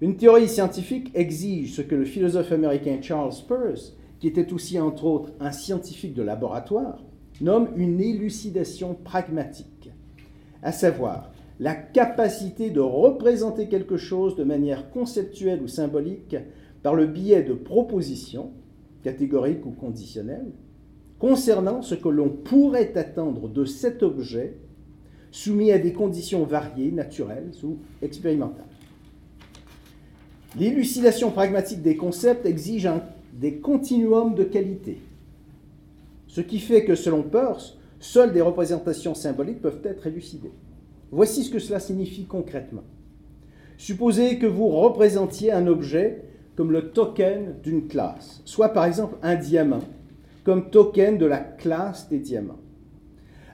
Une 0.02 0.18
théorie 0.18 0.50
scientifique 0.50 1.12
exige 1.14 1.76
ce 1.76 1.84
que 1.84 1.96
le 1.96 2.06
philosophe 2.06 2.52
américain 2.52 2.98
Charles 3.02 3.36
Peirce, 3.48 3.96
qui 4.20 4.28
était 4.28 4.52
aussi 4.52 4.80
entre 4.80 5.06
autres 5.06 5.32
un 5.40 5.52
scientifique 5.52 6.16
de 6.16 6.24
laboratoire, 6.24 7.04
nomme 7.42 7.70
une 7.76 8.00
élucidation 8.00 8.94
pragmatique, 8.94 9.92
à 10.64 10.72
savoir 10.72 11.32
la 11.60 11.76
capacité 11.76 12.70
de 12.70 12.80
représenter 12.80 13.68
quelque 13.68 13.98
chose 13.98 14.36
de 14.36 14.44
manière 14.44 14.90
conceptuelle 14.90 15.62
ou 15.62 15.68
symbolique 15.68 16.36
par 16.82 16.96
le 16.96 17.06
biais 17.06 17.44
de 17.44 17.54
propositions, 17.54 18.52
catégoriques 19.04 19.66
ou 19.66 19.72
conditionnelles, 19.72 20.52
concernant 21.20 21.84
ce 21.84 21.94
que 21.94 22.10
l'on 22.10 22.30
pourrait 22.30 22.98
attendre 22.98 23.48
de 23.48 23.66
cet 23.66 24.02
objet 24.02 24.58
soumis 25.30 25.72
à 25.72 25.78
des 25.78 25.94
conditions 25.94 26.44
variées, 26.46 26.92
naturelles 26.92 27.52
ou 27.64 27.78
expérimentales. 28.02 28.66
L'élucidation 30.60 31.32
pragmatique 31.32 31.82
des 31.82 31.96
concepts 31.96 32.46
exige 32.46 32.90
des 33.34 33.58
continuums 33.58 34.36
de 34.36 34.44
qualité, 34.44 34.98
ce 36.32 36.40
qui 36.40 36.60
fait 36.60 36.86
que 36.86 36.96
selon 36.96 37.24
Peirce, 37.24 37.78
seules 38.00 38.32
des 38.32 38.40
représentations 38.40 39.14
symboliques 39.14 39.62
peuvent 39.62 39.82
être 39.84 40.08
élucidées. 40.08 40.54
Voici 41.12 41.44
ce 41.44 41.52
que 41.52 41.60
cela 41.60 41.82
signifie 41.82 42.24
concrètement. 42.24 42.86
Supposez 43.78 44.40
que 44.40 44.46
vous 44.46 44.70
représentiez 44.70 45.52
un 45.52 45.68
objet 45.68 46.24
comme 46.56 46.72
le 46.72 46.92
token 46.92 47.56
d'une 47.62 47.90
classe, 47.90 48.42
soit 48.46 48.70
par 48.70 48.86
exemple 48.86 49.18
un 49.22 49.36
diamant, 49.36 49.84
comme 50.46 50.70
token 50.70 51.18
de 51.18 51.26
la 51.26 51.40
classe 51.40 52.08
des 52.08 52.20
diamants. 52.20 52.60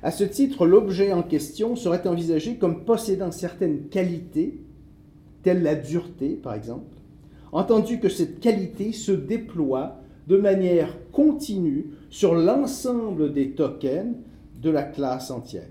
À 0.04 0.12
ce 0.12 0.24
titre, 0.24 0.68
l'objet 0.68 1.12
en 1.12 1.24
question 1.24 1.76
serait 1.76 2.08
envisagé 2.08 2.58
comme 2.58 2.86
possédant 2.86 3.32
certaines 3.32 3.88
qualités, 3.88 4.62
telles 5.42 5.64
la 5.64 5.74
dureté 5.74 6.36
par 6.36 6.54
exemple, 6.54 6.96
entendu 7.52 8.00
que 8.00 8.10
cette 8.10 8.40
qualité 8.40 8.92
se 8.92 9.12
déploie 9.12 10.00
de 10.28 10.38
manière 10.38 10.96
continue 11.12 11.88
sur 12.10 12.36
l'ensemble 12.36 13.34
des 13.34 13.52
tokens 13.52 14.16
de 14.62 14.70
la 14.70 14.84
classe 14.84 15.32
entière. 15.32 15.70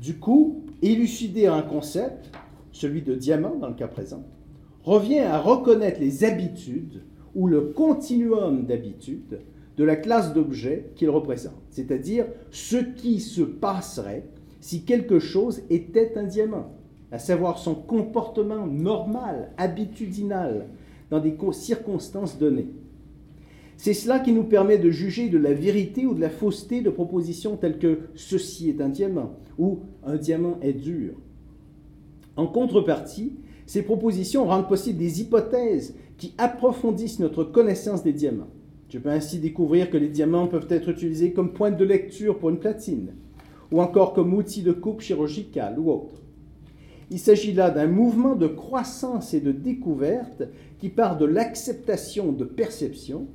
Du 0.00 0.18
coup, 0.18 0.64
élucider 0.82 1.46
un 1.46 1.62
concept, 1.62 2.30
celui 2.72 3.02
de 3.02 3.14
diamant 3.14 3.56
dans 3.56 3.68
le 3.68 3.74
cas 3.74 3.88
présent, 3.88 4.24
revient 4.82 5.20
à 5.20 5.38
reconnaître 5.38 6.00
les 6.00 6.24
habitudes 6.24 7.02
ou 7.34 7.46
le 7.46 7.60
continuum 7.60 8.66
d'habitudes 8.66 9.40
de 9.76 9.84
la 9.84 9.96
classe 9.96 10.32
d'objets 10.32 10.90
qu'il 10.96 11.10
représente, 11.10 11.62
c'est-à-dire 11.70 12.26
ce 12.50 12.76
qui 12.76 13.20
se 13.20 13.42
passerait 13.42 14.26
si 14.60 14.84
quelque 14.84 15.18
chose 15.18 15.62
était 15.70 16.18
un 16.18 16.24
diamant, 16.24 16.74
à 17.12 17.18
savoir 17.18 17.58
son 17.58 17.74
comportement 17.74 18.66
normal, 18.66 19.52
habitudinal, 19.56 20.66
dans 21.10 21.20
des 21.20 21.36
circonstances 21.52 22.38
données. 22.38 22.68
C'est 23.82 23.94
cela 23.94 24.18
qui 24.18 24.32
nous 24.32 24.44
permet 24.44 24.76
de 24.76 24.90
juger 24.90 25.30
de 25.30 25.38
la 25.38 25.54
vérité 25.54 26.04
ou 26.04 26.12
de 26.12 26.20
la 26.20 26.28
fausseté 26.28 26.82
de 26.82 26.90
propositions 26.90 27.56
telles 27.56 27.78
que 27.78 28.00
ceci 28.14 28.68
est 28.68 28.82
un 28.82 28.90
diamant 28.90 29.38
ou 29.56 29.78
un 30.04 30.16
diamant 30.16 30.58
est 30.60 30.74
dur. 30.74 31.14
En 32.36 32.46
contrepartie, 32.46 33.38
ces 33.64 33.80
propositions 33.80 34.44
rendent 34.44 34.68
possible 34.68 34.98
des 34.98 35.22
hypothèses 35.22 35.94
qui 36.18 36.34
approfondissent 36.36 37.20
notre 37.20 37.42
connaissance 37.42 38.02
des 38.02 38.12
diamants. 38.12 38.50
Je 38.90 38.98
peux 38.98 39.08
ainsi 39.08 39.38
découvrir 39.38 39.88
que 39.88 39.96
les 39.96 40.08
diamants 40.08 40.46
peuvent 40.46 40.66
être 40.68 40.90
utilisés 40.90 41.32
comme 41.32 41.54
point 41.54 41.70
de 41.70 41.82
lecture 41.82 42.38
pour 42.38 42.50
une 42.50 42.58
platine, 42.58 43.14
ou 43.72 43.80
encore 43.80 44.12
comme 44.12 44.34
outil 44.34 44.60
de 44.60 44.72
coupe 44.72 45.00
chirurgicale 45.00 45.78
ou 45.78 45.90
autre. 45.90 46.20
Il 47.10 47.18
s'agit 47.18 47.54
là 47.54 47.70
d'un 47.70 47.86
mouvement 47.86 48.36
de 48.36 48.46
croissance 48.46 49.32
et 49.32 49.40
de 49.40 49.52
découverte 49.52 50.42
qui 50.78 50.90
part 50.90 51.16
de 51.16 51.24
l'acceptation 51.24 52.30
de 52.30 52.44
perception, 52.44 53.26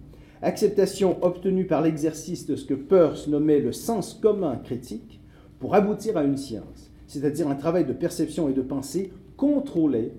acceptation 0.41 1.17
obtenue 1.23 1.65
par 1.65 1.81
l'exercice 1.81 2.45
de 2.45 2.55
ce 2.55 2.65
que 2.65 2.73
Peirce 2.73 3.27
nommait 3.27 3.59
le 3.59 3.71
sens 3.71 4.13
commun 4.13 4.57
critique, 4.57 5.21
pour 5.59 5.75
aboutir 5.75 6.17
à 6.17 6.23
une 6.23 6.37
science, 6.37 6.91
c'est-à-dire 7.07 7.47
un 7.47 7.55
travail 7.55 7.85
de 7.85 7.93
perception 7.93 8.49
et 8.49 8.53
de 8.53 8.61
pensée 8.61 9.11
contrôlé 9.37 10.11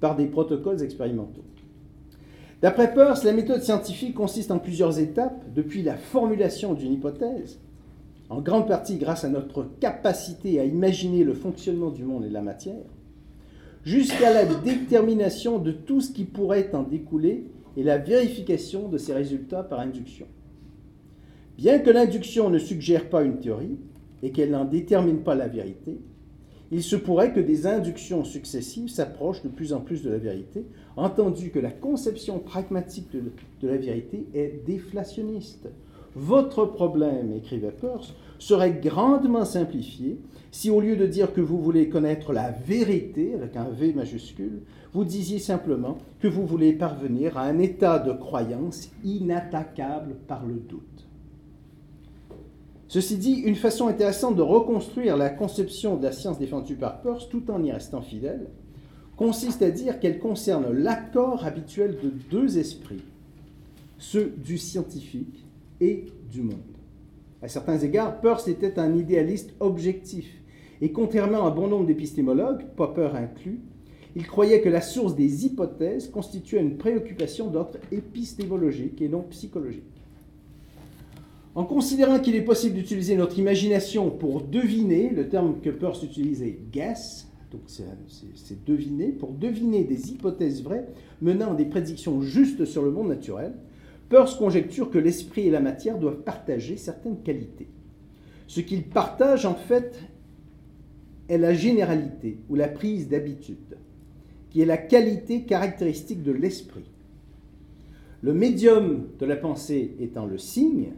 par 0.00 0.16
des 0.16 0.26
protocoles 0.26 0.82
expérimentaux. 0.82 1.44
D'après 2.62 2.92
Peirce, 2.92 3.24
la 3.24 3.32
méthode 3.32 3.62
scientifique 3.62 4.14
consiste 4.14 4.50
en 4.50 4.58
plusieurs 4.58 4.98
étapes, 4.98 5.44
depuis 5.54 5.82
la 5.82 5.96
formulation 5.96 6.74
d'une 6.74 6.92
hypothèse, 6.92 7.58
en 8.28 8.40
grande 8.40 8.68
partie 8.68 8.96
grâce 8.96 9.24
à 9.24 9.28
notre 9.28 9.66
capacité 9.80 10.60
à 10.60 10.64
imaginer 10.64 11.24
le 11.24 11.34
fonctionnement 11.34 11.90
du 11.90 12.04
monde 12.04 12.24
et 12.24 12.28
de 12.28 12.34
la 12.34 12.42
matière, 12.42 12.84
jusqu'à 13.84 14.32
la 14.32 14.44
détermination 14.44 15.58
de 15.58 15.72
tout 15.72 16.00
ce 16.00 16.12
qui 16.12 16.24
pourrait 16.24 16.70
en 16.74 16.82
découler 16.82 17.46
et 17.76 17.82
la 17.82 17.98
vérification 17.98 18.88
de 18.88 18.98
ces 18.98 19.12
résultats 19.12 19.62
par 19.62 19.80
induction. 19.80 20.26
Bien 21.56 21.78
que 21.78 21.90
l'induction 21.90 22.50
ne 22.50 22.58
suggère 22.58 23.08
pas 23.08 23.22
une 23.22 23.38
théorie 23.38 23.78
et 24.22 24.30
qu'elle 24.30 24.50
n'en 24.50 24.64
détermine 24.64 25.22
pas 25.22 25.34
la 25.34 25.48
vérité, 25.48 25.98
il 26.72 26.82
se 26.82 26.96
pourrait 26.96 27.32
que 27.32 27.40
des 27.40 27.66
inductions 27.66 28.22
successives 28.22 28.88
s'approchent 28.88 29.42
de 29.42 29.48
plus 29.48 29.72
en 29.72 29.80
plus 29.80 30.02
de 30.02 30.10
la 30.10 30.18
vérité, 30.18 30.64
entendu 30.96 31.50
que 31.50 31.58
la 31.58 31.72
conception 31.72 32.38
pragmatique 32.38 33.10
de, 33.12 33.32
la 33.66 33.76
vérité 33.76 34.26
est 34.34 34.64
déflationniste. 34.64 35.68
Votre 36.14 36.64
problème, 36.64 37.32
écrivait 37.32 37.72
Peirce, 37.72 38.14
serait 38.40 38.80
grandement 38.82 39.44
simplifié 39.44 40.18
si 40.50 40.70
au 40.70 40.80
lieu 40.80 40.96
de 40.96 41.06
dire 41.06 41.32
que 41.32 41.40
vous 41.40 41.62
voulez 41.62 41.88
connaître 41.88 42.32
la 42.32 42.50
vérité, 42.50 43.34
avec 43.34 43.56
un 43.56 43.68
V 43.68 43.92
majuscule, 43.92 44.62
vous 44.92 45.04
disiez 45.04 45.38
simplement 45.38 45.98
que 46.18 46.26
vous 46.26 46.44
voulez 46.44 46.72
parvenir 46.72 47.38
à 47.38 47.42
un 47.42 47.60
état 47.60 48.00
de 48.00 48.12
croyance 48.12 48.88
inattaquable 49.04 50.16
par 50.26 50.44
le 50.44 50.54
doute. 50.54 51.06
Ceci 52.88 53.18
dit, 53.18 53.34
une 53.34 53.54
façon 53.54 53.86
intéressante 53.86 54.34
de 54.34 54.42
reconstruire 54.42 55.16
la 55.16 55.30
conception 55.30 55.96
de 55.96 56.02
la 56.02 56.10
science 56.10 56.40
défendue 56.40 56.74
par 56.74 57.02
Peirce 57.02 57.28
tout 57.28 57.48
en 57.52 57.62
y 57.62 57.70
restant 57.70 58.02
fidèle 58.02 58.48
consiste 59.16 59.62
à 59.62 59.70
dire 59.70 60.00
qu'elle 60.00 60.18
concerne 60.18 60.72
l'accord 60.72 61.44
habituel 61.44 61.98
de 62.02 62.08
deux 62.30 62.58
esprits, 62.58 63.04
ceux 63.98 64.32
du 64.38 64.58
scientifique 64.58 65.44
et 65.80 66.06
du 66.32 66.42
monde. 66.42 66.69
À 67.42 67.48
certains 67.48 67.78
égards, 67.78 68.20
Peirce 68.20 68.48
était 68.48 68.78
un 68.78 68.94
idéaliste 68.96 69.54
objectif, 69.60 70.26
et 70.82 70.92
contrairement 70.92 71.46
à 71.46 71.50
bon 71.50 71.68
nombre 71.68 71.86
d'épistémologues, 71.86 72.64
Popper 72.76 73.10
inclus, 73.14 73.60
il 74.16 74.26
croyait 74.26 74.60
que 74.60 74.68
la 74.68 74.80
source 74.80 75.14
des 75.14 75.46
hypothèses 75.46 76.08
constituait 76.08 76.60
une 76.60 76.76
préoccupation 76.76 77.48
d'ordre 77.48 77.78
épistémologique 77.92 79.00
et 79.00 79.08
non 79.08 79.22
psychologique. 79.30 79.84
En 81.54 81.64
considérant 81.64 82.18
qu'il 82.20 82.36
est 82.36 82.42
possible 82.42 82.76
d'utiliser 82.76 83.16
notre 83.16 83.38
imagination 83.38 84.10
pour 84.10 84.42
deviner, 84.42 85.10
le 85.10 85.28
terme 85.28 85.60
que 85.60 85.70
Peirce 85.70 86.02
utilisait 86.02 86.58
guess, 86.72 87.28
donc 87.50 87.62
c'est 87.66 88.64
deviner, 88.64 89.08
pour 89.08 89.32
deviner 89.32 89.84
des 89.84 90.10
hypothèses 90.10 90.62
vraies 90.62 90.86
menant 91.20 91.52
à 91.52 91.56
des 91.56 91.64
prédictions 91.64 92.22
justes 92.22 92.64
sur 92.64 92.82
le 92.82 92.90
monde 92.90 93.08
naturel, 93.08 93.54
Peirce 94.10 94.34
conjecture 94.34 94.90
que 94.90 94.98
l'esprit 94.98 95.46
et 95.46 95.50
la 95.50 95.60
matière 95.60 95.96
doivent 95.96 96.22
partager 96.22 96.76
certaines 96.76 97.22
qualités. 97.22 97.68
Ce 98.48 98.60
qu'ils 98.60 98.82
partagent 98.82 99.46
en 99.46 99.54
fait 99.54 100.02
est 101.28 101.38
la 101.38 101.54
généralité 101.54 102.38
ou 102.48 102.56
la 102.56 102.66
prise 102.66 103.08
d'habitude, 103.08 103.78
qui 104.50 104.60
est 104.60 104.66
la 104.66 104.78
qualité 104.78 105.44
caractéristique 105.44 106.24
de 106.24 106.32
l'esprit. 106.32 106.90
Le 108.20 108.34
médium 108.34 109.06
de 109.20 109.26
la 109.26 109.36
pensée 109.36 109.94
étant 110.00 110.26
le 110.26 110.38
signe, 110.38 110.88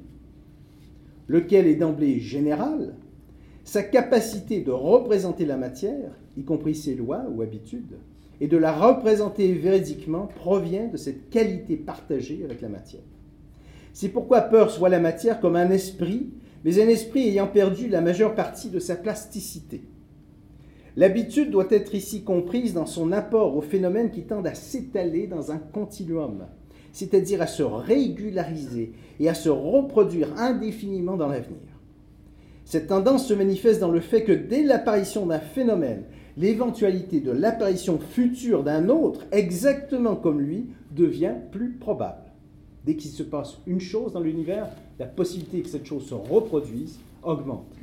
lequel 1.28 1.66
est 1.66 1.76
d'emblée 1.76 2.18
général, 2.18 2.94
sa 3.62 3.82
capacité 3.82 4.62
de 4.62 4.70
représenter 4.70 5.44
la 5.44 5.58
matière, 5.58 6.12
y 6.38 6.44
compris 6.44 6.74
ses 6.74 6.94
lois 6.94 7.26
ou 7.30 7.42
habitudes, 7.42 7.98
et 8.40 8.48
de 8.48 8.56
la 8.56 8.72
représenter 8.72 9.52
véridiquement 9.52 10.26
provient 10.26 10.88
de 10.88 10.96
cette 10.96 11.30
qualité 11.30 11.76
partagée 11.76 12.42
avec 12.44 12.60
la 12.60 12.68
matière. 12.68 13.02
C'est 13.92 14.08
pourquoi 14.08 14.40
Peirce 14.42 14.78
voit 14.78 14.88
la 14.88 15.00
matière 15.00 15.40
comme 15.40 15.56
un 15.56 15.70
esprit, 15.70 16.30
mais 16.64 16.80
un 16.80 16.88
esprit 16.88 17.28
ayant 17.28 17.46
perdu 17.46 17.88
la 17.88 18.00
majeure 18.00 18.34
partie 18.34 18.70
de 18.70 18.78
sa 18.78 18.96
plasticité. 18.96 19.82
L'habitude 20.96 21.50
doit 21.50 21.68
être 21.70 21.94
ici 21.94 22.22
comprise 22.22 22.74
dans 22.74 22.86
son 22.86 23.12
apport 23.12 23.56
aux 23.56 23.62
phénomènes 23.62 24.10
qui 24.10 24.22
tendent 24.22 24.46
à 24.46 24.54
s'étaler 24.54 25.26
dans 25.26 25.50
un 25.50 25.58
continuum, 25.58 26.46
c'est-à-dire 26.92 27.40
à 27.40 27.46
se 27.46 27.62
régulariser 27.62 28.92
et 29.18 29.28
à 29.28 29.34
se 29.34 29.48
reproduire 29.48 30.38
indéfiniment 30.38 31.16
dans 31.16 31.28
l'avenir. 31.28 31.60
Cette 32.64 32.88
tendance 32.88 33.26
se 33.26 33.34
manifeste 33.34 33.80
dans 33.80 33.90
le 33.90 34.00
fait 34.00 34.22
que 34.24 34.32
dès 34.32 34.62
l'apparition 34.62 35.26
d'un 35.26 35.40
phénomène, 35.40 36.04
l'éventualité 36.36 37.20
de 37.20 37.30
l'apparition 37.30 37.98
future 37.98 38.64
d'un 38.64 38.88
autre, 38.88 39.26
exactement 39.32 40.16
comme 40.16 40.40
lui, 40.40 40.66
devient 40.90 41.34
plus 41.50 41.72
probable. 41.72 42.32
Dès 42.84 42.96
qu'il 42.96 43.10
se 43.10 43.22
passe 43.22 43.58
une 43.66 43.80
chose 43.80 44.12
dans 44.12 44.20
l'univers, 44.20 44.68
la 44.98 45.06
possibilité 45.06 45.62
que 45.62 45.68
cette 45.68 45.86
chose 45.86 46.06
se 46.06 46.14
reproduise 46.14 46.98
augmente. 47.22 47.76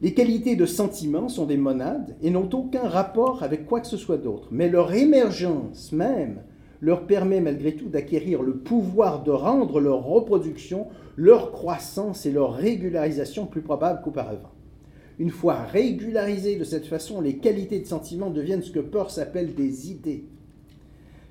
Les 0.00 0.14
qualités 0.14 0.54
de 0.54 0.64
sentiment 0.64 1.28
sont 1.28 1.44
des 1.44 1.56
monades 1.56 2.16
et 2.22 2.30
n'ont 2.30 2.48
aucun 2.52 2.88
rapport 2.88 3.42
avec 3.42 3.66
quoi 3.66 3.80
que 3.80 3.88
ce 3.88 3.96
soit 3.96 4.16
d'autre, 4.16 4.48
mais 4.52 4.68
leur 4.68 4.94
émergence 4.94 5.92
même 5.92 6.40
leur 6.80 7.06
permet 7.06 7.40
malgré 7.40 7.74
tout 7.74 7.88
d'acquérir 7.88 8.42
le 8.42 8.58
pouvoir 8.58 9.24
de 9.24 9.32
rendre 9.32 9.80
leur 9.80 10.04
reproduction, 10.04 10.86
leur 11.16 11.50
croissance 11.50 12.24
et 12.26 12.30
leur 12.30 12.54
régularisation 12.54 13.46
plus 13.46 13.62
probables 13.62 14.00
qu'auparavant. 14.02 14.52
Une 15.18 15.30
fois 15.30 15.64
régularisées 15.64 16.56
de 16.56 16.64
cette 16.64 16.86
façon, 16.86 17.20
les 17.20 17.38
qualités 17.38 17.80
de 17.80 17.86
sentiment 17.86 18.30
deviennent 18.30 18.62
ce 18.62 18.70
que 18.70 18.78
Peirce 18.80 19.18
appelle 19.18 19.54
des 19.54 19.90
idées. 19.90 20.24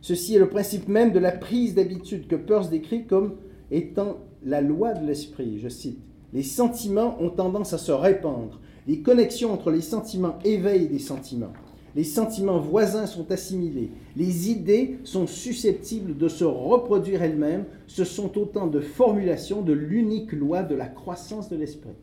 Ceci 0.02 0.36
est 0.36 0.40
le 0.40 0.50
principe 0.50 0.88
même 0.88 1.12
de 1.12 1.20
la 1.20 1.32
prise 1.32 1.76
d'habitude 1.76 2.28
que 2.28 2.36
Peirce 2.36 2.70
décrit 2.70 3.06
comme 3.06 3.36
étant 3.72 4.20
la 4.46 4.62
loi 4.62 4.94
de 4.94 5.06
l'esprit. 5.06 5.60
Je 5.60 5.70
cite 5.70 6.00
Les 6.34 6.44
sentiments 6.44 7.18
ont 7.22 7.30
tendance 7.30 7.74
à 7.74 7.78
se 7.78 7.92
répandre. 7.92 8.60
Les 8.88 9.02
connexions 9.02 9.54
entre 9.54 9.72
les 9.72 9.82
sentiments 9.82 10.40
éveillent 10.44 10.90
des 10.90 11.00
sentiments 11.00 11.54
les 11.98 12.04
sentiments 12.04 12.60
voisins 12.60 13.08
sont 13.08 13.32
assimilés, 13.32 13.90
les 14.16 14.52
idées 14.52 15.00
sont 15.04 15.26
susceptibles 15.26 16.16
de 16.16 16.28
se 16.28 16.44
reproduire 16.44 17.24
elles-mêmes, 17.24 17.66
ce 17.88 18.04
sont 18.04 18.38
autant 18.38 18.68
de 18.68 18.80
formulations 18.80 19.64
de 19.64 19.74
l'unique 19.74 20.32
loi 20.32 20.62
de 20.62 20.76
la 20.76 20.86
croissance 20.86 21.50
de 21.50 21.56
l'esprit. 21.56 21.96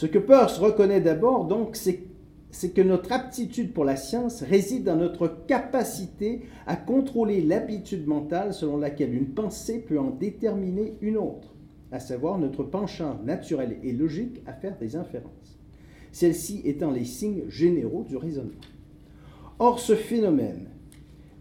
Ce 0.00 0.06
que 0.06 0.18
Peirce 0.18 0.56
reconnaît 0.56 1.02
d'abord, 1.02 1.44
donc, 1.44 1.76
c'est 1.76 2.70
que 2.70 2.80
notre 2.80 3.12
aptitude 3.12 3.74
pour 3.74 3.84
la 3.84 3.96
science 3.96 4.40
réside 4.40 4.84
dans 4.84 4.96
notre 4.96 5.28
capacité 5.46 6.40
à 6.66 6.74
contrôler 6.74 7.42
l'habitude 7.42 8.06
mentale 8.06 8.54
selon 8.54 8.78
laquelle 8.78 9.12
une 9.12 9.34
pensée 9.34 9.78
peut 9.78 9.98
en 9.98 10.08
déterminer 10.08 10.94
une 11.02 11.18
autre, 11.18 11.54
à 11.92 12.00
savoir 12.00 12.38
notre 12.38 12.62
penchant 12.62 13.20
naturel 13.26 13.76
et 13.82 13.92
logique 13.92 14.40
à 14.46 14.54
faire 14.54 14.78
des 14.78 14.96
inférences 14.96 15.58
celles-ci 16.12 16.62
étant 16.64 16.92
les 16.92 17.04
signes 17.04 17.44
généraux 17.50 18.06
du 18.08 18.16
raisonnement. 18.16 18.54
Or, 19.58 19.80
ce 19.80 19.94
phénomène 19.94 20.70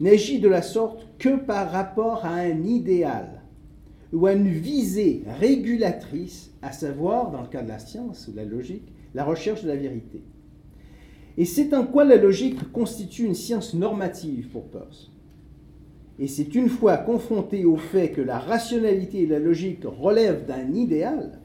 n'agit 0.01 0.41
de 0.41 0.49
la 0.49 0.63
sorte 0.63 1.07
que 1.17 1.37
par 1.37 1.71
rapport 1.71 2.25
à 2.25 2.33
un 2.33 2.61
idéal 2.65 3.38
ou 4.13 4.25
à 4.25 4.33
une 4.33 4.49
visée 4.49 5.23
régulatrice, 5.39 6.51
à 6.61 6.71
savoir, 6.71 7.31
dans 7.31 7.41
le 7.41 7.47
cas 7.47 7.61
de 7.61 7.69
la 7.69 7.79
science 7.79 8.27
ou 8.27 8.31
de 8.31 8.37
la 8.37 8.45
logique, 8.45 8.91
la 9.13 9.23
recherche 9.23 9.63
de 9.63 9.67
la 9.67 9.75
vérité. 9.75 10.23
Et 11.37 11.45
c'est 11.45 11.73
en 11.73 11.85
quoi 11.85 12.03
la 12.03 12.17
logique 12.17 12.71
constitue 12.71 13.25
une 13.25 13.35
science 13.35 13.73
normative 13.73 14.49
pour 14.49 14.65
Peirce. 14.65 15.11
Et 16.17 16.27
c'est 16.27 16.53
une 16.53 16.67
fois 16.67 16.97
confronté 16.97 17.63
au 17.63 17.77
fait 17.77 18.11
que 18.11 18.21
la 18.21 18.39
rationalité 18.39 19.21
et 19.21 19.27
la 19.27 19.39
logique 19.39 19.83
relèvent 19.85 20.45
d'un 20.45 20.73
idéal 20.73 21.39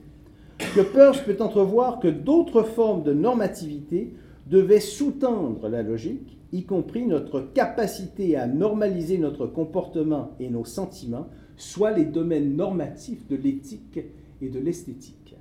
que 0.59 0.81
Peirce 0.81 1.21
peut 1.21 1.37
entrevoir 1.41 2.01
que 2.01 2.09
d'autres 2.09 2.65
formes 2.65 3.05
de 3.05 3.13
normativité 3.13 4.15
devaient 4.49 4.81
sous-tendre 4.81 5.69
la 5.69 5.83
logique, 5.83 6.39
y 6.53 6.65
compris 6.65 7.07
notre 7.07 7.41
capacité 7.41 8.37
à 8.37 8.47
normaliser 8.47 9.19
notre 9.19 9.47
comportement 9.47 10.33
et 10.41 10.49
nos 10.49 10.65
sentiments, 10.65 11.29
soit 11.57 11.93
les 11.93 12.05
domaines 12.05 12.57
normatifs 12.57 13.27
de 13.29 13.37
l'éthique 13.37 14.01
et 14.43 14.49
de 14.49 14.59
l'esthétique. 14.59 15.37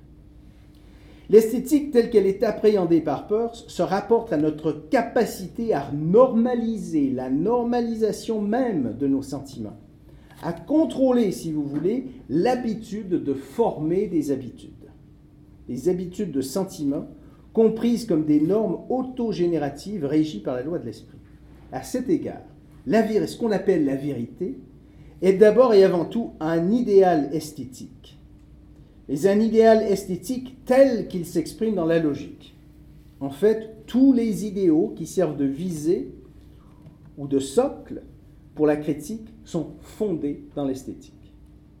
L'esthétique 1.30 1.90
telle 1.90 2.10
qu'elle 2.10 2.26
est 2.26 2.42
appréhendée 2.42 3.00
par 3.00 3.26
Peirce 3.26 3.64
se 3.68 3.82
rapporte 3.82 4.32
à 4.32 4.36
notre 4.36 4.72
capacité 4.90 5.72
à 5.72 5.90
normaliser 5.92 7.10
la 7.10 7.30
normalisation 7.30 8.42
même 8.42 8.94
de 8.98 9.06
nos 9.06 9.22
sentiments, 9.22 9.78
à 10.42 10.52
contrôler, 10.52 11.32
si 11.32 11.50
vous 11.50 11.64
voulez, 11.64 12.08
l'habitude 12.28 13.08
de 13.08 13.32
former 13.34 14.06
des 14.06 14.32
habitudes 14.32 14.74
les 15.68 15.88
habitudes 15.88 16.32
de 16.32 16.40
sentiment 16.40 17.06
comprises 17.52 18.06
comme 18.06 18.24
des 18.24 18.40
normes 18.40 18.80
autogénératives 18.88 20.04
régies 20.04 20.40
par 20.40 20.54
la 20.54 20.62
loi 20.62 20.78
de 20.78 20.86
l'esprit. 20.86 21.18
À 21.72 21.82
cet 21.82 22.08
égard, 22.08 22.42
la, 22.86 23.26
ce 23.26 23.36
qu'on 23.38 23.52
appelle 23.52 23.84
la 23.84 23.96
vérité 23.96 24.58
est 25.22 25.34
d'abord 25.34 25.74
et 25.74 25.84
avant 25.84 26.04
tout 26.04 26.32
un 26.40 26.70
idéal 26.70 27.28
esthétique, 27.32 28.18
mais 29.08 29.26
un 29.26 29.40
idéal 29.40 29.82
esthétique 29.82 30.64
tel 30.64 31.08
qu'il 31.08 31.26
s'exprime 31.26 31.74
dans 31.74 31.86
la 31.86 31.98
logique. 31.98 32.54
En 33.20 33.30
fait, 33.30 33.86
tous 33.86 34.12
les 34.12 34.46
idéaux 34.46 34.92
qui 34.96 35.06
servent 35.06 35.36
de 35.36 35.44
visée 35.44 36.12
ou 37.16 37.26
de 37.26 37.38
socle 37.38 38.02
pour 38.54 38.66
la 38.66 38.76
critique 38.76 39.28
sont 39.44 39.68
fondés 39.80 40.44
dans 40.54 40.64
l'esthétique. 40.64 41.14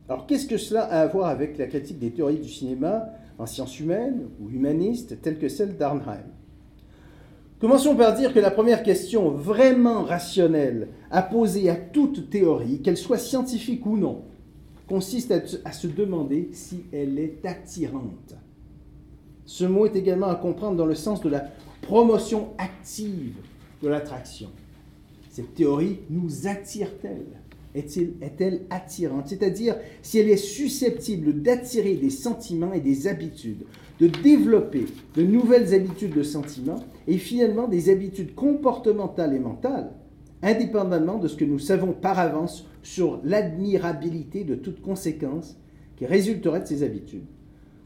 Alors 0.08 0.26
qu'est-ce 0.26 0.46
que 0.46 0.58
cela 0.58 0.84
a 0.84 1.00
à 1.00 1.06
voir 1.06 1.28
avec 1.28 1.56
la 1.56 1.66
critique 1.66 1.98
des 1.98 2.10
théories 2.10 2.38
du 2.38 2.48
cinéma 2.48 3.10
en 3.38 3.46
sciences 3.46 3.80
humaines 3.80 4.28
ou 4.40 4.50
humanistes 4.50 5.20
telles 5.22 5.38
que 5.38 5.48
celle 5.48 5.76
d'Arnheim? 5.76 6.33
Commençons 7.64 7.96
par 7.96 8.14
dire 8.14 8.34
que 8.34 8.40
la 8.40 8.50
première 8.50 8.82
question 8.82 9.30
vraiment 9.30 10.02
rationnelle 10.02 10.88
à 11.10 11.22
poser 11.22 11.70
à 11.70 11.76
toute 11.76 12.28
théorie, 12.28 12.82
qu'elle 12.82 12.98
soit 12.98 13.16
scientifique 13.16 13.86
ou 13.86 13.96
non, 13.96 14.20
consiste 14.86 15.32
à, 15.64 15.72
se 15.72 15.86
demander 15.86 16.50
si 16.52 16.84
elle 16.92 17.18
est 17.18 17.46
attirante. 17.46 18.34
Ce 19.46 19.64
mot 19.64 19.86
est 19.86 19.96
également 19.96 20.26
à 20.26 20.34
comprendre 20.34 20.76
dans 20.76 20.84
le 20.84 20.94
sens 20.94 21.22
de 21.22 21.30
la 21.30 21.52
promotion 21.80 22.50
active 22.58 23.36
de 23.82 23.88
l'attraction. 23.88 24.50
Cette 25.30 25.54
théorie 25.54 26.00
nous 26.10 26.46
attire-t-elle? 26.46 27.40
Est-elle 27.74 28.66
attirante? 28.68 29.28
C'est-à-dire 29.28 29.76
si 30.02 30.18
elle 30.18 30.28
est 30.28 30.36
susceptible 30.36 31.40
d'attirer 31.40 31.94
des 31.94 32.10
sentiments 32.10 32.74
et 32.74 32.80
des 32.80 33.06
habitudes, 33.06 33.64
de 34.00 34.06
développer 34.08 34.86
de 35.14 35.22
nouvelles 35.22 35.74
habitudes 35.74 36.14
de 36.14 36.22
sentiments 36.22 36.82
et 37.06 37.18
finalement 37.18 37.68
des 37.68 37.90
habitudes 37.90 38.34
comportementales 38.34 39.34
et 39.34 39.38
mentales, 39.38 39.92
indépendamment 40.42 41.18
de 41.18 41.28
ce 41.28 41.36
que 41.36 41.44
nous 41.44 41.58
savons 41.58 41.92
par 41.92 42.18
avance 42.18 42.66
sur 42.82 43.20
l'admirabilité 43.24 44.44
de 44.44 44.54
toute 44.54 44.82
conséquence 44.82 45.56
qui 45.96 46.06
résulterait 46.06 46.60
de 46.60 46.66
ces 46.66 46.82
habitudes. 46.82 47.24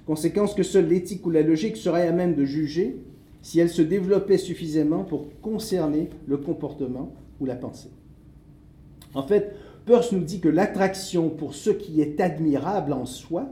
Conséquence 0.06 0.54
que 0.54 0.62
seule 0.62 0.88
l'éthique 0.88 1.26
ou 1.26 1.30
la 1.30 1.42
logique 1.42 1.76
serait 1.76 2.08
à 2.08 2.12
même 2.12 2.34
de 2.34 2.44
juger 2.44 2.96
si 3.42 3.60
elle 3.60 3.68
se 3.68 3.82
développait 3.82 4.38
suffisamment 4.38 5.04
pour 5.04 5.26
concerner 5.42 6.08
le 6.26 6.38
comportement 6.38 7.12
ou 7.40 7.46
la 7.46 7.54
pensée. 7.54 7.90
En 9.14 9.22
fait, 9.22 9.54
Peirce 9.84 10.12
nous 10.12 10.24
dit 10.24 10.40
que 10.40 10.48
l'attraction 10.48 11.30
pour 11.30 11.54
ce 11.54 11.70
qui 11.70 12.00
est 12.00 12.20
admirable 12.20 12.92
en 12.92 13.06
soi 13.06 13.48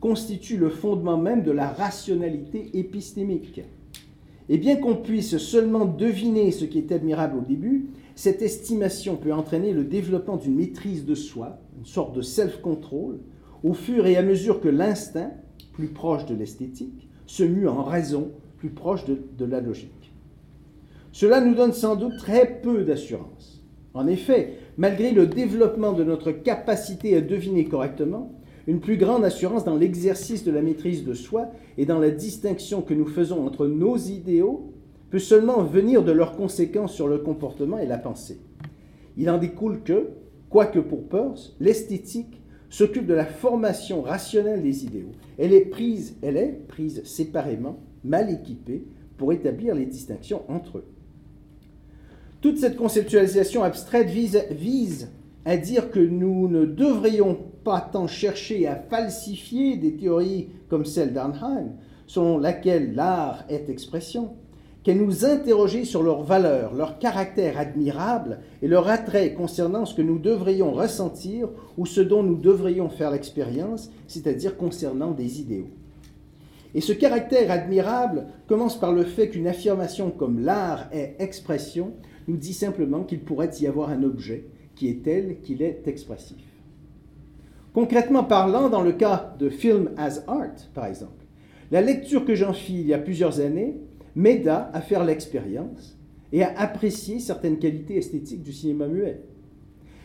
constitue 0.00 0.56
le 0.56 0.68
fondement 0.68 1.16
même 1.16 1.42
de 1.42 1.50
la 1.50 1.68
rationalité 1.68 2.70
épistémique. 2.78 3.62
Et 4.48 4.58
bien 4.58 4.76
qu'on 4.76 4.96
puisse 4.96 5.38
seulement 5.38 5.84
deviner 5.84 6.52
ce 6.52 6.64
qui 6.64 6.78
est 6.78 6.92
admirable 6.92 7.38
au 7.38 7.40
début, 7.40 7.90
cette 8.14 8.42
estimation 8.42 9.16
peut 9.16 9.32
entraîner 9.32 9.72
le 9.72 9.84
développement 9.84 10.36
d'une 10.36 10.56
maîtrise 10.56 11.04
de 11.04 11.14
soi, 11.14 11.58
une 11.78 11.86
sorte 11.86 12.14
de 12.14 12.22
self-control, 12.22 13.18
au 13.64 13.74
fur 13.74 14.06
et 14.06 14.16
à 14.16 14.22
mesure 14.22 14.60
que 14.60 14.68
l'instinct, 14.68 15.32
plus 15.72 15.88
proche 15.88 16.26
de 16.26 16.34
l'esthétique, 16.34 17.08
se 17.26 17.42
mue 17.42 17.68
en 17.68 17.82
raison 17.82 18.30
plus 18.58 18.70
proche 18.70 19.04
de, 19.04 19.18
de 19.36 19.44
la 19.44 19.60
logique. 19.60 20.12
Cela 21.12 21.40
nous 21.40 21.54
donne 21.54 21.72
sans 21.72 21.96
doute 21.96 22.16
très 22.18 22.60
peu 22.62 22.84
d'assurance. 22.84 23.62
En 23.94 24.06
effet, 24.06 24.58
malgré 24.76 25.12
le 25.12 25.26
développement 25.26 25.92
de 25.92 26.04
notre 26.04 26.30
capacité 26.30 27.16
à 27.16 27.20
deviner 27.20 27.64
correctement, 27.64 28.32
une 28.66 28.80
plus 28.80 28.96
grande 28.96 29.24
assurance 29.24 29.64
dans 29.64 29.76
l'exercice 29.76 30.44
de 30.44 30.50
la 30.50 30.62
maîtrise 30.62 31.04
de 31.04 31.14
soi 31.14 31.50
et 31.78 31.86
dans 31.86 31.98
la 31.98 32.10
distinction 32.10 32.82
que 32.82 32.94
nous 32.94 33.06
faisons 33.06 33.46
entre 33.46 33.66
nos 33.66 33.96
idéaux 33.96 34.72
peut 35.10 35.18
seulement 35.18 35.62
venir 35.62 36.02
de 36.02 36.12
leurs 36.12 36.36
conséquences 36.36 36.94
sur 36.94 37.06
le 37.06 37.18
comportement 37.18 37.78
et 37.78 37.86
la 37.86 37.98
pensée. 37.98 38.40
Il 39.16 39.30
en 39.30 39.38
découle 39.38 39.82
que, 39.82 40.08
quoique 40.50 40.80
pour 40.80 41.08
Peirce, 41.08 41.54
l'esthétique 41.60 42.42
s'occupe 42.68 43.06
de 43.06 43.14
la 43.14 43.24
formation 43.24 44.02
rationnelle 44.02 44.62
des 44.62 44.84
idéaux. 44.84 45.12
Elle 45.38 45.52
est 45.52 45.66
prise, 45.66 46.16
séparément, 47.04 47.78
mal 48.04 48.30
équipée, 48.30 48.84
pour 49.16 49.32
établir 49.32 49.74
les 49.74 49.86
distinctions 49.86 50.42
entre 50.48 50.78
eux. 50.78 50.84
Toute 52.40 52.58
cette 52.58 52.76
conceptualisation 52.76 53.62
abstraite 53.62 54.08
vise 54.08 55.08
à 55.46 55.56
dire 55.56 55.92
que 55.92 56.00
nous 56.00 56.48
ne 56.48 56.64
devrions 56.64 57.38
pas 57.62 57.80
tant 57.80 58.08
chercher 58.08 58.66
à 58.66 58.74
falsifier 58.74 59.76
des 59.76 59.94
théories 59.94 60.48
comme 60.68 60.84
celle 60.84 61.12
d'Arnheim, 61.12 61.70
selon 62.08 62.36
laquelle 62.36 62.96
l'art 62.96 63.44
est 63.48 63.70
expression, 63.70 64.34
qu'à 64.82 64.92
nous 64.92 65.24
interroger 65.24 65.84
sur 65.84 66.02
leur 66.02 66.24
valeur, 66.24 66.74
leur 66.74 66.98
caractère 66.98 67.58
admirable 67.58 68.40
et 68.60 68.66
leur 68.66 68.88
attrait 68.88 69.34
concernant 69.34 69.86
ce 69.86 69.94
que 69.94 70.02
nous 70.02 70.18
devrions 70.18 70.72
ressentir 70.72 71.48
ou 71.78 71.86
ce 71.86 72.00
dont 72.00 72.24
nous 72.24 72.36
devrions 72.36 72.88
faire 72.88 73.12
l'expérience, 73.12 73.90
c'est-à-dire 74.08 74.56
concernant 74.56 75.12
des 75.12 75.40
idéaux. 75.40 75.70
Et 76.74 76.80
ce 76.80 76.92
caractère 76.92 77.52
admirable 77.52 78.26
commence 78.48 78.78
par 78.78 78.92
le 78.92 79.04
fait 79.04 79.28
qu'une 79.28 79.46
affirmation 79.46 80.10
comme 80.10 80.40
l'art 80.40 80.88
est 80.92 81.14
expression 81.20 81.92
nous 82.26 82.36
dit 82.36 82.52
simplement 82.52 83.04
qu'il 83.04 83.20
pourrait 83.20 83.50
y 83.60 83.68
avoir 83.68 83.90
un 83.90 84.02
objet 84.02 84.46
qui 84.76 84.88
est 84.88 85.02
tel 85.02 85.40
qu'il 85.40 85.62
est 85.62 85.88
expressif. 85.88 86.36
Concrètement 87.74 88.24
parlant, 88.24 88.68
dans 88.68 88.82
le 88.82 88.92
cas 88.92 89.34
de 89.38 89.48
Film 89.48 89.90
as 89.96 90.22
Art, 90.28 90.70
par 90.72 90.86
exemple, 90.86 91.26
la 91.70 91.80
lecture 91.80 92.24
que 92.24 92.34
j'en 92.34 92.52
fis 92.52 92.80
il 92.80 92.86
y 92.86 92.94
a 92.94 92.98
plusieurs 92.98 93.40
années 93.40 93.76
m'aida 94.14 94.70
à 94.72 94.80
faire 94.80 95.04
l'expérience 95.04 95.98
et 96.32 96.42
à 96.42 96.58
apprécier 96.58 97.18
certaines 97.18 97.58
qualités 97.58 97.96
esthétiques 97.96 98.42
du 98.42 98.52
cinéma 98.52 98.86
muet. 98.86 99.20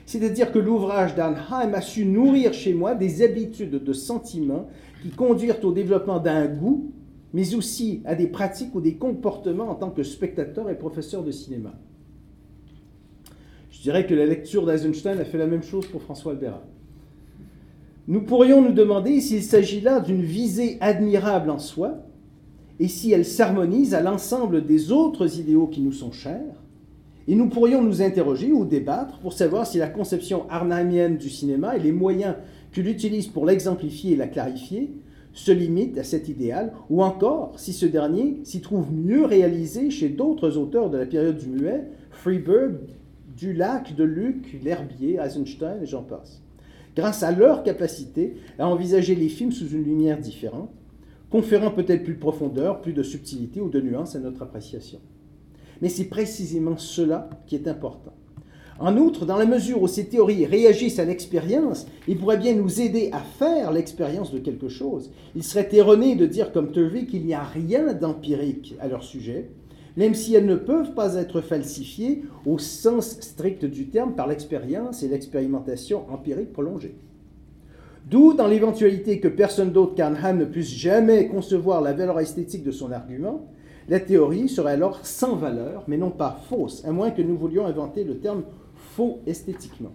C'est-à-dire 0.06 0.52
que 0.52 0.60
l'ouvrage 0.60 1.16
d'Anheim 1.16 1.74
a 1.74 1.82
su 1.82 2.06
nourrir 2.06 2.54
chez 2.54 2.74
moi 2.74 2.96
des 2.96 3.22
habitudes 3.22 3.84
de 3.84 3.94
sentiments 3.94 4.68
qui 5.02 5.10
conduirent 5.10 5.64
au 5.64 5.72
développement 5.72 6.20
d'un 6.20 6.48
goût, 6.48 6.92
mais 7.34 7.56
aussi 7.56 8.02
à 8.06 8.16
des 8.16 8.28
pratiques 8.28 8.76
ou 8.76 8.82
des 8.82 8.96
comportements 8.96 9.70
en 9.70 9.76
tant 9.76 9.92
que 9.92 10.04
spectateur 10.04 10.70
et 10.70 10.78
professeur 10.78 11.24
de 11.24 11.32
cinéma. 11.32 11.74
Je 13.82 13.86
dirais 13.86 14.06
que 14.06 14.14
la 14.14 14.28
lecture 14.28 14.68
d'Eisenstein 14.68 15.18
a 15.18 15.26
fait 15.26 15.40
la 15.40 15.48
même 15.48 15.64
chose 15.64 15.88
pour 15.88 16.04
François 16.04 16.34
Albera. 16.34 16.62
Nous 18.08 18.22
pourrions 18.22 18.62
nous 18.62 18.74
demander 18.74 19.20
s'il 19.22 19.42
s'agit 19.42 19.82
là 19.82 20.00
d'une 20.00 20.22
visée 20.22 20.78
admirable 20.82 21.50
en 21.50 21.58
soi, 21.58 22.06
et 22.80 22.88
si 22.88 23.12
elle 23.12 23.26
s'harmonise 23.26 23.96
à 23.96 24.02
l'ensemble 24.02 24.66
des 24.66 24.92
autres 24.92 25.40
idéaux 25.40 25.66
qui 25.66 25.82
nous 25.82 25.94
sont 25.94 26.12
chers, 26.12 26.62
et 27.28 27.34
nous 27.34 27.50
pourrions 27.50 27.82
nous 27.82 28.04
interroger 28.04 28.52
ou 28.52 28.66
débattre 28.66 29.18
pour 29.18 29.34
savoir 29.34 29.66
si 29.66 29.80
la 29.80 29.90
conception 29.90 30.48
arnamienne 30.48 31.18
du 31.18 31.32
cinéma 31.32 31.76
et 31.76 31.80
les 31.80 31.92
moyens 31.92 32.36
qu'il 32.72 32.88
utilise 32.88 33.30
pour 33.30 33.48
l'exemplifier 33.48 34.14
et 34.14 34.16
la 34.16 34.28
clarifier 34.28 34.94
se 35.34 35.52
limitent 35.52 35.98
à 35.98 36.04
cet 36.04 36.30
idéal, 36.30 36.72
ou 36.92 37.02
encore 37.02 37.54
si 37.58 37.74
ce 37.74 37.88
dernier 37.88 38.42
s'y 38.44 38.62
trouve 38.62 38.94
mieux 38.94 39.26
réalisé 39.26 39.90
chez 39.90 40.10
d'autres 40.10 40.56
auteurs 40.56 40.92
de 40.92 41.00
la 41.00 41.08
période 41.08 41.38
du 41.38 41.50
muet, 41.50 41.90
Freeberg, 42.12 42.76
Dulac, 43.42 43.96
Deluc, 43.96 44.60
L'Herbier, 44.64 45.18
Eisenstein 45.20 45.82
et 45.82 45.88
j'en 45.88 46.04
passe, 46.04 46.44
grâce 46.96 47.24
à 47.24 47.32
leur 47.32 47.64
capacité 47.64 48.36
à 48.60 48.68
envisager 48.68 49.16
les 49.16 49.30
films 49.30 49.52
sous 49.52 49.68
une 49.70 49.84
lumière 49.84 50.20
différente, 50.20 50.70
conférant 51.32 51.72
peut-être 51.72 52.04
plus 52.04 52.14
de 52.14 52.20
profondeur, 52.20 52.82
plus 52.82 52.94
de 52.94 53.02
subtilité 53.02 53.60
ou 53.60 53.70
de 53.70 53.82
nuance 53.82 54.16
à 54.16 54.20
notre 54.20 54.44
appréciation. 54.44 55.00
Mais 55.82 55.90
c'est 55.90 56.06
précisément 56.06 56.78
cela 56.78 57.32
qui 57.48 57.56
est 57.56 57.68
important. 57.68 58.14
En 58.80 58.96
outre, 58.98 59.26
dans 59.26 59.38
la 59.38 59.48
mesure 59.48 59.82
où 59.82 59.88
ces 59.88 60.06
théories 60.06 60.46
réagissent 60.46 61.00
à 61.00 61.06
l'expérience, 61.06 61.88
ils 62.08 62.20
pourraient 62.20 62.38
bien 62.38 62.54
nous 62.54 62.80
aider 62.80 63.10
à 63.12 63.22
faire 63.22 63.72
l'expérience 63.72 64.32
de 64.32 64.38
quelque 64.38 64.70
chose. 64.70 65.12
Il 65.36 65.44
serait 65.44 65.70
erroné 65.72 66.16
de 66.16 66.28
dire 66.28 66.52
comme 66.52 66.72
Turvey 66.72 67.08
qu'il 67.08 67.26
n'y 67.26 67.34
a 67.34 67.44
rien 67.44 67.94
d'empirique 67.94 68.76
à 68.80 68.88
leur 68.88 69.02
sujet, 69.02 69.50
même 69.98 70.14
si 70.14 70.36
elles 70.36 70.46
ne 70.46 70.56
peuvent 70.56 70.94
pas 70.94 71.16
être 71.16 71.42
falsifiées 71.42 72.24
au 72.46 72.58
sens 72.58 73.18
strict 73.20 73.66
du 73.66 73.88
terme 73.88 74.14
par 74.14 74.28
l'expérience 74.28 75.04
et 75.04 75.08
l'expérimentation 75.08 76.06
empirique 76.12 76.54
prolongée. 76.54 76.96
D'où, 78.10 78.34
dans 78.34 78.48
l'éventualité 78.48 79.20
que 79.20 79.28
personne 79.28 79.72
d'autre 79.72 79.96
qu'Arnheim 79.96 80.38
ne 80.38 80.46
puisse 80.46 80.74
jamais 80.74 81.28
concevoir 81.28 81.82
la 81.82 81.94
valeur 81.94 82.20
esthétique 82.20 82.64
de 82.64 82.72
son 82.72 82.92
argument, 82.92 83.46
la 83.90 84.00
théorie 84.00 84.50
serait 84.50 84.74
alors 84.74 85.06
sans 85.06 85.36
valeur, 85.36 85.84
mais 85.88 85.98
non 85.98 86.12
pas 86.12 86.40
fausse, 86.50 86.84
à 86.86 86.92
moins 86.92 87.12
que 87.12 87.22
nous 87.22 87.38
voulions 87.38 87.66
inventer 87.66 88.04
le 88.04 88.18
terme 88.18 88.44
faux 88.76 89.20
esthétiquement. 89.28 89.92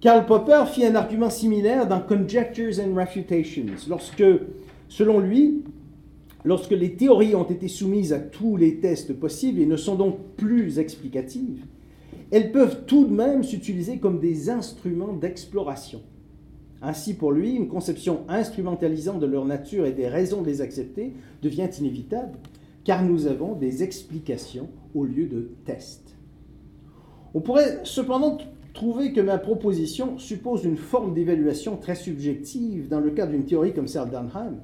Karl 0.00 0.26
Popper 0.26 0.64
fit 0.66 0.86
un 0.86 0.94
argument 0.94 1.30
similaire 1.30 1.88
dans 1.88 2.00
Conjectures 2.00 2.78
and 2.78 2.94
Refutations, 2.94 3.66
lorsque, 3.88 4.24
selon 4.88 5.18
lui, 5.18 5.64
lorsque 6.48 6.70
les 6.70 6.94
théories 6.94 7.34
ont 7.34 7.44
été 7.44 7.68
soumises 7.68 8.14
à 8.14 8.18
tous 8.18 8.56
les 8.56 8.80
tests 8.80 9.12
possibles 9.12 9.60
et 9.60 9.66
ne 9.66 9.76
sont 9.76 9.96
donc 9.96 10.16
plus 10.38 10.78
explicatives, 10.78 11.66
elles 12.30 12.52
peuvent 12.52 12.86
tout 12.86 13.04
de 13.04 13.12
même 13.12 13.42
s'utiliser 13.42 13.98
comme 13.98 14.18
des 14.18 14.48
instruments 14.48 15.12
d'exploration. 15.12 16.00
Ainsi, 16.80 17.12
pour 17.12 17.32
lui, 17.32 17.54
une 17.54 17.68
conception 17.68 18.20
instrumentalisante 18.28 19.20
de 19.20 19.26
leur 19.26 19.44
nature 19.44 19.84
et 19.84 19.92
des 19.92 20.08
raisons 20.08 20.40
de 20.40 20.46
les 20.46 20.62
accepter 20.62 21.12
devient 21.42 21.68
inévitable, 21.78 22.38
car 22.82 23.04
nous 23.04 23.26
avons 23.26 23.52
des 23.52 23.82
explications 23.82 24.70
au 24.94 25.04
lieu 25.04 25.26
de 25.26 25.50
tests. 25.66 26.16
On 27.34 27.42
pourrait 27.42 27.80
cependant 27.84 28.38
trouver 28.72 29.12
que 29.12 29.20
ma 29.20 29.36
proposition 29.36 30.16
suppose 30.16 30.64
une 30.64 30.78
forme 30.78 31.12
d'évaluation 31.12 31.76
très 31.76 31.94
subjective 31.94 32.88
dans 32.88 33.00
le 33.00 33.10
cas 33.10 33.26
d'une 33.26 33.44
théorie 33.44 33.74
comme 33.74 33.86
celle 33.86 34.08
d'Anheim, 34.08 34.62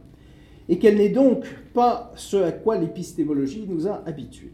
et 0.68 0.78
qu'elle 0.78 0.96
n'est 0.96 1.10
donc 1.10 1.44
pas 1.72 2.12
ce 2.16 2.36
à 2.36 2.52
quoi 2.52 2.78
l'épistémologie 2.78 3.66
nous 3.68 3.86
a 3.86 4.02
habitués. 4.06 4.52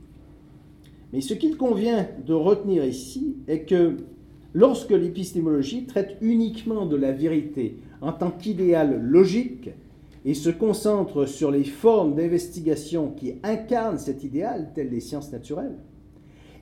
Mais 1.13 1.21
ce 1.21 1.35
qu'il 1.35 1.57
convient 1.57 2.09
de 2.27 2.35
retenir 2.35 2.85
ici 2.85 3.37
est 3.49 3.61
que 3.61 3.97
lorsque 4.55 4.91
l'épistémologie 4.91 5.87
traite 5.87 6.17
uniquement 6.21 6.87
de 6.87 6.97
la 6.97 7.13
vérité 7.13 7.77
en 8.01 8.13
tant 8.13 8.31
qu'idéal 8.31 9.01
logique 9.01 9.71
et 10.25 10.35
se 10.35 10.51
concentre 10.51 11.27
sur 11.27 11.51
les 11.51 11.65
formes 11.65 12.15
d'investigation 12.15 13.11
qui 13.11 13.35
incarnent 13.43 13.99
cet 13.99 14.23
idéal, 14.23 14.71
telles 14.75 14.91
les 14.91 15.01
sciences 15.01 15.33
naturelles, 15.33 15.79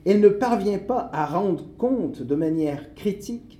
elle 0.05 0.21
ne 0.21 0.29
parvient 0.29 0.79
pas 0.79 1.09
à 1.11 1.25
rendre 1.25 1.65
compte 1.77 2.21
de 2.21 2.35
manière 2.35 2.93
critique 2.95 3.59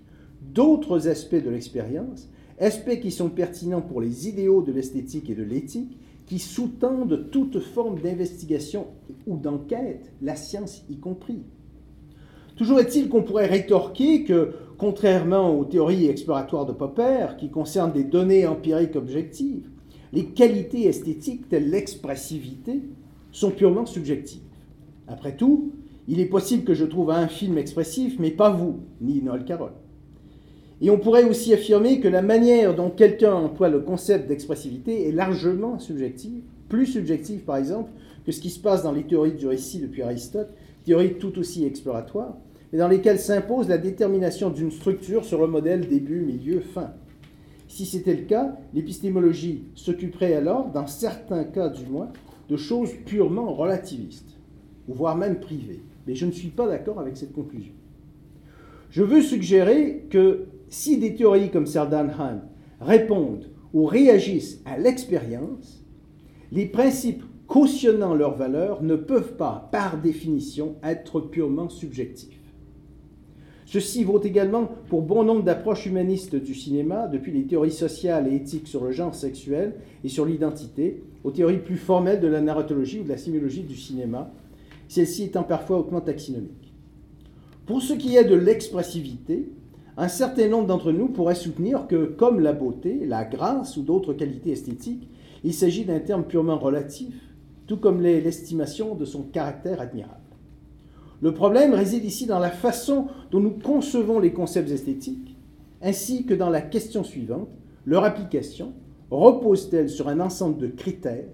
d'autres 0.54 1.08
aspects 1.08 1.36
de 1.36 1.50
l'expérience, 1.50 2.30
aspects 2.60 3.00
qui 3.00 3.12
sont 3.12 3.30
pertinents 3.30 3.82
pour 3.82 4.02
les 4.02 4.28
idéaux 4.28 4.62
de 4.62 4.72
l'esthétique 4.72 5.30
et 5.30 5.36
de 5.36 5.44
l'éthique, 5.44 5.98
qui 6.26 6.40
sous-tendent 6.40 7.30
toute 7.32 7.60
forme 7.60 8.00
d'investigation 8.00 8.88
ou 9.26 9.38
d'enquête, 9.38 10.12
la 10.22 10.36
science 10.36 10.84
y 10.90 10.98
compris. 10.98 11.42
Toujours 12.56 12.80
est-il 12.80 13.10
qu'on 13.10 13.24
pourrait 13.24 13.48
rétorquer 13.48 14.26
que, 14.26 14.54
contrairement 14.78 15.58
aux 15.58 15.66
théories 15.66 16.08
exploratoires 16.08 16.66
de 16.66 16.74
Popper, 16.74 17.28
qui 17.40 17.50
concernent 17.50 17.94
des 17.94 18.04
données 18.04 18.46
empiriques 18.46 18.96
objectives, 18.96 19.70
les 20.12 20.26
qualités 20.26 20.86
esthétiques 20.86 21.50
telles 21.50 21.70
l'expressivité 21.70 22.82
sont 23.32 23.52
purement 23.52 23.86
subjectives. 23.86 24.42
Après 25.08 25.36
tout, 25.36 25.72
il 26.08 26.20
est 26.20 26.26
possible 26.26 26.64
que 26.64 26.74
je 26.74 26.86
trouve 26.86 27.12
un 27.12 27.28
film 27.28 27.58
expressif, 27.58 28.18
mais 28.20 28.32
pas 28.32 28.50
vous, 28.50 28.80
ni 29.02 29.22
Noël 29.22 29.46
Carroll. 29.46 29.72
Et 30.82 30.90
on 30.90 30.98
pourrait 30.98 31.26
aussi 31.26 31.54
affirmer 31.54 32.00
que 32.00 32.08
la 32.08 32.22
manière 32.22 32.76
dont 32.76 32.90
quelqu'un 32.90 33.34
emploie 33.34 33.70
le 33.70 33.82
concept 33.82 34.28
d'expressivité 34.28 35.08
est 35.08 35.12
largement 35.12 35.78
subjective, 35.78 36.44
plus 36.70 36.86
subjective 36.86 37.42
par 37.42 37.58
exemple 37.58 37.92
que 38.26 38.32
ce 38.32 38.40
qui 38.40 38.50
se 38.50 38.60
passe 38.60 38.84
dans 38.84 38.92
les 38.92 39.04
théories 39.04 39.34
du 39.34 39.48
récit 39.48 39.80
depuis 39.80 40.04
Aristote, 40.04 40.50
théories 40.86 41.16
tout 41.16 41.38
aussi 41.38 41.66
exploratoires, 41.66 42.38
mais 42.72 42.80
dans 42.80 42.88
lesquelles 42.88 43.20
s'impose 43.20 43.68
la 43.68 43.78
détermination 43.78 44.50
d'une 44.50 44.72
structure 44.72 45.26
sur 45.26 45.42
le 45.42 45.48
modèle 45.48 45.88
début, 45.88 46.22
milieu, 46.22 46.60
fin. 46.62 46.94
Si 47.68 47.86
c'était 47.86 48.16
le 48.16 48.24
cas, 48.24 48.56
l'épistémologie 48.74 49.64
s'occuperait 49.76 50.34
alors, 50.34 50.72
dans 50.72 50.88
certains 50.88 51.44
cas 51.44 51.70
du 51.70 51.86
moins, 51.86 52.10
de 52.50 52.58
choses 52.58 52.92
purement 53.06 53.54
relativistes, 53.54 54.38
voire 54.88 55.16
même 55.16 55.40
privées. 55.40 55.82
Mais 56.08 56.16
je 56.16 56.26
ne 56.26 56.32
suis 56.32 56.50
pas 56.50 56.68
d'accord 56.68 57.00
avec 57.00 57.18
cette 57.18 57.34
conclusion. 57.34 57.74
Je 58.90 59.04
veux 59.04 59.22
suggérer 59.22 60.06
que 60.10 60.48
si 60.70 60.98
des 60.98 61.16
théories 61.16 61.52
comme 61.52 61.66
celle 61.66 61.90
d'Anheim 61.90 62.42
répondent 62.80 63.50
ou 63.74 63.86
réagissent 63.86 64.62
à 64.66 64.78
l'expérience, 64.78 65.84
les 66.52 66.66
principes 66.66 67.24
cautionnant 67.50 68.14
leurs 68.14 68.36
valeurs, 68.36 68.84
ne 68.84 68.96
peuvent 68.96 69.36
pas, 69.36 69.70
par 69.72 70.00
définition, 70.00 70.76
être 70.84 71.20
purement 71.20 71.68
subjectifs. 71.68 72.40
Ceci 73.66 74.04
vaut 74.04 74.22
également 74.22 74.70
pour 74.88 75.02
bon 75.02 75.24
nombre 75.24 75.44
d'approches 75.44 75.88
humanistes 75.88 76.36
du 76.36 76.54
cinéma, 76.54 77.08
depuis 77.08 77.32
les 77.32 77.46
théories 77.46 77.72
sociales 77.72 78.28
et 78.28 78.36
éthiques 78.36 78.68
sur 78.68 78.84
le 78.84 78.92
genre 78.92 79.14
sexuel 79.14 79.76
et 80.04 80.10
sur 80.10 80.26
l'identité, 80.26 81.04
aux 81.24 81.32
théories 81.32 81.58
plus 81.58 81.78
formelles 81.78 82.20
de 82.20 82.28
la 82.28 82.42
narratologie 82.42 83.00
ou 83.00 83.04
de 83.04 83.10
la 83.10 83.18
sémiologie 83.18 83.64
du 83.64 83.76
cinéma, 83.76 84.32
celle-ci 84.88 85.24
étant 85.26 85.44
parfois 85.44 85.80
hautement 85.80 86.02
taxonomique. 86.02 86.74
Pour 87.66 87.82
ce 87.82 87.94
qui 87.94 88.16
est 88.16 88.24
de 88.24 88.36
l'expressivité, 88.36 89.50
un 90.00 90.08
certain 90.08 90.48
nombre 90.48 90.68
d'entre 90.68 90.94
nous 90.94 91.10
pourraient 91.10 91.36
soutenir 91.36 91.86
que, 91.86 92.06
comme 92.06 92.40
la 92.40 92.54
beauté, 92.54 93.06
la 93.06 93.26
grâce 93.26 93.76
ou 93.76 93.82
d'autres 93.82 94.14
qualités 94.14 94.52
esthétiques, 94.52 95.10
il 95.44 95.54
s'agit 95.54 95.84
d'un 95.84 96.00
terme 96.00 96.24
purement 96.24 96.58
relatif, 96.58 97.14
tout 97.68 97.76
comme 97.76 98.02
l'estimation 98.02 98.96
de 98.96 99.04
son 99.04 99.24
caractère 99.24 99.82
admirable. 99.82 100.16
Le 101.22 101.34
problème 101.34 101.74
réside 101.74 102.06
ici 102.06 102.26
dans 102.26 102.40
la 102.40 102.50
façon 102.50 103.08
dont 103.30 103.42
nous 103.42 103.60
concevons 103.62 104.20
les 104.20 104.32
concepts 104.32 104.72
esthétiques, 104.72 105.36
ainsi 105.82 106.26
que 106.26 106.34
dans 106.34 106.50
la 106.50 106.62
question 106.62 107.04
suivante, 107.04 107.50
leur 107.86 108.06
application 108.06 108.72
repose-t-elle 109.12 109.90
sur 109.90 110.08
un 110.08 110.22
ensemble 110.22 110.60
de 110.60 110.68
critères 110.68 111.28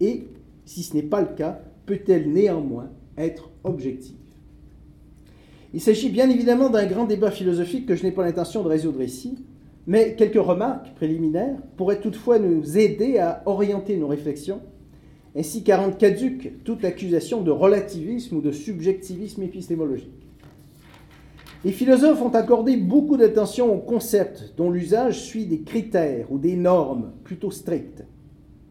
et, 0.00 0.26
si 0.64 0.82
ce 0.82 0.96
n'est 0.96 1.02
pas 1.04 1.20
le 1.20 1.36
cas, 1.36 1.60
peut-elle 1.86 2.32
néanmoins 2.32 2.90
être 3.16 3.50
objective? 3.62 4.17
Il 5.74 5.80
s'agit 5.80 6.08
bien 6.08 6.30
évidemment 6.30 6.70
d'un 6.70 6.86
grand 6.86 7.04
débat 7.04 7.30
philosophique 7.30 7.86
que 7.86 7.94
je 7.94 8.02
n'ai 8.02 8.12
pas 8.12 8.24
l'intention 8.24 8.62
de 8.62 8.68
résoudre 8.68 9.02
ici, 9.02 9.44
mais 9.86 10.14
quelques 10.16 10.42
remarques 10.42 10.94
préliminaires 10.94 11.58
pourraient 11.76 12.00
toutefois 12.00 12.38
nous 12.38 12.78
aider 12.78 13.18
à 13.18 13.42
orienter 13.46 13.96
nos 13.96 14.06
réflexions 14.08 14.60
ainsi 15.36 15.62
qu'à 15.62 15.76
rendre 15.76 15.96
caduque 15.96 16.64
toute 16.64 16.84
accusation 16.84 17.42
de 17.42 17.50
relativisme 17.50 18.36
ou 18.36 18.40
de 18.40 18.50
subjectivisme 18.50 19.42
épistémologique. 19.42 20.28
Les 21.64 21.72
philosophes 21.72 22.22
ont 22.22 22.34
accordé 22.34 22.76
beaucoup 22.76 23.16
d'attention 23.16 23.74
aux 23.74 23.80
concepts 23.80 24.54
dont 24.56 24.70
l'usage 24.70 25.22
suit 25.22 25.46
des 25.46 25.62
critères 25.62 26.30
ou 26.30 26.38
des 26.38 26.56
normes 26.56 27.12
plutôt 27.24 27.50
strictes. 27.50 28.04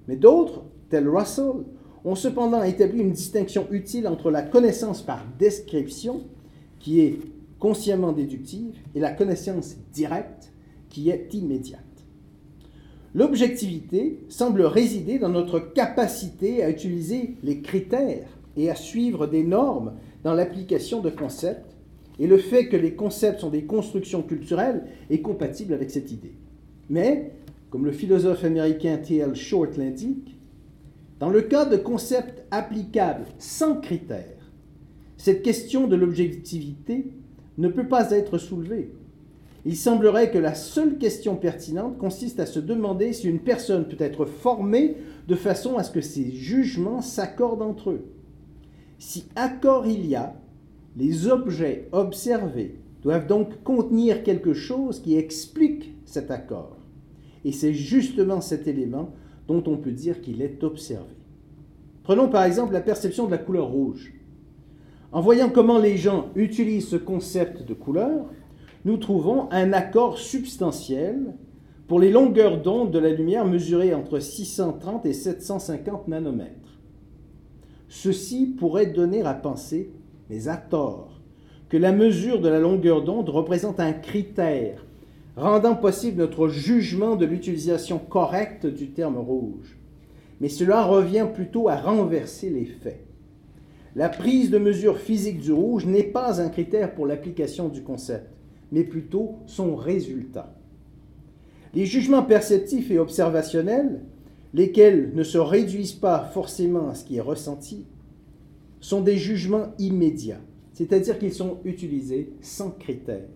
Mais 0.07 0.15
d'autres, 0.15 0.63
tels 0.89 1.07
Russell, 1.07 1.65
ont 2.05 2.15
cependant 2.15 2.63
établi 2.63 3.01
une 3.01 3.11
distinction 3.11 3.67
utile 3.71 4.07
entre 4.07 4.31
la 4.31 4.41
connaissance 4.41 5.01
par 5.01 5.25
description, 5.37 6.21
qui 6.79 7.01
est 7.01 7.19
consciemment 7.59 8.11
déductive, 8.11 8.75
et 8.95 8.99
la 8.99 9.11
connaissance 9.11 9.75
directe, 9.93 10.51
qui 10.89 11.09
est 11.09 11.33
immédiate. 11.33 11.81
L'objectivité 13.15 14.19
semble 14.29 14.61
résider 14.61 15.17
dans 15.17 15.29
notre 15.29 15.59
capacité 15.59 16.63
à 16.63 16.69
utiliser 16.69 17.35
les 17.43 17.61
critères 17.61 18.27
et 18.55 18.69
à 18.69 18.75
suivre 18.75 19.27
des 19.27 19.43
normes 19.43 19.93
dans 20.23 20.33
l'application 20.33 21.01
de 21.01 21.09
concepts, 21.09 21.75
et 22.19 22.27
le 22.27 22.37
fait 22.37 22.67
que 22.67 22.77
les 22.77 22.93
concepts 22.93 23.41
sont 23.41 23.49
des 23.49 23.63
constructions 23.63 24.23
culturelles 24.23 24.83
est 25.09 25.21
compatible 25.21 25.73
avec 25.73 25.91
cette 25.91 26.11
idée. 26.11 26.33
Mais, 26.89 27.31
comme 27.69 27.85
le 27.85 27.91
philosophe 27.91 28.43
américain 28.43 28.97
T.L. 28.97 29.35
Short 29.35 29.77
l'indique, 29.77 30.37
dans 31.19 31.29
le 31.29 31.41
cas 31.41 31.65
de 31.65 31.77
concepts 31.77 32.43
applicables 32.51 33.25
sans 33.39 33.79
critères, 33.79 34.36
cette 35.17 35.43
question 35.43 35.87
de 35.87 35.95
l'objectivité 35.95 37.07
ne 37.57 37.67
peut 37.67 37.87
pas 37.87 38.11
être 38.11 38.37
soulevée 38.37 38.91
il 39.67 39.75
semblerait 39.75 40.31
que 40.31 40.37
la 40.37 40.55
seule 40.55 40.97
question 40.97 41.35
pertinente 41.35 41.97
consiste 41.97 42.39
à 42.39 42.45
se 42.45 42.61
demander 42.61 43.11
si 43.11 43.27
une 43.27 43.41
personne 43.41 43.85
peut 43.85 44.01
être 44.01 44.23
formée 44.23 44.95
de 45.27 45.35
façon 45.35 45.77
à 45.77 45.83
ce 45.83 45.91
que 45.91 45.99
ses 45.99 46.31
jugements 46.31 47.01
s'accordent 47.01 47.61
entre 47.61 47.89
eux. 47.89 48.05
Si 48.97 49.25
accord 49.35 49.85
il 49.85 50.05
y 50.05 50.15
a, 50.15 50.35
les 50.95 51.27
objets 51.27 51.89
observés 51.91 52.79
doivent 53.03 53.27
donc 53.27 53.61
contenir 53.63 54.23
quelque 54.23 54.53
chose 54.53 55.01
qui 55.01 55.17
explique 55.17 55.93
cet 56.05 56.31
accord. 56.31 56.77
Et 57.43 57.51
c'est 57.51 57.73
justement 57.73 58.39
cet 58.39 58.69
élément 58.69 59.11
dont 59.49 59.63
on 59.67 59.75
peut 59.75 59.91
dire 59.91 60.21
qu'il 60.21 60.41
est 60.41 60.63
observé. 60.63 61.13
Prenons 62.03 62.29
par 62.29 62.45
exemple 62.45 62.71
la 62.71 62.79
perception 62.79 63.25
de 63.25 63.31
la 63.31 63.37
couleur 63.37 63.67
rouge. 63.67 64.13
En 65.11 65.21
voyant 65.21 65.49
comment 65.49 65.79
les 65.79 65.97
gens 65.97 66.27
utilisent 66.35 66.89
ce 66.89 66.97
concept 66.97 67.63
de 67.63 67.73
couleur, 67.73 68.25
nous 68.83 68.97
trouvons 68.97 69.49
un 69.51 69.71
accord 69.73 70.17
substantiel 70.17 71.33
pour 71.87 71.99
les 71.99 72.11
longueurs 72.11 72.61
d'onde 72.61 72.91
de 72.91 72.99
la 72.99 73.11
lumière 73.11 73.45
mesurées 73.45 73.93
entre 73.93 74.19
630 74.19 75.05
et 75.05 75.13
750 75.13 76.09
nanomètres. 76.09 76.79
Ceci 77.87 78.47
pourrait 78.59 78.87
donner 78.87 79.21
à 79.21 79.33
penser, 79.33 79.91
mais 80.29 80.49
à 80.49 80.57
tort, 80.57 81.21
que 81.69 81.77
la 81.77 81.93
mesure 81.93 82.41
de 82.41 82.49
la 82.49 82.59
longueur 82.59 83.03
d'onde 83.03 83.29
représente 83.29 83.79
un 83.79 83.93
critère 83.93 84.85
rendant 85.37 85.75
possible 85.75 86.17
notre 86.17 86.49
jugement 86.49 87.15
de 87.15 87.25
l'utilisation 87.25 87.99
correcte 87.99 88.65
du 88.65 88.89
terme 88.89 89.17
rouge. 89.17 89.77
Mais 90.41 90.49
cela 90.49 90.83
revient 90.83 91.27
plutôt 91.33 91.69
à 91.69 91.77
renverser 91.77 92.49
les 92.49 92.65
faits. 92.65 93.06
La 93.97 94.07
prise 94.07 94.49
de 94.49 94.59
mesure 94.59 94.97
physique 94.99 95.41
du 95.41 95.51
rouge 95.51 95.85
n'est 95.85 96.03
pas 96.03 96.39
un 96.39 96.47
critère 96.47 96.93
pour 96.95 97.05
l'application 97.05 97.67
du 97.67 97.83
concept 97.83 98.37
mais 98.71 98.83
plutôt 98.83 99.35
son 99.45 99.75
résultat. 99.75 100.53
Les 101.73 101.85
jugements 101.85 102.23
perceptifs 102.23 102.91
et 102.91 102.99
observationnels, 102.99 104.01
lesquels 104.53 105.11
ne 105.13 105.23
se 105.23 105.37
réduisent 105.37 105.93
pas 105.93 106.29
forcément 106.33 106.89
à 106.89 106.95
ce 106.95 107.05
qui 107.05 107.17
est 107.17 107.21
ressenti, 107.21 107.85
sont 108.79 109.01
des 109.01 109.17
jugements 109.17 109.73
immédiats, 109.79 110.41
c'est-à-dire 110.73 111.19
qu'ils 111.19 111.33
sont 111.33 111.57
utilisés 111.65 112.33
sans 112.41 112.71
critères. 112.71 113.27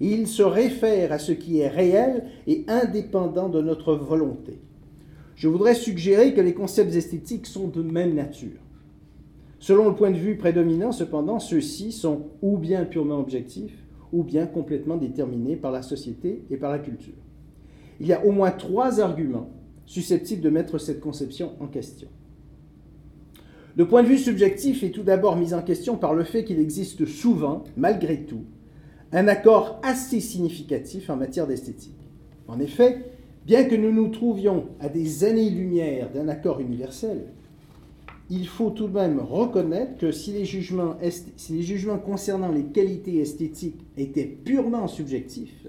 ils 0.00 0.26
se 0.26 0.42
réfèrent 0.42 1.12
à 1.12 1.18
ce 1.18 1.32
qui 1.32 1.60
est 1.60 1.68
réel 1.68 2.24
et 2.46 2.64
indépendant 2.68 3.48
de 3.48 3.62
notre 3.62 3.94
volonté. 3.94 4.58
Je 5.34 5.48
voudrais 5.48 5.74
suggérer 5.74 6.34
que 6.34 6.40
les 6.40 6.54
concepts 6.54 6.94
esthétiques 6.94 7.46
sont 7.46 7.68
de 7.68 7.82
même 7.82 8.14
nature. 8.14 8.65
Selon 9.58 9.88
le 9.88 9.94
point 9.94 10.10
de 10.10 10.16
vue 10.16 10.36
prédominant, 10.36 10.92
cependant, 10.92 11.38
ceux-ci 11.38 11.92
sont 11.92 12.26
ou 12.42 12.58
bien 12.58 12.84
purement 12.84 13.18
objectifs, 13.18 13.86
ou 14.12 14.22
bien 14.22 14.46
complètement 14.46 14.96
déterminés 14.96 15.56
par 15.56 15.72
la 15.72 15.82
société 15.82 16.44
et 16.50 16.56
par 16.56 16.70
la 16.70 16.78
culture. 16.78 17.14
Il 18.00 18.06
y 18.06 18.12
a 18.12 18.24
au 18.24 18.32
moins 18.32 18.50
trois 18.50 19.00
arguments 19.00 19.50
susceptibles 19.86 20.42
de 20.42 20.50
mettre 20.50 20.78
cette 20.78 21.00
conception 21.00 21.52
en 21.60 21.66
question. 21.66 22.08
Le 23.76 23.86
point 23.86 24.02
de 24.02 24.08
vue 24.08 24.18
subjectif 24.18 24.82
est 24.82 24.90
tout 24.90 25.02
d'abord 25.02 25.36
mis 25.36 25.52
en 25.52 25.62
question 25.62 25.96
par 25.96 26.14
le 26.14 26.24
fait 26.24 26.44
qu'il 26.44 26.58
existe 26.58 27.04
souvent, 27.06 27.64
malgré 27.76 28.22
tout, 28.22 28.44
un 29.12 29.28
accord 29.28 29.80
assez 29.82 30.20
significatif 30.20 31.10
en 31.10 31.16
matière 31.16 31.46
d'esthétique. 31.46 32.08
En 32.48 32.58
effet, 32.58 33.04
bien 33.44 33.64
que 33.64 33.76
nous 33.76 33.92
nous 33.92 34.08
trouvions 34.08 34.68
à 34.80 34.88
des 34.88 35.24
années-lumière 35.24 36.10
d'un 36.10 36.28
accord 36.28 36.60
universel, 36.60 37.26
il 38.28 38.48
faut 38.48 38.70
tout 38.70 38.88
de 38.88 38.94
même 38.94 39.20
reconnaître 39.20 39.98
que 39.98 40.10
si 40.10 40.32
les, 40.32 40.44
jugements 40.44 41.98
concernant 41.98 42.50
les 42.50 42.64
qualités 42.64 43.18
esthétiques 43.18 43.80
étaient 43.96 44.24
purement 44.24 44.88
subjectifs, 44.88 45.66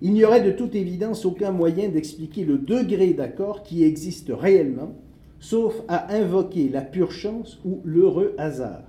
il 0.00 0.12
n'y 0.12 0.24
aurait 0.24 0.42
de 0.42 0.52
toute 0.52 0.76
évidence 0.76 1.24
aucun 1.24 1.50
moyen 1.50 1.88
d'expliquer 1.88 2.44
le 2.44 2.58
degré 2.58 3.12
d'accord 3.12 3.64
qui 3.64 3.82
existe 3.82 4.30
réellement, 4.30 4.94
sauf 5.40 5.82
à 5.88 6.14
invoquer 6.14 6.68
la 6.68 6.82
pure 6.82 7.10
chance 7.10 7.58
ou 7.64 7.80
l'heureux 7.84 8.34
hasard. 8.38 8.84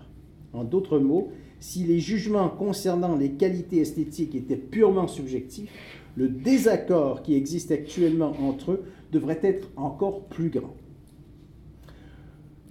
En 0.54 0.64
d'autres 0.64 1.00
mots, 1.00 1.32
si 1.60 1.84
les 1.84 2.00
jugements 2.00 2.50
concernant 2.50 3.16
les 3.16 3.32
qualités 3.32 3.80
esthétiques 3.80 4.36
étaient 4.36 4.56
purement 4.56 5.08
subjectifs, 5.08 5.72
le 6.16 6.30
désaccord 6.30 7.24
qui 7.24 7.36
existe 7.36 7.72
actuellement 7.72 8.34
entre 8.42 8.74
eux 8.74 8.84
devrait 9.12 9.40
être 9.42 9.70
encore 9.76 10.26
plus 10.26 10.50
grand. 10.50 10.76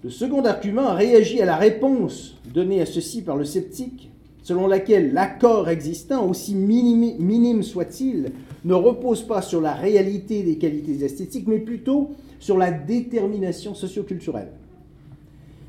Le 0.01 0.09
second 0.09 0.45
argument 0.45 0.93
réagit 0.93 1.41
à 1.41 1.45
la 1.45 1.57
réponse 1.57 2.37
donnée 2.53 2.81
à 2.81 2.85
ceci 2.85 3.21
par 3.21 3.35
le 3.35 3.43
sceptique, 3.43 4.09
selon 4.43 4.65
laquelle 4.65 5.11
l'accord 5.11 5.67
existant, 5.67 6.25
aussi 6.25 6.55
minime, 6.55 7.63
soit-il, 7.63 8.31
ne 8.63 8.73
repose 8.73 9.23
pas 9.23 9.41
sur 9.41 9.59
la 9.59 9.73
réalité 9.73 10.41
des 10.43 10.57
qualités 10.57 11.03
esthétiques, 11.03 11.47
mais 11.47 11.59
plutôt 11.59 12.11
sur 12.39 12.57
la 12.57 12.71
détermination 12.71 13.75
socioculturelle. 13.75 14.51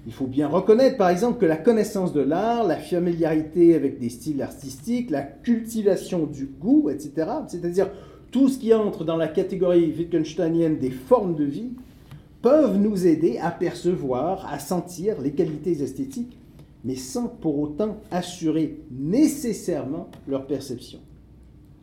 Il 0.06 0.12
faut 0.12 0.28
bien 0.28 0.46
reconnaître, 0.46 0.96
par 0.96 1.10
exemple, 1.10 1.40
que 1.40 1.46
la 1.46 1.56
connaissance 1.56 2.12
de 2.12 2.20
l'art, 2.20 2.64
la 2.64 2.76
familiarité 2.76 3.74
avec 3.74 3.98
des 3.98 4.10
styles 4.10 4.42
artistiques, 4.42 5.10
la 5.10 5.22
cultivation 5.22 6.26
du 6.26 6.46
goût, 6.46 6.88
etc., 6.88 7.30
c'est-à-dire 7.48 7.90
tout 8.30 8.48
ce 8.48 8.58
qui 8.58 8.72
entre 8.72 9.04
dans 9.04 9.16
la 9.16 9.26
catégorie 9.26 9.92
wittgensteinienne 9.92 10.78
des 10.78 10.90
formes 10.90 11.34
de 11.34 11.44
vie, 11.44 11.72
peuvent 12.42 12.78
nous 12.78 13.06
aider 13.06 13.38
à 13.38 13.50
percevoir, 13.50 14.46
à 14.52 14.58
sentir 14.58 15.20
les 15.20 15.32
qualités 15.32 15.82
esthétiques, 15.82 16.38
mais 16.84 16.94
sans 16.94 17.28
pour 17.28 17.58
autant 17.58 17.98
assurer 18.10 18.80
nécessairement 18.90 20.08
leur 20.26 20.46
perception. 20.46 21.00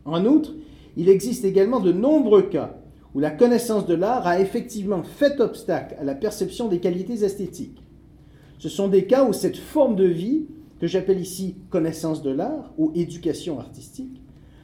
En 0.05 0.26
outre, 0.26 0.53
il 0.95 1.10
existe 1.10 1.45
également 1.45 1.80
de 1.80 1.91
nombreux 1.91 2.43
cas 2.43 2.78
où 3.14 3.20
la 3.20 3.32
connaissance 3.32 3.86
de 3.86 3.93
l'art 3.93 4.26
a 4.28 4.39
effectivement 4.39 5.03
fait 5.03 5.39
obstacle 5.39 5.95
à 5.99 6.03
la 6.03 6.16
perception 6.16 6.68
des 6.68 6.80
qualités 6.80 7.24
esthétiques. 7.24 7.84
Ce 8.60 8.70
sont 8.70 8.88
des 8.88 9.05
cas 9.05 9.26
où 9.26 9.34
cette 9.34 9.58
forme 9.58 9.95
de 9.95 10.05
vie, 10.05 10.45
que 10.80 10.88
j'appelle 10.88 11.20
ici 11.20 11.55
connaissance 11.70 12.22
de 12.22 12.30
l'art 12.30 12.74
ou 12.78 12.91
éducation 12.95 13.60
artistique, 13.60 14.22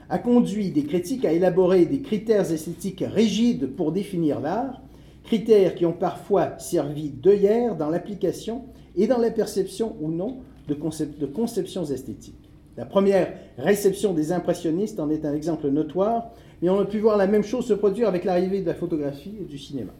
a 0.10 0.20
conduit 0.20 0.72
des 0.72 0.84
critiques 0.84 1.26
à 1.26 1.32
élaborer 1.32 1.86
des 1.86 2.02
critères 2.02 2.52
esthétiques 2.52 3.04
rigides 3.08 3.76
pour 3.76 3.92
définir 3.92 4.40
l'art, 4.40 4.83
critères 5.24 5.76
qui 5.76 5.86
ont 5.86 5.94
parfois 5.94 6.58
servi 6.60 7.10
d'œillère 7.10 7.76
dans 7.76 7.90
l'application 7.90 8.64
et 8.96 9.08
dans 9.08 9.18
la 9.18 9.32
perception 9.32 9.96
ou 10.02 10.10
non 10.10 10.38
de, 10.68 10.76
de 10.76 11.26
conceptions 11.26 11.86
esthétiques. 11.86 12.50
La 12.76 12.86
première 12.86 13.34
réception 13.58 14.14
des 14.14 14.32
impressionnistes 14.32 15.00
en 15.00 15.10
est 15.10 15.26
un 15.26 15.34
exemple 15.34 15.70
notoire, 15.70 16.32
mais 16.62 16.70
on 16.70 16.80
a 16.80 16.86
pu 16.86 17.00
voir 17.00 17.18
la 17.18 17.28
même 17.28 17.44
chose 17.44 17.66
se 17.66 17.74
produire 17.74 18.08
avec 18.08 18.24
l'arrivée 18.24 18.62
de 18.62 18.68
la 18.68 18.74
photographie 18.74 19.36
et 19.42 19.46
du 19.46 19.58
cinéma. 19.58 19.92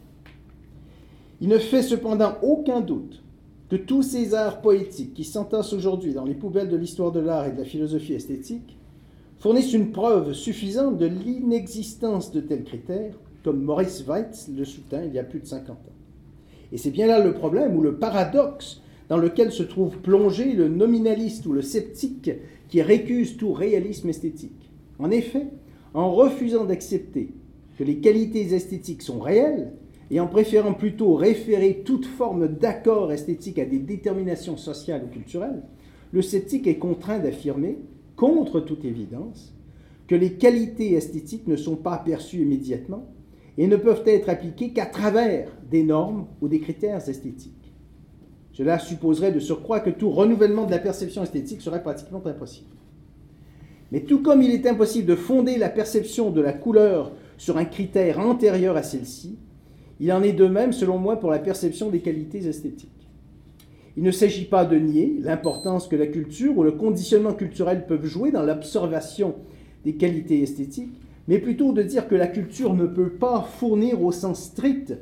Il 1.40 1.48
ne 1.48 1.58
fait 1.58 1.82
cependant 1.82 2.34
aucun 2.42 2.80
doute 2.80 3.22
que 3.68 3.76
tous 3.76 4.02
ces 4.02 4.34
arts 4.34 4.60
poétiques 4.60 5.14
qui 5.14 5.24
s'entassent 5.24 5.72
aujourd'hui 5.72 6.14
dans 6.14 6.24
les 6.24 6.34
poubelles 6.34 6.68
de 6.68 6.76
l'histoire 6.76 7.12
de 7.12 7.20
l'art 7.20 7.46
et 7.46 7.52
de 7.52 7.58
la 7.58 7.64
philosophie 7.64 8.14
esthétique 8.14 8.76
fournissent 9.38 9.72
une 9.72 9.90
preuve 9.92 10.32
suffisante 10.32 10.96
de 10.96 11.06
l'inexistence 11.06 12.32
de 12.32 12.40
tels 12.40 12.64
critères, 12.64 13.14
comme 13.44 13.62
Maurice 13.62 14.04
Weitz 14.08 14.48
le 14.48 14.64
soutint 14.64 15.04
il 15.04 15.12
y 15.12 15.18
a 15.18 15.24
plus 15.24 15.40
de 15.40 15.46
50 15.46 15.70
ans. 15.70 15.92
Et 16.72 16.78
c'est 16.78 16.90
bien 16.90 17.06
là 17.06 17.22
le 17.22 17.34
problème 17.34 17.76
ou 17.76 17.82
le 17.82 17.96
paradoxe 17.96 18.80
dans 19.08 19.18
lequel 19.18 19.52
se 19.52 19.62
trouve 19.62 19.98
plongé 19.98 20.54
le 20.54 20.68
nominaliste 20.68 21.46
ou 21.46 21.52
le 21.52 21.62
sceptique 21.62 22.30
qui 22.68 22.82
récuse 22.82 23.36
tout 23.36 23.52
réalisme 23.52 24.08
esthétique. 24.08 24.70
En 24.98 25.10
effet, 25.10 25.46
en 25.92 26.10
refusant 26.10 26.64
d'accepter 26.64 27.28
que 27.78 27.84
les 27.84 27.98
qualités 27.98 28.54
esthétiques 28.54 29.02
sont 29.02 29.20
réelles, 29.20 29.72
et 30.10 30.20
en 30.20 30.26
préférant 30.26 30.74
plutôt 30.74 31.14
référer 31.14 31.82
toute 31.84 32.06
forme 32.06 32.48
d'accord 32.48 33.12
esthétique 33.12 33.58
à 33.58 33.64
des 33.64 33.78
déterminations 33.78 34.56
sociales 34.56 35.02
ou 35.04 35.12
culturelles, 35.12 35.62
le 36.12 36.22
sceptique 36.22 36.66
est 36.66 36.78
contraint 36.78 37.18
d'affirmer, 37.18 37.78
contre 38.16 38.60
toute 38.60 38.84
évidence, 38.84 39.54
que 40.06 40.14
les 40.14 40.34
qualités 40.34 40.92
esthétiques 40.92 41.48
ne 41.48 41.56
sont 41.56 41.76
pas 41.76 41.98
perçues 41.98 42.42
immédiatement 42.42 43.13
et 43.58 43.66
ne 43.66 43.76
peuvent 43.76 44.02
être 44.06 44.28
appliquées 44.28 44.72
qu'à 44.72 44.86
travers 44.86 45.48
des 45.70 45.82
normes 45.82 46.26
ou 46.40 46.48
des 46.48 46.60
critères 46.60 47.08
esthétiques. 47.08 47.72
Cela 48.52 48.78
supposerait 48.78 49.32
de 49.32 49.40
surcroît 49.40 49.80
que 49.80 49.90
tout 49.90 50.10
renouvellement 50.10 50.64
de 50.64 50.70
la 50.70 50.78
perception 50.78 51.22
esthétique 51.22 51.60
serait 51.60 51.82
pratiquement 51.82 52.24
impossible. 52.24 52.70
Mais 53.90 54.00
tout 54.00 54.22
comme 54.22 54.42
il 54.42 54.52
est 54.52 54.66
impossible 54.66 55.06
de 55.06 55.16
fonder 55.16 55.58
la 55.58 55.68
perception 55.68 56.30
de 56.30 56.40
la 56.40 56.52
couleur 56.52 57.12
sur 57.36 57.58
un 57.58 57.64
critère 57.64 58.20
antérieur 58.20 58.76
à 58.76 58.82
celle-ci, 58.82 59.38
il 60.00 60.12
en 60.12 60.22
est 60.22 60.32
de 60.32 60.46
même, 60.46 60.72
selon 60.72 60.98
moi, 60.98 61.20
pour 61.20 61.30
la 61.30 61.38
perception 61.38 61.90
des 61.90 62.00
qualités 62.00 62.46
esthétiques. 62.46 62.90
Il 63.96 64.02
ne 64.02 64.10
s'agit 64.10 64.46
pas 64.46 64.64
de 64.64 64.76
nier 64.76 65.16
l'importance 65.20 65.86
que 65.86 65.94
la 65.94 66.08
culture 66.08 66.56
ou 66.58 66.64
le 66.64 66.72
conditionnement 66.72 67.32
culturel 67.32 67.86
peuvent 67.86 68.06
jouer 68.06 68.32
dans 68.32 68.42
l'observation 68.42 69.36
des 69.84 69.94
qualités 69.94 70.42
esthétiques, 70.42 71.00
mais 71.28 71.38
plutôt 71.38 71.72
de 71.72 71.82
dire 71.82 72.08
que 72.08 72.14
la 72.14 72.26
culture 72.26 72.74
ne 72.74 72.86
peut 72.86 73.10
pas 73.10 73.42
fournir 73.42 74.02
au 74.02 74.12
sens 74.12 74.42
strict 74.42 74.94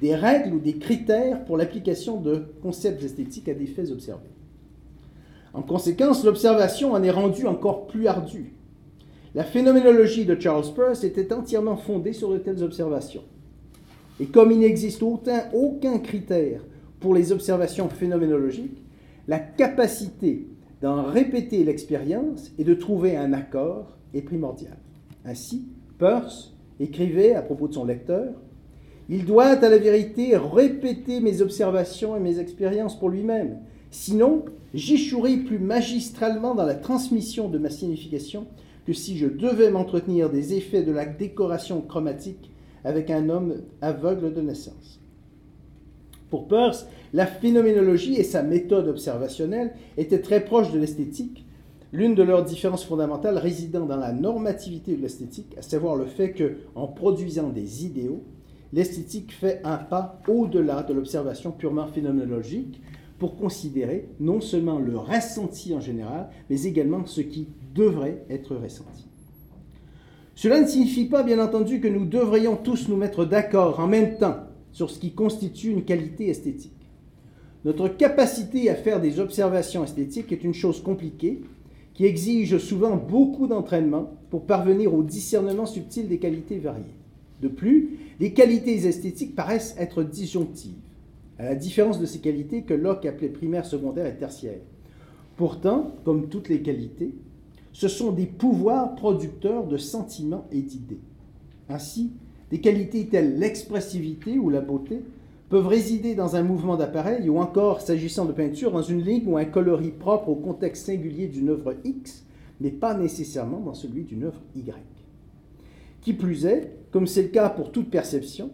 des 0.00 0.14
règles 0.14 0.54
ou 0.54 0.58
des 0.58 0.78
critères 0.78 1.44
pour 1.44 1.56
l'application 1.56 2.20
de 2.20 2.44
concepts 2.62 3.02
esthétiques 3.02 3.48
à 3.48 3.54
des 3.54 3.66
faits 3.66 3.90
observés. 3.90 4.30
En 5.52 5.62
conséquence, 5.62 6.24
l'observation 6.24 6.92
en 6.92 7.02
est 7.02 7.10
rendue 7.10 7.46
encore 7.46 7.86
plus 7.86 8.06
ardue. 8.06 8.54
La 9.34 9.44
phénoménologie 9.44 10.24
de 10.24 10.38
Charles 10.38 10.72
Peirce 10.74 11.04
était 11.04 11.32
entièrement 11.32 11.76
fondée 11.76 12.12
sur 12.12 12.30
de 12.30 12.38
telles 12.38 12.62
observations. 12.62 13.22
Et 14.20 14.26
comme 14.26 14.52
il 14.52 14.58
n'existe 14.58 15.02
aucun, 15.02 15.44
aucun 15.52 15.98
critère 15.98 16.62
pour 16.98 17.14
les 17.14 17.32
observations 17.32 17.88
phénoménologiques, 17.88 18.82
la 19.28 19.38
capacité 19.38 20.46
d'en 20.82 21.04
répéter 21.04 21.64
l'expérience 21.64 22.50
et 22.58 22.64
de 22.64 22.74
trouver 22.74 23.16
un 23.16 23.32
accord 23.32 23.96
est 24.14 24.22
primordiale. 24.22 24.78
Ainsi, 25.24 25.66
Peirce 25.98 26.54
écrivait 26.78 27.34
à 27.34 27.42
propos 27.42 27.68
de 27.68 27.74
son 27.74 27.84
lecteur 27.84 28.34
Il 29.08 29.24
doit 29.24 29.46
à 29.46 29.68
la 29.68 29.78
vérité 29.78 30.36
répéter 30.36 31.20
mes 31.20 31.42
observations 31.42 32.16
et 32.16 32.20
mes 32.20 32.38
expériences 32.38 32.98
pour 32.98 33.10
lui-même. 33.10 33.58
Sinon, 33.90 34.44
j'échouerai 34.72 35.38
plus 35.38 35.58
magistralement 35.58 36.54
dans 36.54 36.64
la 36.64 36.74
transmission 36.74 37.48
de 37.48 37.58
ma 37.58 37.70
signification 37.70 38.46
que 38.86 38.92
si 38.92 39.16
je 39.16 39.26
devais 39.26 39.70
m'entretenir 39.70 40.30
des 40.30 40.54
effets 40.54 40.82
de 40.82 40.92
la 40.92 41.06
décoration 41.06 41.82
chromatique 41.82 42.50
avec 42.84 43.10
un 43.10 43.28
homme 43.28 43.56
aveugle 43.82 44.32
de 44.32 44.40
naissance. 44.40 45.00
Pour 46.30 46.46
Peirce, 46.46 46.86
la 47.12 47.26
phénoménologie 47.26 48.14
et 48.14 48.24
sa 48.24 48.42
méthode 48.42 48.88
observationnelle 48.88 49.72
étaient 49.96 50.20
très 50.20 50.44
proches 50.44 50.72
de 50.72 50.78
l'esthétique, 50.78 51.44
l'une 51.92 52.14
de 52.14 52.22
leurs 52.22 52.44
différences 52.44 52.84
fondamentales 52.84 53.38
résidant 53.38 53.86
dans 53.86 53.96
la 53.96 54.12
normativité 54.12 54.96
de 54.96 55.02
l'esthétique, 55.02 55.54
à 55.58 55.62
savoir 55.62 55.96
le 55.96 56.06
fait 56.06 56.32
que, 56.32 56.58
en 56.74 56.86
produisant 56.86 57.50
des 57.50 57.84
idéaux, 57.84 58.22
l'esthétique 58.72 59.32
fait 59.32 59.60
un 59.64 59.76
pas 59.76 60.20
au-delà 60.28 60.82
de 60.82 60.94
l'observation 60.94 61.50
purement 61.50 61.86
phénoménologique 61.86 62.80
pour 63.18 63.36
considérer 63.36 64.08
non 64.20 64.40
seulement 64.40 64.78
le 64.78 64.96
ressenti 64.96 65.74
en 65.74 65.80
général, 65.80 66.30
mais 66.48 66.62
également 66.62 67.04
ce 67.04 67.20
qui 67.20 67.48
devrait 67.74 68.24
être 68.30 68.56
ressenti. 68.56 69.06
Cela 70.34 70.60
ne 70.60 70.66
signifie 70.66 71.04
pas, 71.04 71.22
bien 71.22 71.38
entendu, 71.38 71.80
que 71.80 71.88
nous 71.88 72.06
devrions 72.06 72.56
tous 72.56 72.88
nous 72.88 72.96
mettre 72.96 73.26
d'accord 73.26 73.78
en 73.78 73.86
même 73.86 74.16
temps 74.16 74.36
sur 74.72 74.88
ce 74.88 74.98
qui 74.98 75.12
constitue 75.12 75.70
une 75.70 75.84
qualité 75.84 76.28
esthétique. 76.28 76.72
Notre 77.64 77.88
capacité 77.88 78.70
à 78.70 78.74
faire 78.74 79.02
des 79.02 79.20
observations 79.20 79.84
esthétiques 79.84 80.32
est 80.32 80.44
une 80.44 80.54
chose 80.54 80.82
compliquée 80.82 81.42
qui 82.00 82.06
exige 82.06 82.56
souvent 82.56 82.96
beaucoup 82.96 83.46
d'entraînement 83.46 84.10
pour 84.30 84.46
parvenir 84.46 84.94
au 84.94 85.02
discernement 85.02 85.66
subtil 85.66 86.08
des 86.08 86.16
qualités 86.16 86.58
variées. 86.58 86.96
De 87.42 87.48
plus, 87.48 87.98
les 88.18 88.32
qualités 88.32 88.86
esthétiques 88.86 89.36
paraissent 89.36 89.76
être 89.78 90.02
disjonctives, 90.02 90.80
à 91.38 91.44
la 91.44 91.54
différence 91.54 92.00
de 92.00 92.06
ces 92.06 92.20
qualités 92.20 92.62
que 92.62 92.72
Locke 92.72 93.04
appelait 93.04 93.28
primaires, 93.28 93.66
secondaires 93.66 94.06
et 94.06 94.16
tertiaires. 94.16 94.62
Pourtant, 95.36 95.92
comme 96.02 96.30
toutes 96.30 96.48
les 96.48 96.62
qualités, 96.62 97.12
ce 97.74 97.86
sont 97.86 98.12
des 98.12 98.24
pouvoirs 98.24 98.94
producteurs 98.94 99.66
de 99.66 99.76
sentiments 99.76 100.46
et 100.50 100.62
d'idées. 100.62 101.02
Ainsi, 101.68 102.12
des 102.50 102.62
qualités 102.62 103.08
telles 103.08 103.38
l'expressivité 103.38 104.38
ou 104.38 104.48
la 104.48 104.62
beauté 104.62 105.02
peuvent 105.50 105.66
résider 105.66 106.14
dans 106.14 106.36
un 106.36 106.44
mouvement 106.44 106.76
d'appareil 106.76 107.28
ou 107.28 107.38
encore, 107.38 107.80
s'agissant 107.80 108.24
de 108.24 108.32
peinture, 108.32 108.70
dans 108.70 108.82
une 108.82 109.02
ligne 109.02 109.26
ou 109.26 109.36
un 109.36 109.44
coloris 109.44 109.90
propre 109.90 110.28
au 110.28 110.36
contexte 110.36 110.86
singulier 110.86 111.26
d'une 111.26 111.48
œuvre 111.50 111.74
X, 111.84 112.24
mais 112.60 112.70
pas 112.70 112.94
nécessairement 112.94 113.58
dans 113.58 113.74
celui 113.74 114.04
d'une 114.04 114.24
œuvre 114.24 114.40
Y. 114.54 114.72
Qui 116.02 116.12
plus 116.12 116.46
est, 116.46 116.72
comme 116.92 117.08
c'est 117.08 117.24
le 117.24 117.28
cas 117.28 117.50
pour 117.50 117.72
toute 117.72 117.90
perception, 117.90 118.50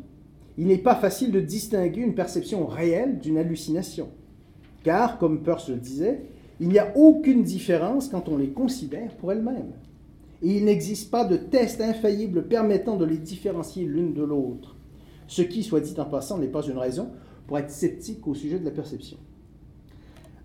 il 0.57 0.66
n'est 0.68 0.78
pas 0.78 0.94
facile 0.94 1.32
de 1.32 1.40
distinguer 1.40 2.01
une 2.01 2.14
perception 2.14 2.66
réelle 2.66 3.18
d'une 3.18 3.36
hallucination. 3.36 4.09
Car, 4.82 5.18
comme 5.18 5.42
Peirce 5.42 5.68
le 5.68 5.76
disait, 5.76 6.22
il 6.61 6.68
n'y 6.68 6.78
a 6.78 6.97
aucune 6.97 7.42
différence 7.42 8.09
quand 8.09 8.30
on 8.30 8.38
les 8.38 8.49
considère 8.49 9.14
pour 9.16 9.32
elles-mêmes. 9.32 9.72
Et 10.42 10.57
il 10.57 10.64
n'existe 10.64 11.11
pas 11.11 11.26
de 11.26 11.36
test 11.36 11.82
infaillible 11.82 12.44
permettant 12.44 12.97
de 12.97 13.05
les 13.05 13.18
différencier 13.18 13.84
l'une 13.84 14.14
de 14.14 14.22
l'autre. 14.22 14.76
Ce 15.29 15.43
qui, 15.43 15.62
soit 15.62 15.81
dit 15.81 15.95
en 15.99 16.05
passant, 16.05 16.39
n'est 16.39 16.47
pas 16.47 16.66
une 16.66 16.79
raison 16.79 17.11
pour 17.47 17.59
être 17.59 17.70
sceptique 17.70 18.27
au 18.27 18.35
sujet 18.35 18.59
de 18.59 18.64
la 18.64 18.70
perception. 18.70 19.18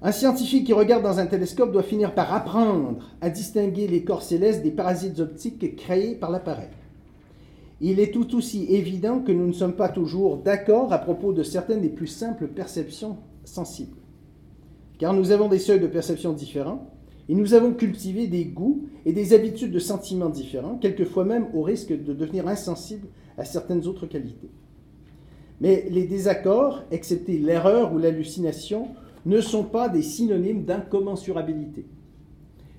Un 0.01 0.11
scientifique 0.11 0.65
qui 0.65 0.73
regarde 0.73 1.03
dans 1.03 1.19
un 1.19 1.27
télescope 1.27 1.71
doit 1.71 1.83
finir 1.83 2.15
par 2.15 2.33
apprendre 2.33 3.09
à 3.21 3.29
distinguer 3.29 3.87
les 3.87 4.03
corps 4.03 4.23
célestes 4.23 4.63
des 4.63 4.71
parasites 4.71 5.19
optiques 5.19 5.75
créés 5.75 6.15
par 6.15 6.31
l'appareil. 6.31 6.69
Il 7.81 7.99
est 7.99 8.11
tout 8.11 8.35
aussi 8.35 8.65
évident 8.69 9.19
que 9.19 9.31
nous 9.31 9.47
ne 9.47 9.53
sommes 9.53 9.75
pas 9.75 9.89
toujours 9.89 10.37
d'accord 10.37 10.91
à 10.93 10.97
propos 10.99 11.33
de 11.33 11.43
certaines 11.43 11.81
des 11.81 11.89
plus 11.89 12.07
simples 12.07 12.47
perceptions 12.47 13.17
sensibles 13.43 14.01
car 15.01 15.15
nous 15.15 15.31
avons 15.31 15.47
des 15.47 15.57
seuils 15.57 15.79
de 15.79 15.87
perception 15.87 16.31
différents, 16.31 16.93
et 17.27 17.33
nous 17.33 17.55
avons 17.55 17.73
cultivé 17.73 18.27
des 18.27 18.45
goûts 18.45 18.85
et 19.03 19.13
des 19.13 19.33
habitudes 19.33 19.71
de 19.71 19.79
sentiments 19.79 20.29
différents, 20.29 20.77
quelquefois 20.77 21.25
même 21.25 21.47
au 21.55 21.63
risque 21.63 21.91
de 21.91 22.13
devenir 22.13 22.47
insensibles 22.47 23.07
à 23.35 23.43
certaines 23.43 23.87
autres 23.87 24.05
qualités. 24.05 24.51
Mais 25.61 25.87
les 25.89 26.05
désaccords, 26.05 26.83
excepté 26.91 27.37
l'erreur 27.37 27.93
ou 27.93 27.99
l'hallucination, 27.99 28.89
ne 29.25 29.39
sont 29.39 29.63
pas 29.63 29.87
des 29.87 30.01
synonymes 30.01 30.65
d'incommensurabilité. 30.65 31.85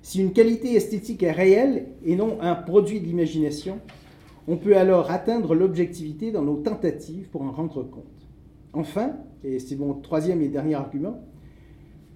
Si 0.01 0.19
une 0.19 0.33
qualité 0.33 0.75
esthétique 0.75 1.23
est 1.23 1.31
réelle 1.31 1.87
et 2.05 2.17
non 2.17 2.37
un 2.41 2.55
produit 2.55 2.99
d'imagination, 2.99 3.79
on 4.49 4.57
peut 4.57 4.75
alors 4.75 5.09
atteindre 5.09 5.55
l'objectivité 5.55 6.31
dans 6.31 6.41
nos 6.41 6.57
tentatives 6.57 7.29
pour 7.29 7.43
en 7.43 7.51
rendre 7.51 7.83
compte. 7.83 8.03
Enfin, 8.73 9.13
et 9.45 9.59
c'est 9.59 9.77
mon 9.77 9.93
troisième 9.93 10.41
et 10.41 10.49
dernier 10.49 10.75
argument, 10.75 11.23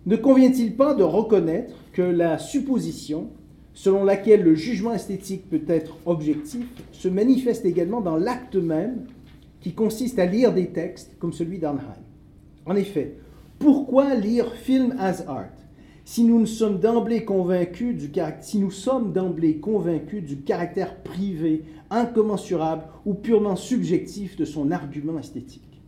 ne 0.06 0.18
convient-il 0.18 0.76
pas 0.76 0.94
de 0.94 1.04
reconnaître 1.04 1.76
que 1.94 2.02
la 2.02 2.38
supposition 2.38 3.30
selon 3.78 4.04
laquelle 4.04 4.42
le 4.42 4.56
jugement 4.56 4.92
esthétique 4.92 5.48
peut 5.52 5.62
être 5.68 5.98
objectif, 6.08 6.66
se 6.92 7.08
manifeste 7.08 7.64
également 7.64 8.02
dans 8.02 8.18
l'acte 8.18 8.56
même 8.56 9.06
qui 9.68 9.74
consiste 9.74 10.18
à 10.18 10.26
lire 10.26 10.54
des 10.54 10.68
textes 10.68 11.18
comme 11.20 11.34
celui 11.34 11.60
d'Arnheim. 11.60 11.98
En 12.66 12.78
effet, 12.78 13.18
pourquoi 13.60 14.16
lire 14.16 14.54
Film 14.54 14.96
as 14.98 15.28
Art 15.28 15.52
si 16.06 16.24
nous, 16.24 16.46
sommes 16.46 16.80
d'emblée 16.80 17.26
convaincus 17.26 17.98
du, 17.98 18.10
si 18.40 18.60
nous 18.60 18.72
sommes 18.72 19.12
d'emblée 19.12 19.58
convaincus 19.58 20.24
du 20.24 20.38
caractère 20.38 21.04
privé, 21.04 21.66
incommensurable 21.90 22.84
ou 23.06 23.14
purement 23.14 23.58
subjectif 23.58 24.38
de 24.38 24.46
son 24.46 24.72
argument 24.72 25.20
esthétique? 25.20 25.82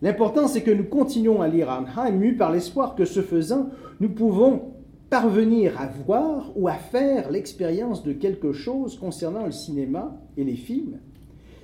L'important, 0.00 0.48
c'est 0.48 0.62
que 0.62 0.70
nous 0.70 0.84
continuons 0.84 1.42
à 1.42 1.48
lire 1.48 1.68
Arnheim, 1.68 2.12
mus 2.12 2.38
par 2.38 2.50
l'espoir 2.50 2.94
que, 2.94 3.04
ce 3.04 3.20
faisant, 3.20 3.68
nous 4.00 4.08
pouvons 4.08 4.72
parvenir 5.10 5.78
à 5.78 5.88
voir 5.88 6.52
ou 6.56 6.68
à 6.68 6.76
faire 6.76 7.30
l'expérience 7.30 8.02
de 8.02 8.14
quelque 8.14 8.54
chose 8.54 8.98
concernant 8.98 9.44
le 9.44 9.52
cinéma 9.52 10.16
et 10.38 10.44
les 10.44 10.56
films, 10.56 11.00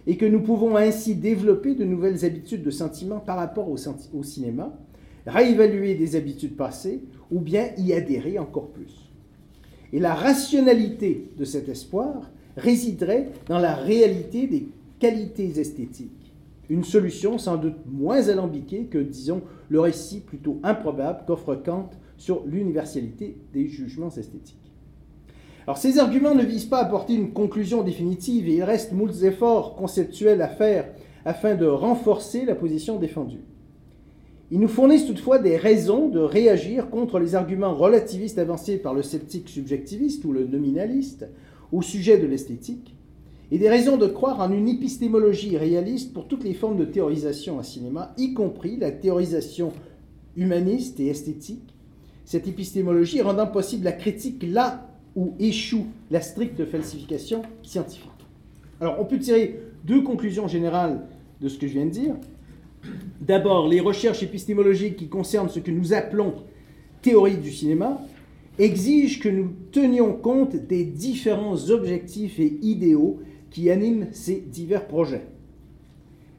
et 0.09 0.17
que 0.17 0.25
nous 0.25 0.41
pouvons 0.41 0.75
ainsi 0.75 1.15
développer 1.15 1.75
de 1.75 1.85
nouvelles 1.85 2.25
habitudes 2.25 2.63
de 2.63 2.71
sentiment 2.71 3.21
par 3.21 3.37
rapport 3.37 3.69
au, 3.69 4.23
cinéma, 4.23 4.75
réévaluer 5.27 5.97
des 5.97 6.17
habitudes 6.17 6.57
passées 6.57 7.03
ou 7.31 7.41
bien 7.41 7.69
y 7.77 7.93
adhérer 7.93 8.39
encore 8.39 8.69
plus. 8.69 9.13
Et 9.93 10.01
la 10.01 10.15
rationalité 10.15 11.31
de 11.37 11.45
cet 11.45 11.69
espoir 11.69 12.31
résiderait 12.57 13.29
dans 13.49 13.59
la 13.59 13.75
réalité 13.75 14.47
des 14.47 14.69
qualités 14.99 15.61
esthétiques, 15.61 16.33
une 16.71 16.85
solution 16.85 17.37
sans 17.37 17.59
doute 17.59 17.77
moins 17.87 18.31
alambiquée 18.31 18.85
que, 18.87 18.97
disons, 18.97 19.43
le 19.69 19.81
récit 19.81 20.21
plutôt 20.21 20.59
improbable 20.63 21.25
qu'offre 21.27 21.55
Kant 21.55 21.91
sur 22.17 22.47
l'universalité 22.47 23.37
des 23.53 23.69
jugements 23.69 24.09
esthétiques. 24.09 24.68
Alors 25.69 25.77
ces 25.77 25.99
arguments 25.99 26.35
ne 26.35 26.47
visent 26.47 26.65
pas 26.65 26.79
à 26.79 26.87
apporter 26.87 27.13
une 27.13 27.35
conclusion 27.35 27.83
définitive 27.83 28.49
et 28.49 28.55
il 28.55 28.63
reste 28.63 28.93
moult 28.93 29.23
efforts 29.23 29.77
conceptuels 29.77 30.41
à 30.41 30.49
faire 30.49 30.89
afin 31.27 31.57
de 31.57 31.67
renforcer 31.67 32.47
la 32.47 32.55
position 32.55 32.99
défendue. 32.99 33.45
Ils 34.51 34.61
nous 34.61 34.69
fournissent 34.69 35.05
toutefois 35.05 35.39
des 35.39 35.59
raisons 35.59 36.09
de 36.09 36.21
réagir 36.21 36.89
contre 36.89 37.19
les 37.19 37.35
arguments 37.35 37.75
relativistes 37.75 38.39
avancés 38.39 38.79
par 38.79 38.95
le 38.95 39.03
sceptique 39.03 39.51
subjectiviste 39.51 40.25
ou 40.25 40.33
le 40.33 40.47
nominaliste 40.47 41.29
au 41.71 41.83
sujet 41.83 42.17
de 42.17 42.27
l'esthétique, 42.27 42.97
et 43.51 43.59
des 43.59 43.69
raisons 43.69 43.99
de 43.99 44.07
croire 44.07 44.41
en 44.41 44.51
une 44.51 44.71
épistémologie 44.71 45.59
réaliste 45.59 46.15
pour 46.15 46.29
toutes 46.29 46.45
les 46.45 46.55
formes 46.55 46.79
de 46.79 46.87
théorisation 46.87 47.59
à 47.59 47.63
cinéma, 47.63 48.15
y 48.17 48.33
compris 48.33 48.79
la 48.79 48.91
théorisation 48.91 49.75
humaniste 50.35 50.99
et 50.99 51.09
esthétique, 51.09 51.75
cette 52.25 52.49
épistémologie 52.49 53.21
rendant 53.21 53.49
possible 53.49 53.85
la 53.85 53.93
critique 53.93 54.43
là 54.49 54.88
où 55.17 55.35
échoue 55.39 55.87
la 56.11 56.21
stricte 56.21 56.65
falsification 56.65 57.43
scientifique. 57.63 58.09
Alors 58.81 58.97
on 59.01 59.05
peut 59.05 59.19
tirer 59.19 59.61
deux 59.85 60.03
conclusions 60.03 60.49
générales 60.49 61.01
de 61.41 61.49
ce 61.49 61.59
que 61.59 61.67
je 61.67 61.73
viens 61.75 61.87
de 61.87 61.91
dire. 61.91 62.15
D'abord, 63.21 63.69
les 63.69 63.81
recherches 63.81 64.23
épistémologiques 64.23 64.97
qui 64.97 65.09
concernent 65.09 65.49
ce 65.49 65.61
que 65.61 65.71
nous 65.71 65.93
appelons 65.93 66.35
théorie 67.03 67.37
du 67.37 67.53
cinéma 67.53 68.01
exigent 68.59 69.21
que 69.21 69.29
nous 69.29 69.51
tenions 69.73 70.13
compte 70.13 70.57
des 70.57 70.85
différents 70.85 71.71
objectifs 71.71 72.41
et 72.41 72.59
idéaux 72.63 73.21
qui 73.51 73.71
animent 73.71 74.09
ces 74.13 74.41
divers 74.41 74.87
projets. 74.87 75.27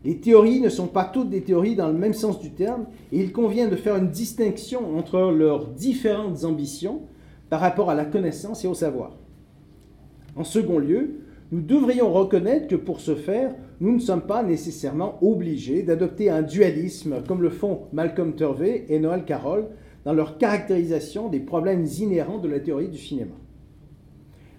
Les 0.06 0.18
théories 0.18 0.62
ne 0.62 0.70
sont 0.70 0.88
pas 0.88 1.04
toutes 1.04 1.30
des 1.30 1.42
théories 1.42 1.76
dans 1.76 1.88
le 1.88 1.98
même 1.98 2.14
sens 2.14 2.40
du 2.40 2.52
terme, 2.52 2.86
et 3.12 3.20
il 3.20 3.32
convient 3.32 3.68
de 3.68 3.76
faire 3.76 3.98
une 3.98 4.10
distinction 4.10 4.98
entre 4.98 5.32
leurs 5.32 5.68
différentes 5.68 6.46
ambitions 6.46 7.02
par 7.50 7.60
rapport 7.60 7.90
à 7.90 7.96
la 7.96 8.06
connaissance 8.06 8.64
et 8.64 8.68
au 8.68 8.74
savoir. 8.74 9.18
En 10.36 10.44
second 10.44 10.80
lieu, 10.80 11.22
nous 11.52 11.62
devrions 11.62 12.14
reconnaître 12.14 12.68
que 12.68 12.76
pour 12.76 13.00
ce 13.00 13.16
faire, 13.16 13.56
nous 13.80 13.94
ne 13.94 14.00
sommes 14.00 14.22
pas 14.22 14.44
nécessairement 14.44 15.18
obligés 15.22 15.84
d'adopter 15.84 16.30
un 16.30 16.44
dualisme 16.44 17.24
comme 17.28 17.42
le 17.42 17.50
font 17.50 17.88
Malcolm 17.92 18.36
Turvey 18.36 18.86
et 18.90 19.00
Noël 19.00 19.26
Carroll 19.26 19.68
dans 20.06 20.14
leur 20.14 20.38
caractérisation 20.38 21.28
des 21.30 21.40
problèmes 21.40 21.86
inhérents 21.86 22.38
de 22.38 22.48
la 22.48 22.60
théorie 22.60 22.88
du 22.88 22.98
cinéma. 22.98 23.34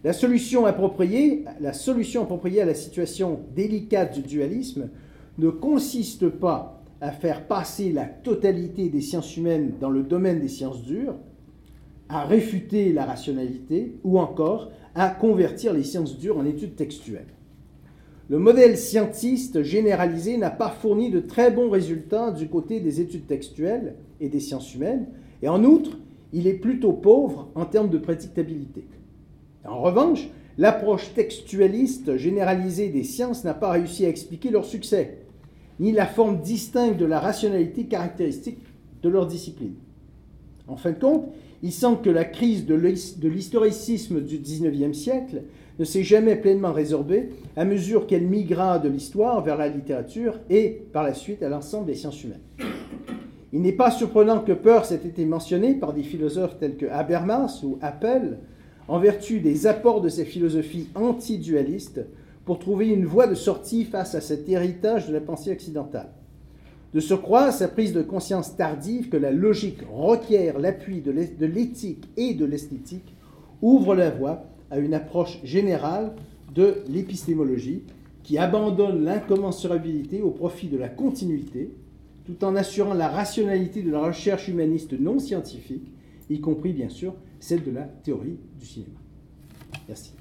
La 0.02 0.12
solution 0.12 0.66
appropriée, 0.66 1.44
la 1.60 1.72
solution 1.72 2.22
appropriée 2.22 2.62
à 2.62 2.66
la 2.66 2.74
situation 2.74 3.40
délicate 3.54 4.14
du 4.14 4.22
dualisme 4.22 4.88
ne 5.38 5.50
consiste 5.50 6.28
pas 6.28 6.82
à 7.00 7.12
faire 7.12 7.46
passer 7.46 7.92
la 7.92 8.04
totalité 8.04 8.88
des 8.88 9.00
sciences 9.00 9.36
humaines 9.36 9.74
dans 9.80 9.90
le 9.90 10.02
domaine 10.02 10.40
des 10.40 10.48
sciences 10.48 10.82
dures, 10.82 11.14
à 12.10 12.24
réfuter 12.24 12.92
la 12.92 13.04
rationalité 13.04 13.94
ou 14.04 14.18
encore 14.18 14.70
à 14.94 15.08
convertir 15.10 15.72
les 15.72 15.84
sciences 15.84 16.18
dures 16.18 16.38
en 16.38 16.44
études 16.44 16.74
textuelles. 16.74 17.32
Le 18.28 18.38
modèle 18.38 18.76
scientiste 18.76 19.62
généralisé 19.62 20.36
n'a 20.36 20.50
pas 20.50 20.70
fourni 20.70 21.10
de 21.10 21.20
très 21.20 21.50
bons 21.50 21.70
résultats 21.70 22.30
du 22.30 22.48
côté 22.48 22.80
des 22.80 23.00
études 23.00 23.26
textuelles 23.26 23.94
et 24.20 24.28
des 24.28 24.40
sciences 24.40 24.74
humaines, 24.74 25.06
et 25.42 25.48
en 25.48 25.64
outre, 25.64 25.98
il 26.32 26.46
est 26.46 26.54
plutôt 26.54 26.92
pauvre 26.92 27.48
en 27.54 27.64
termes 27.64 27.90
de 27.90 27.98
prédictabilité. 27.98 28.84
En 29.64 29.80
revanche, 29.80 30.28
l'approche 30.58 31.12
textualiste 31.14 32.16
généralisée 32.16 32.88
des 32.88 33.04
sciences 33.04 33.44
n'a 33.44 33.54
pas 33.54 33.70
réussi 33.70 34.04
à 34.04 34.08
expliquer 34.08 34.50
leur 34.50 34.64
succès, 34.64 35.18
ni 35.80 35.92
la 35.92 36.06
forme 36.06 36.40
distincte 36.40 36.98
de 36.98 37.06
la 37.06 37.20
rationalité 37.20 37.84
caractéristique 37.84 38.58
de 39.02 39.08
leur 39.08 39.26
discipline. 39.26 39.74
En 40.68 40.76
fin 40.76 40.92
de 40.92 41.00
compte, 41.00 41.32
il 41.62 41.72
semble 41.72 42.00
que 42.00 42.10
la 42.10 42.24
crise 42.24 42.66
de 42.66 42.74
l'historicisme 42.74 44.20
du 44.20 44.38
XIXe 44.38 44.96
siècle 44.96 45.42
ne 45.78 45.84
s'est 45.84 46.02
jamais 46.02 46.36
pleinement 46.36 46.72
résorbée 46.72 47.30
à 47.56 47.64
mesure 47.64 48.06
qu'elle 48.06 48.26
migra 48.26 48.78
de 48.78 48.88
l'histoire 48.88 49.42
vers 49.42 49.56
la 49.56 49.68
littérature 49.68 50.38
et 50.48 50.82
par 50.92 51.02
la 51.02 51.14
suite 51.14 51.42
à 51.42 51.48
l'ensemble 51.48 51.86
des 51.86 51.94
sciences 51.94 52.22
humaines. 52.24 52.40
Il 53.52 53.62
n'est 53.62 53.72
pas 53.72 53.90
surprenant 53.90 54.40
que 54.40 54.52
Peirce 54.52 54.92
ait 54.92 55.06
été 55.06 55.24
mentionné 55.24 55.74
par 55.74 55.92
des 55.92 56.02
philosophes 56.02 56.58
tels 56.58 56.76
que 56.76 56.86
Habermas 56.86 57.60
ou 57.64 57.78
Appel 57.80 58.38
en 58.88 58.98
vertu 58.98 59.40
des 59.40 59.66
apports 59.66 60.00
de 60.00 60.08
ses 60.08 60.24
philosophies 60.24 60.88
anti-dualistes 60.94 62.06
pour 62.44 62.58
trouver 62.58 62.88
une 62.88 63.06
voie 63.06 63.26
de 63.26 63.34
sortie 63.34 63.84
face 63.84 64.14
à 64.14 64.20
cet 64.20 64.48
héritage 64.48 65.08
de 65.08 65.12
la 65.12 65.20
pensée 65.20 65.52
occidentale. 65.52 66.10
De 66.92 67.00
surcroît, 67.00 67.52
sa 67.52 67.68
prise 67.68 67.92
de 67.92 68.02
conscience 68.02 68.56
tardive 68.56 69.08
que 69.08 69.16
la 69.16 69.30
logique 69.30 69.82
requiert 69.92 70.58
l'appui 70.58 71.00
de 71.00 71.46
l'éthique 71.46 72.08
et 72.16 72.34
de 72.34 72.44
l'esthétique 72.44 73.14
ouvre 73.62 73.94
la 73.94 74.10
voie 74.10 74.44
à 74.70 74.78
une 74.78 74.94
approche 74.94 75.38
générale 75.44 76.12
de 76.54 76.82
l'épistémologie 76.88 77.84
qui 78.24 78.38
abandonne 78.38 79.04
l'incommensurabilité 79.04 80.20
au 80.22 80.30
profit 80.30 80.68
de 80.68 80.78
la 80.78 80.88
continuité, 80.88 81.70
tout 82.24 82.44
en 82.44 82.56
assurant 82.56 82.94
la 82.94 83.08
rationalité 83.08 83.82
de 83.82 83.90
la 83.90 84.00
recherche 84.00 84.48
humaniste 84.48 84.98
non 84.98 85.18
scientifique, 85.18 85.92
y 86.28 86.40
compris 86.40 86.72
bien 86.72 86.88
sûr 86.88 87.14
celle 87.38 87.64
de 87.64 87.70
la 87.70 87.82
théorie 87.82 88.38
du 88.58 88.66
cinéma. 88.66 88.92
Merci. 89.88 90.12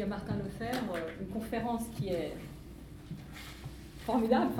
À 0.00 0.06
Martin 0.06 0.36
Lefebvre, 0.36 0.94
une 1.20 1.26
conférence 1.26 1.82
qui 1.96 2.10
est 2.10 2.32
formidable, 4.06 4.52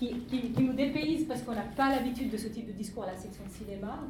qui, 0.00 0.16
nous 0.58 0.72
dépayse 0.72 1.26
parce 1.28 1.42
qu'on 1.42 1.54
n'a 1.54 1.66
pas 1.76 1.90
l'habitude 1.90 2.28
de 2.28 2.36
ce 2.36 2.48
type 2.48 2.66
de 2.66 2.72
discours 2.72 3.04
à 3.04 3.12
la 3.12 3.16
section 3.16 3.44
de 3.44 3.52
cinéma. 3.52 4.00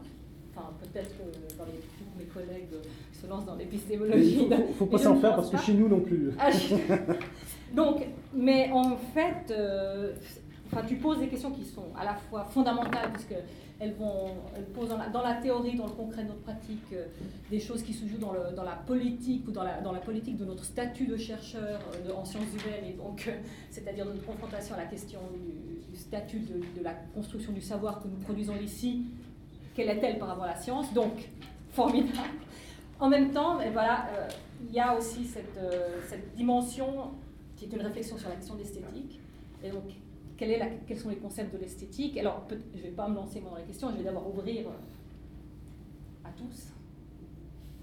Enfin, 0.55 0.71
peut-être 0.81 1.11
que 1.19 1.59
dans 1.59 1.67
les, 1.67 1.73
tous 1.73 2.19
mes 2.19 2.25
collègues 2.25 2.71
se 3.13 3.27
lancent 3.27 3.45
dans 3.45 3.57
l'épistémologie. 3.57 4.39
Il 4.41 4.49
ne 4.49 4.73
faut, 4.73 4.87
pas 4.87 4.97
s'en 4.97 5.17
faire 5.17 5.37
parce 5.37 5.51
que 5.51 5.59
chez 5.59 5.75
nous 5.75 5.89
non 5.89 6.01
plus. 6.01 6.31
Ah, 6.39 6.51
donc, 7.75 8.07
mais 8.35 8.71
en 8.73 8.97
fait, 8.97 9.51
euh, 9.51 10.15
enfin, 10.73 10.87
tu 10.89 10.97
poses 10.97 11.19
des 11.19 11.29
questions 11.29 11.51
qui 11.51 11.67
sont 11.67 11.89
à 11.95 12.07
la 12.07 12.15
fois 12.15 12.45
fondamentales, 12.45 13.11
puisque 13.13 13.37
elles, 13.81 13.95
vont, 13.95 14.35
posent 14.75 14.91
dans 14.91 15.23
la, 15.23 15.35
théorie, 15.35 15.75
dans 15.75 15.87
le 15.87 15.93
concret 15.93 16.23
de 16.23 16.29
notre 16.29 16.43
pratique, 16.43 16.85
euh, 16.93 17.07
des 17.51 17.59
choses 17.59 17.83
qui 17.83 17.95
se 17.95 18.07
jouent 18.07 18.19
dans, 18.19 18.33
la 18.63 18.77
politique 18.87 19.49
ou 19.49 19.51
dans 19.51 19.65
la, 19.65 19.81
dans 19.81 19.93
la 19.93 20.01
politique 20.01 20.37
de 20.37 20.45
notre 20.45 20.65
statut 20.65 21.07
de 21.07 21.17
chercheur 21.17 21.81
euh, 21.95 22.13
en 22.13 22.25
sciences 22.27 22.53
humaines, 22.53 22.85
et 22.91 22.93
donc, 22.93 23.25
euh, 23.27 23.33
c'est-à-dire 23.71 24.05
notre 24.05 24.25
confrontation 24.25 24.75
à 24.75 24.79
la 24.79 24.85
question 24.85 25.21
du, 25.33 25.97
statut 25.97 26.41
de, 26.41 26.83
la 26.83 26.93
construction 27.15 27.53
du 27.53 27.63
savoir 27.63 28.03
que 28.03 28.09
nous 28.09 28.19
produisons 28.19 28.57
ici, 28.57 29.07
quelle 29.75 29.89
est-elle 29.89 30.19
par 30.19 30.29
rapport 30.29 30.45
à 30.45 30.49
la 30.49 30.57
science? 30.57 30.93
Donc, 30.93 31.31
formidable. 31.71 32.19
En 32.99 33.09
même 33.09 33.33
temps, 33.33 33.59
voilà, 33.73 34.09
il 34.63 34.75
y 34.75 34.81
a 34.81 34.95
aussi 34.95 35.25
cette, 35.25 35.59
cette 36.07 36.35
dimension 36.35 37.13
qui 37.57 37.65
est 37.65 37.73
une 37.73 37.81
réflexion 37.81 38.19
sur 38.19 38.29
la 38.29 38.35
question 38.35 38.57
d'esthétique. 38.57 39.21
Et 39.65 39.71
donc, 39.71 39.85
quels 40.87 40.99
sont 40.99 41.11
les 41.11 41.17
concepts 41.17 41.53
de 41.53 41.59
l'esthétique 41.59 42.17
Alors, 42.19 42.47
je 42.51 42.79
ne 42.79 42.83
vais 42.83 42.91
pas 42.91 43.09
me 43.09 43.15
lancer 43.15 43.41
dans 43.41 43.57
les 43.57 43.65
questions, 43.65 43.91
je 43.91 43.97
vais 43.97 44.05
d'abord 44.05 44.27
ouvrir 44.29 44.69
euh, 44.69 46.29
à 46.29 46.31
tous. 46.31 46.73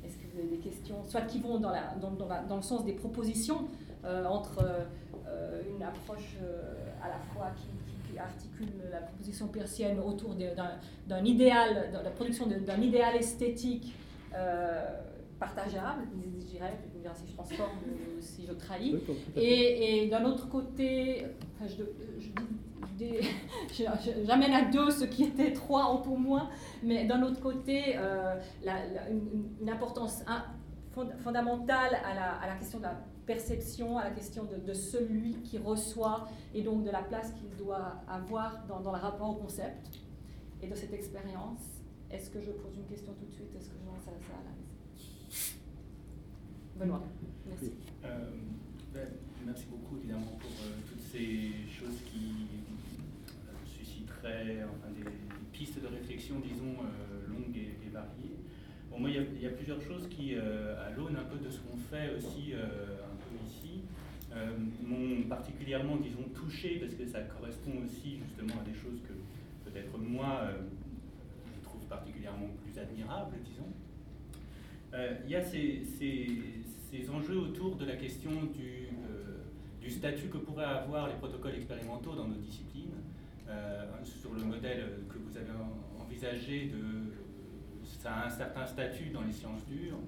Est-ce 0.04 0.18
que 0.18 0.24
vous 0.32 0.40
avez 0.40 0.50
des 0.50 0.58
questions, 0.58 1.04
soit 1.06 1.22
qui 1.22 1.40
vont 1.40 1.60
dans, 1.60 1.70
la, 1.70 1.96
le 2.02 2.62
sens 2.62 2.84
des 2.84 2.94
propositions, 2.94 3.68
euh, 4.06 4.26
entre 4.26 4.64
euh, 5.28 5.62
une 5.76 5.84
approche 5.84 6.38
à 7.02 7.10
la 7.10 7.20
fois 7.20 7.52
qui, 7.56 8.12
qui 8.12 8.18
articule 8.18 8.70
la 8.92 9.00
proposition 9.00 9.48
persienne 9.48 10.00
autour 10.00 10.36
d'un 10.36 11.26
idéal, 11.26 11.92
de 11.92 12.04
la 12.04 12.12
production 12.12 12.48
d'un 12.48 12.82
idéal 12.82 13.16
esthétique 13.16 13.94
partageable, 15.40 16.04
je 16.40 16.46
dirais, 16.46 16.78
si 17.16 17.28
je 17.28 17.34
transforme 17.34 17.78
ou 18.18 18.22
si 18.22 18.46
je 18.46 18.54
trahis. 18.54 18.96
Et, 19.36 20.04
et 20.04 20.08
d'un 20.10 20.26
autre 20.26 20.50
côté, 20.50 21.26
je, 21.68 21.84
j'amène 24.26 24.54
à 24.54 24.66
deux 24.66 24.92
ce 24.92 25.06
qui 25.06 25.24
était 25.24 25.54
trois 25.54 25.86
en 25.86 25.98
pour 25.98 26.20
moi, 26.20 26.50
mais 26.84 27.06
d'un 27.06 27.22
autre 27.24 27.40
côté, 27.42 27.96
euh, 27.98 28.36
une, 29.62 29.70
importance 29.70 30.24
fondamentale 31.24 32.00
à 32.04 32.16
la, 32.16 32.32
à 32.34 32.48
la, 32.48 32.56
question 32.56 32.80
de 32.80 32.84
la 32.84 32.98
perception, 33.26 33.98
à 33.98 34.06
la 34.06 34.12
question 34.12 34.46
de, 34.46 34.58
de, 34.58 34.74
celui 34.74 35.36
qui 35.44 35.58
reçoit 35.58 36.28
et 36.54 36.64
donc 36.64 36.84
de 36.84 36.90
la 36.90 37.04
place 37.04 37.34
qu'il 37.34 37.56
doit 37.58 38.02
avoir 38.08 38.66
dans, 38.68 38.80
dans, 38.80 38.92
le 38.92 39.00
rapport 39.00 39.30
au 39.30 39.36
concept 39.36 40.00
et 40.62 40.68
de 40.68 40.76
cette 40.76 40.94
expérience. 40.94 41.60
Est-ce 42.10 42.30
que 42.30 42.42
je 42.42 42.52
pose 42.52 42.76
une 42.78 42.86
question 42.86 43.14
tout 43.14 43.26
de 43.26 43.32
suite? 43.32 43.54
Est-ce 43.56 43.70
que 43.70 43.76
je 43.80 43.86
lance 43.86 44.08
à 44.08 44.12
Benoît, 46.80 47.04
merci. 47.48 47.72
Euh, 48.06 48.30
ben, 48.94 49.08
merci 49.46 49.66
beaucoup 49.70 49.98
évidemment 49.98 50.38
pour 50.40 50.52
euh, 50.52 50.80
toutes 50.90 51.02
ces 51.02 51.52
choses 51.70 52.02
qui 52.06 52.48
enfin, 54.28 54.92
des, 54.96 55.10
pistes 55.52 55.82
de 55.82 55.88
réflexion, 55.88 56.40
disons, 56.40 56.76
euh, 56.82 57.30
longues 57.30 57.56
et, 57.56 57.90
variées. 57.90 58.38
Bon, 58.92 59.00
moi, 59.00 59.10
il 59.10 59.42
y, 59.42 59.48
a 59.48 59.50
plusieurs 59.50 59.82
choses 59.82 60.08
qui, 60.10 60.36
euh, 60.36 60.86
à 60.86 60.92
l'aune 60.92 61.16
un 61.16 61.24
peu 61.24 61.38
de 61.44 61.50
ce 61.50 61.60
qu'on 61.60 61.78
fait 61.78 62.14
aussi 62.16 62.54
euh, 62.54 62.64
un 62.64 63.16
peu 63.16 63.46
ici, 63.48 63.82
m'ont 64.84 65.24
particulièrement, 65.28 65.98
disons, 65.98 66.24
touché, 66.36 66.78
parce 66.80 66.94
que 66.94 67.08
ça 67.08 67.22
correspond 67.22 67.72
aussi 67.84 68.20
justement 68.24 68.62
à 68.62 68.70
des 68.70 68.76
choses 68.78 69.02
que 69.02 69.14
peut-être 69.68 69.98
moi, 69.98 70.52
je 71.56 71.64
trouve 71.64 71.82
particulièrement 71.88 72.50
plus 72.64 72.80
admirables, 72.80 73.36
disons. 73.44 73.72
Il 75.26 75.32
y 75.32 75.36
a 75.36 75.42
ces, 75.42 75.82
ces, 75.84 76.28
enjeux 77.14 77.38
autour 77.38 77.76
de 77.76 77.86
la 77.86 77.96
question 77.96 78.32
du, 78.56 78.90
du 79.82 79.90
statut 79.90 80.28
que 80.28 80.38
pourraient 80.38 80.66
avoir 80.66 81.08
les 81.08 81.16
protocoles 81.16 81.56
expérimentaux 81.56 82.16
dans 82.16 82.28
nos 82.28 82.36
disciplines. 82.36 82.68
Euh, 83.50 83.86
sur 84.04 84.34
le 84.34 84.44
modèle 84.44 84.84
que 85.08 85.18
vous 85.18 85.38
avez 85.38 85.52
envisagé 86.02 86.66
de 86.66 87.14
ça 87.86 88.14
a 88.14 88.26
un 88.26 88.30
certain 88.30 88.66
statut 88.66 89.10
dans 89.10 89.22
les 89.22 89.32
sciences 89.32 89.66
dures. 89.66 90.00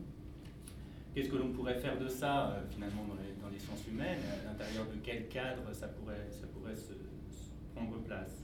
Qu'est-ce 1.14 1.30
que 1.30 1.38
l'on 1.38 1.54
pourrait 1.54 1.80
faire 1.80 1.98
de 1.98 2.08
ça 2.10 2.52
euh, 2.52 2.62
finalement 2.70 3.06
dans 3.08 3.50
les, 3.50 3.60
sciences 3.60 3.88
humaines 3.88 4.20
À 4.42 4.52
l'intérieur 4.52 4.86
de 4.86 5.00
quel 5.04 5.28
cadre 5.28 5.74
ça 5.74 5.88
pourrait, 5.88 6.28
ça 6.30 6.48
pourrait 6.48 6.76
se, 6.76 6.94
prendre 7.74 8.02
place? 8.04 8.44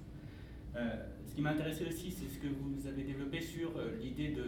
Euh, 0.76 1.06
Ce 1.26 1.36
qui 1.36 1.42
m'intéressait 1.42 1.88
aussi, 1.88 2.12
c'est 2.12 2.28
ce 2.28 2.40
que 2.40 2.48
vous 2.48 2.88
avez 2.88 3.04
développé 3.04 3.42
sur 3.42 3.72
l'idée 4.02 4.30
de, 4.30 4.46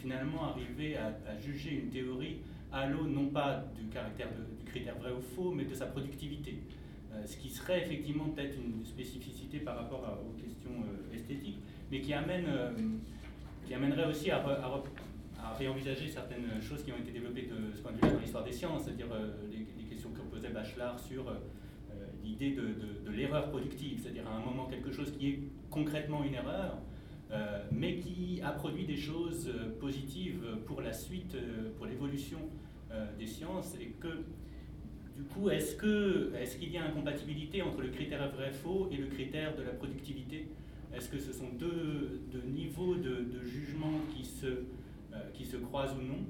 finalement 0.00 0.44
arriver 0.44 0.96
à, 0.96 1.38
juger 1.38 1.82
une 1.82 1.90
théorie 1.90 2.38
à 2.72 2.86
l'eau 2.86 3.06
non 3.06 3.26
pas 3.26 3.64
du 3.76 3.86
caractère 3.88 4.28
du 4.28 4.64
critère 4.64 4.96
vrai 4.96 5.12
ou 5.12 5.20
faux, 5.20 5.52
mais 5.52 5.64
de 5.64 5.74
sa 5.74 5.86
productivité. 5.86 6.58
Euh, 7.14 7.26
ce 7.26 7.36
qui 7.36 7.50
serait 7.50 7.82
effectivement 7.82 8.24
peut-être 8.30 8.56
une 8.56 8.84
spécificité 8.84 9.58
par 9.58 9.76
rapport 9.76 10.18
aux 10.24 10.40
questions 10.40 10.70
euh, 10.70 11.14
esthétiques, 11.14 11.58
mais 11.90 12.00
qui, 12.00 12.14
amène, 12.14 12.46
euh, 12.48 12.70
qui 13.66 13.74
amènerait 13.74 14.06
aussi 14.06 14.30
à, 14.30 14.42
réenvisager 15.58 16.08
certaines 16.08 16.62
choses 16.62 16.82
qui 16.82 16.92
ont 16.92 16.96
été 16.96 17.10
développées 17.10 17.42
de 17.42 17.76
ce 17.76 17.82
point 17.82 17.92
de 17.92 17.96
vue 17.96 18.12
dans 18.14 18.20
l'histoire 18.20 18.44
des 18.44 18.52
sciences, 18.52 18.84
c'est-à-dire 18.84 19.08
les, 19.50 19.84
questions 19.84 20.10
que 20.10 20.20
posait 20.22 20.48
Bachelard 20.48 20.98
sur 20.98 21.24
l'idée 22.24 22.52
de, 22.52 23.10
l'erreur 23.10 23.50
productive, 23.50 24.00
c'est-à-dire 24.00 24.26
à 24.26 24.36
un 24.36 24.40
moment 24.40 24.66
quelque 24.66 24.90
chose 24.90 25.12
qui 25.12 25.28
est 25.28 25.40
concrètement 25.68 26.24
une 26.24 26.34
erreur, 26.34 26.78
mais 27.70 27.96
qui 27.96 28.40
a 28.42 28.50
produit 28.50 28.84
des 28.84 28.96
choses 28.96 29.50
positives 29.80 30.44
pour 30.66 30.82
la 30.82 30.92
suite, 30.92 31.36
pour 31.76 31.86
l'évolution 31.86 32.38
des 33.18 33.26
sciences, 33.26 33.74
et 33.80 33.94
que 34.00 34.24
du 35.16 35.24
coup, 35.24 35.50
est-ce 35.50 35.76
qu'il 35.76 36.68
est 36.68 36.72
y 36.72 36.78
a 36.78 36.84
incompatibilité 36.84 37.62
entre 37.62 37.82
le 37.82 37.88
critère 37.88 38.30
vrai-faux 38.32 38.88
et 38.90 38.96
le 38.96 39.06
critère 39.06 39.54
de 39.56 39.62
la 39.62 39.72
productivité? 39.72 40.48
Est-ce 40.94 41.08
que 41.08 41.18
ce 41.18 41.32
sont 41.32 41.48
deux, 41.58 42.22
niveaux 42.46 42.96
de, 42.96 43.42
jugement 43.44 44.00
qui 44.14 44.24
se, 44.24 44.46
euh, 44.46 45.30
qui 45.32 45.44
se 45.44 45.56
croisent 45.56 45.96
ou 45.96 46.02
non? 46.02 46.24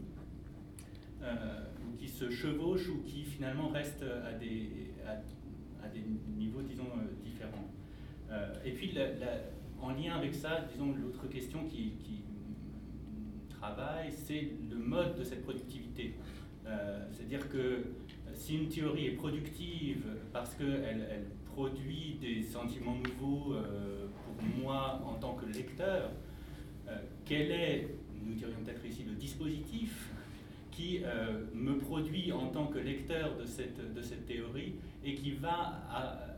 Euh, 1.22 1.64
ou 1.86 1.96
qui 1.96 2.08
se 2.08 2.30
chevauchent 2.30 2.88
ou 2.88 3.02
qui 3.02 3.22
finalement 3.22 3.68
restent 3.68 4.04
à 4.04 4.32
des, 4.32 4.90
à, 5.06 5.88
des 5.88 6.02
niveaux, 6.36 6.62
disons, 6.62 6.86
euh, 6.96 7.24
différents? 7.24 7.68
Et 8.64 8.72
puis, 8.72 8.92
en 9.82 9.90
lien 9.90 10.14
avec 10.14 10.34
ça, 10.34 10.64
disons, 10.72 10.94
l'autre 10.94 11.28
question 11.28 11.66
qui, 11.68 11.92
travaille, 13.50 14.10
c'est 14.10 14.50
le 14.70 14.76
mode 14.76 15.16
de 15.16 15.22
cette 15.22 15.44
productivité. 15.44 16.14
C'est-à-dire 17.12 17.48
que 17.48 17.84
si 18.34 18.56
une 18.56 18.68
théorie 18.68 19.06
est 19.06 19.12
productive 19.12 20.04
parce 20.32 20.54
qu'elle 20.54 21.06
elle 21.08 21.26
produit 21.52 22.16
des 22.20 22.42
sentiments 22.42 22.96
nouveaux 22.96 23.54
euh, 23.54 24.06
pour 24.24 24.64
moi 24.64 25.00
en 25.06 25.14
tant 25.14 25.34
que 25.34 25.46
lecteur, 25.46 26.10
euh, 26.88 26.96
quel 27.24 27.50
est, 27.50 27.88
nous 28.24 28.34
dirions 28.34 28.56
peut-être 28.64 28.84
ici, 28.86 29.04
le 29.04 29.14
dispositif 29.14 30.10
qui 30.70 31.00
euh, 31.04 31.44
me 31.54 31.76
produit 31.78 32.32
en 32.32 32.46
tant 32.48 32.66
que 32.66 32.78
lecteur 32.78 33.36
de 33.36 33.44
cette, 33.44 33.92
de 33.92 34.02
cette 34.02 34.26
théorie 34.26 34.76
et 35.04 35.14
qui 35.14 35.32
va 35.32 36.31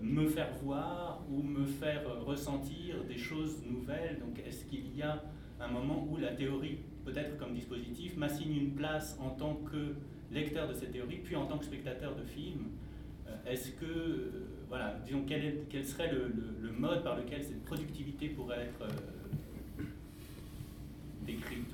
me 0.00 0.26
faire 0.26 0.52
voir 0.62 1.22
ou 1.30 1.42
me 1.42 1.64
faire 1.64 2.02
ressentir 2.24 3.04
des 3.04 3.18
choses 3.18 3.62
nouvelles. 3.66 4.18
Donc 4.20 4.38
est-ce 4.46 4.64
qu'il 4.64 4.96
y 4.96 5.02
a 5.02 5.22
un 5.60 5.68
moment 5.68 6.06
où 6.10 6.16
la 6.16 6.32
théorie, 6.32 6.78
peut-être 7.04 7.36
comme 7.38 7.54
dispositif, 7.54 8.16
m'assigne 8.16 8.56
une 8.56 8.74
place 8.74 9.18
en 9.20 9.30
tant 9.30 9.54
que 9.54 9.94
lecteur 10.32 10.68
de 10.68 10.74
cette 10.74 10.92
théorie, 10.92 11.20
puis 11.22 11.36
en 11.36 11.46
tant 11.46 11.58
que 11.58 11.64
spectateur 11.64 12.16
de 12.16 12.24
film, 12.24 12.70
euh, 13.26 13.36
est-ce 13.46 13.70
que, 13.72 13.84
euh, 13.84 14.46
voilà, 14.68 14.98
disons, 15.04 15.24
quel, 15.26 15.66
serait 15.84 16.12
le, 16.12 16.32
mode 16.72 17.02
par 17.04 17.16
lequel 17.16 17.44
cette 17.44 17.64
productivité 17.64 18.30
pourrait 18.30 18.62
être 18.62 18.82
euh, 18.82 18.88
décrite 21.24 21.68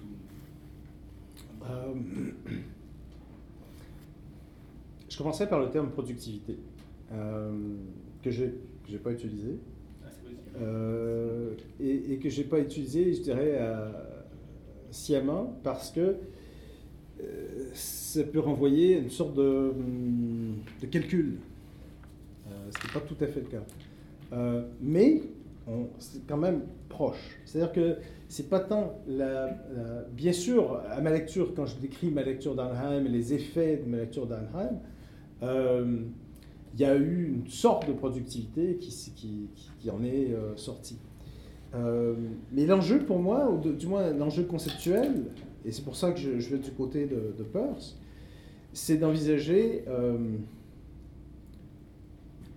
je 5.08 5.18
commencerai 5.18 5.48
par 5.48 5.60
le 5.60 5.70
terme 5.70 5.90
productivité, 5.90 6.58
que 7.10 8.30
je 8.30 8.44
n'ai 8.44 8.98
pas 8.98 9.12
utilisé. 9.12 9.58
Ah, 10.04 10.64
et, 11.80 12.12
et, 12.12 12.18
que 12.18 12.28
je 12.28 12.42
n'ai 12.42 12.48
pas 12.48 12.58
utilisé, 12.58 13.12
je 13.14 13.22
dirais, 13.22 13.60
sciemment, 14.90 15.58
parce 15.62 15.90
que 15.90 16.16
ça 17.74 18.22
peut 18.24 18.40
renvoyer 18.40 18.96
à 18.96 18.98
une 18.98 19.10
sorte 19.10 19.34
de, 19.34 19.72
de 20.80 20.86
calcul, 20.86 21.38
euh, 22.48 22.50
ce 22.70 22.86
n'est 22.86 22.92
pas 22.92 23.00
tout 23.00 23.22
à 23.22 23.26
fait 23.26 23.40
le 23.40 23.46
cas. 23.46 23.62
Euh, 24.32 24.62
mais 24.80 25.22
c'est 25.98 26.26
quand 26.26 26.36
même 26.36 26.62
proche. 26.88 27.38
C'est-à-dire 27.44 27.72
que 27.72 27.96
c'est 28.28 28.48
pas 28.48 28.60
tant 28.60 29.00
la, 29.06 29.56
Bien 30.12 30.32
sûr, 30.32 30.80
à 30.90 31.00
ma 31.00 31.10
lecture, 31.10 31.54
quand 31.54 31.66
je 31.66 31.76
décris 31.76 32.10
ma 32.10 32.22
lecture 32.22 32.54
d'Anheim 32.54 33.04
et 33.04 33.08
les 33.08 33.34
effets 33.34 33.76
de 33.76 33.88
ma 33.88 33.98
lecture 33.98 34.26
d'Anheim, 34.26 34.80
euh, 35.42 35.98
il 36.78 36.82
y 36.82 36.84
a 36.84 36.96
eu 36.96 37.34
une 37.34 37.50
sorte 37.50 37.88
de 37.88 37.92
productivité 37.92 38.78
qui, 38.78 39.90
en 39.90 40.04
est 40.04 40.32
sortie. 40.54 40.98
mais 41.74 42.66
l'enjeu 42.66 43.00
pour 43.00 43.18
moi, 43.18 43.50
ou 43.50 43.58
du 43.58 43.86
moins 43.88 44.12
l'enjeu 44.12 44.44
conceptuel, 44.44 45.24
et 45.64 45.72
c'est 45.72 45.82
pour 45.82 45.96
ça 45.96 46.12
que 46.12 46.18
je, 46.18 46.48
vais 46.50 46.58
du 46.58 46.70
côté 46.70 47.06
de, 47.06 47.34
de 47.36 47.42
Peirce, 47.42 47.98
c'est 48.72 48.96
d'envisager 48.96 49.84
euh, 49.88 50.16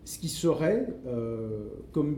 ce 0.05 0.19
qui 0.19 0.29
serait, 0.29 0.87
euh, 1.07 1.67
comme 1.91 2.09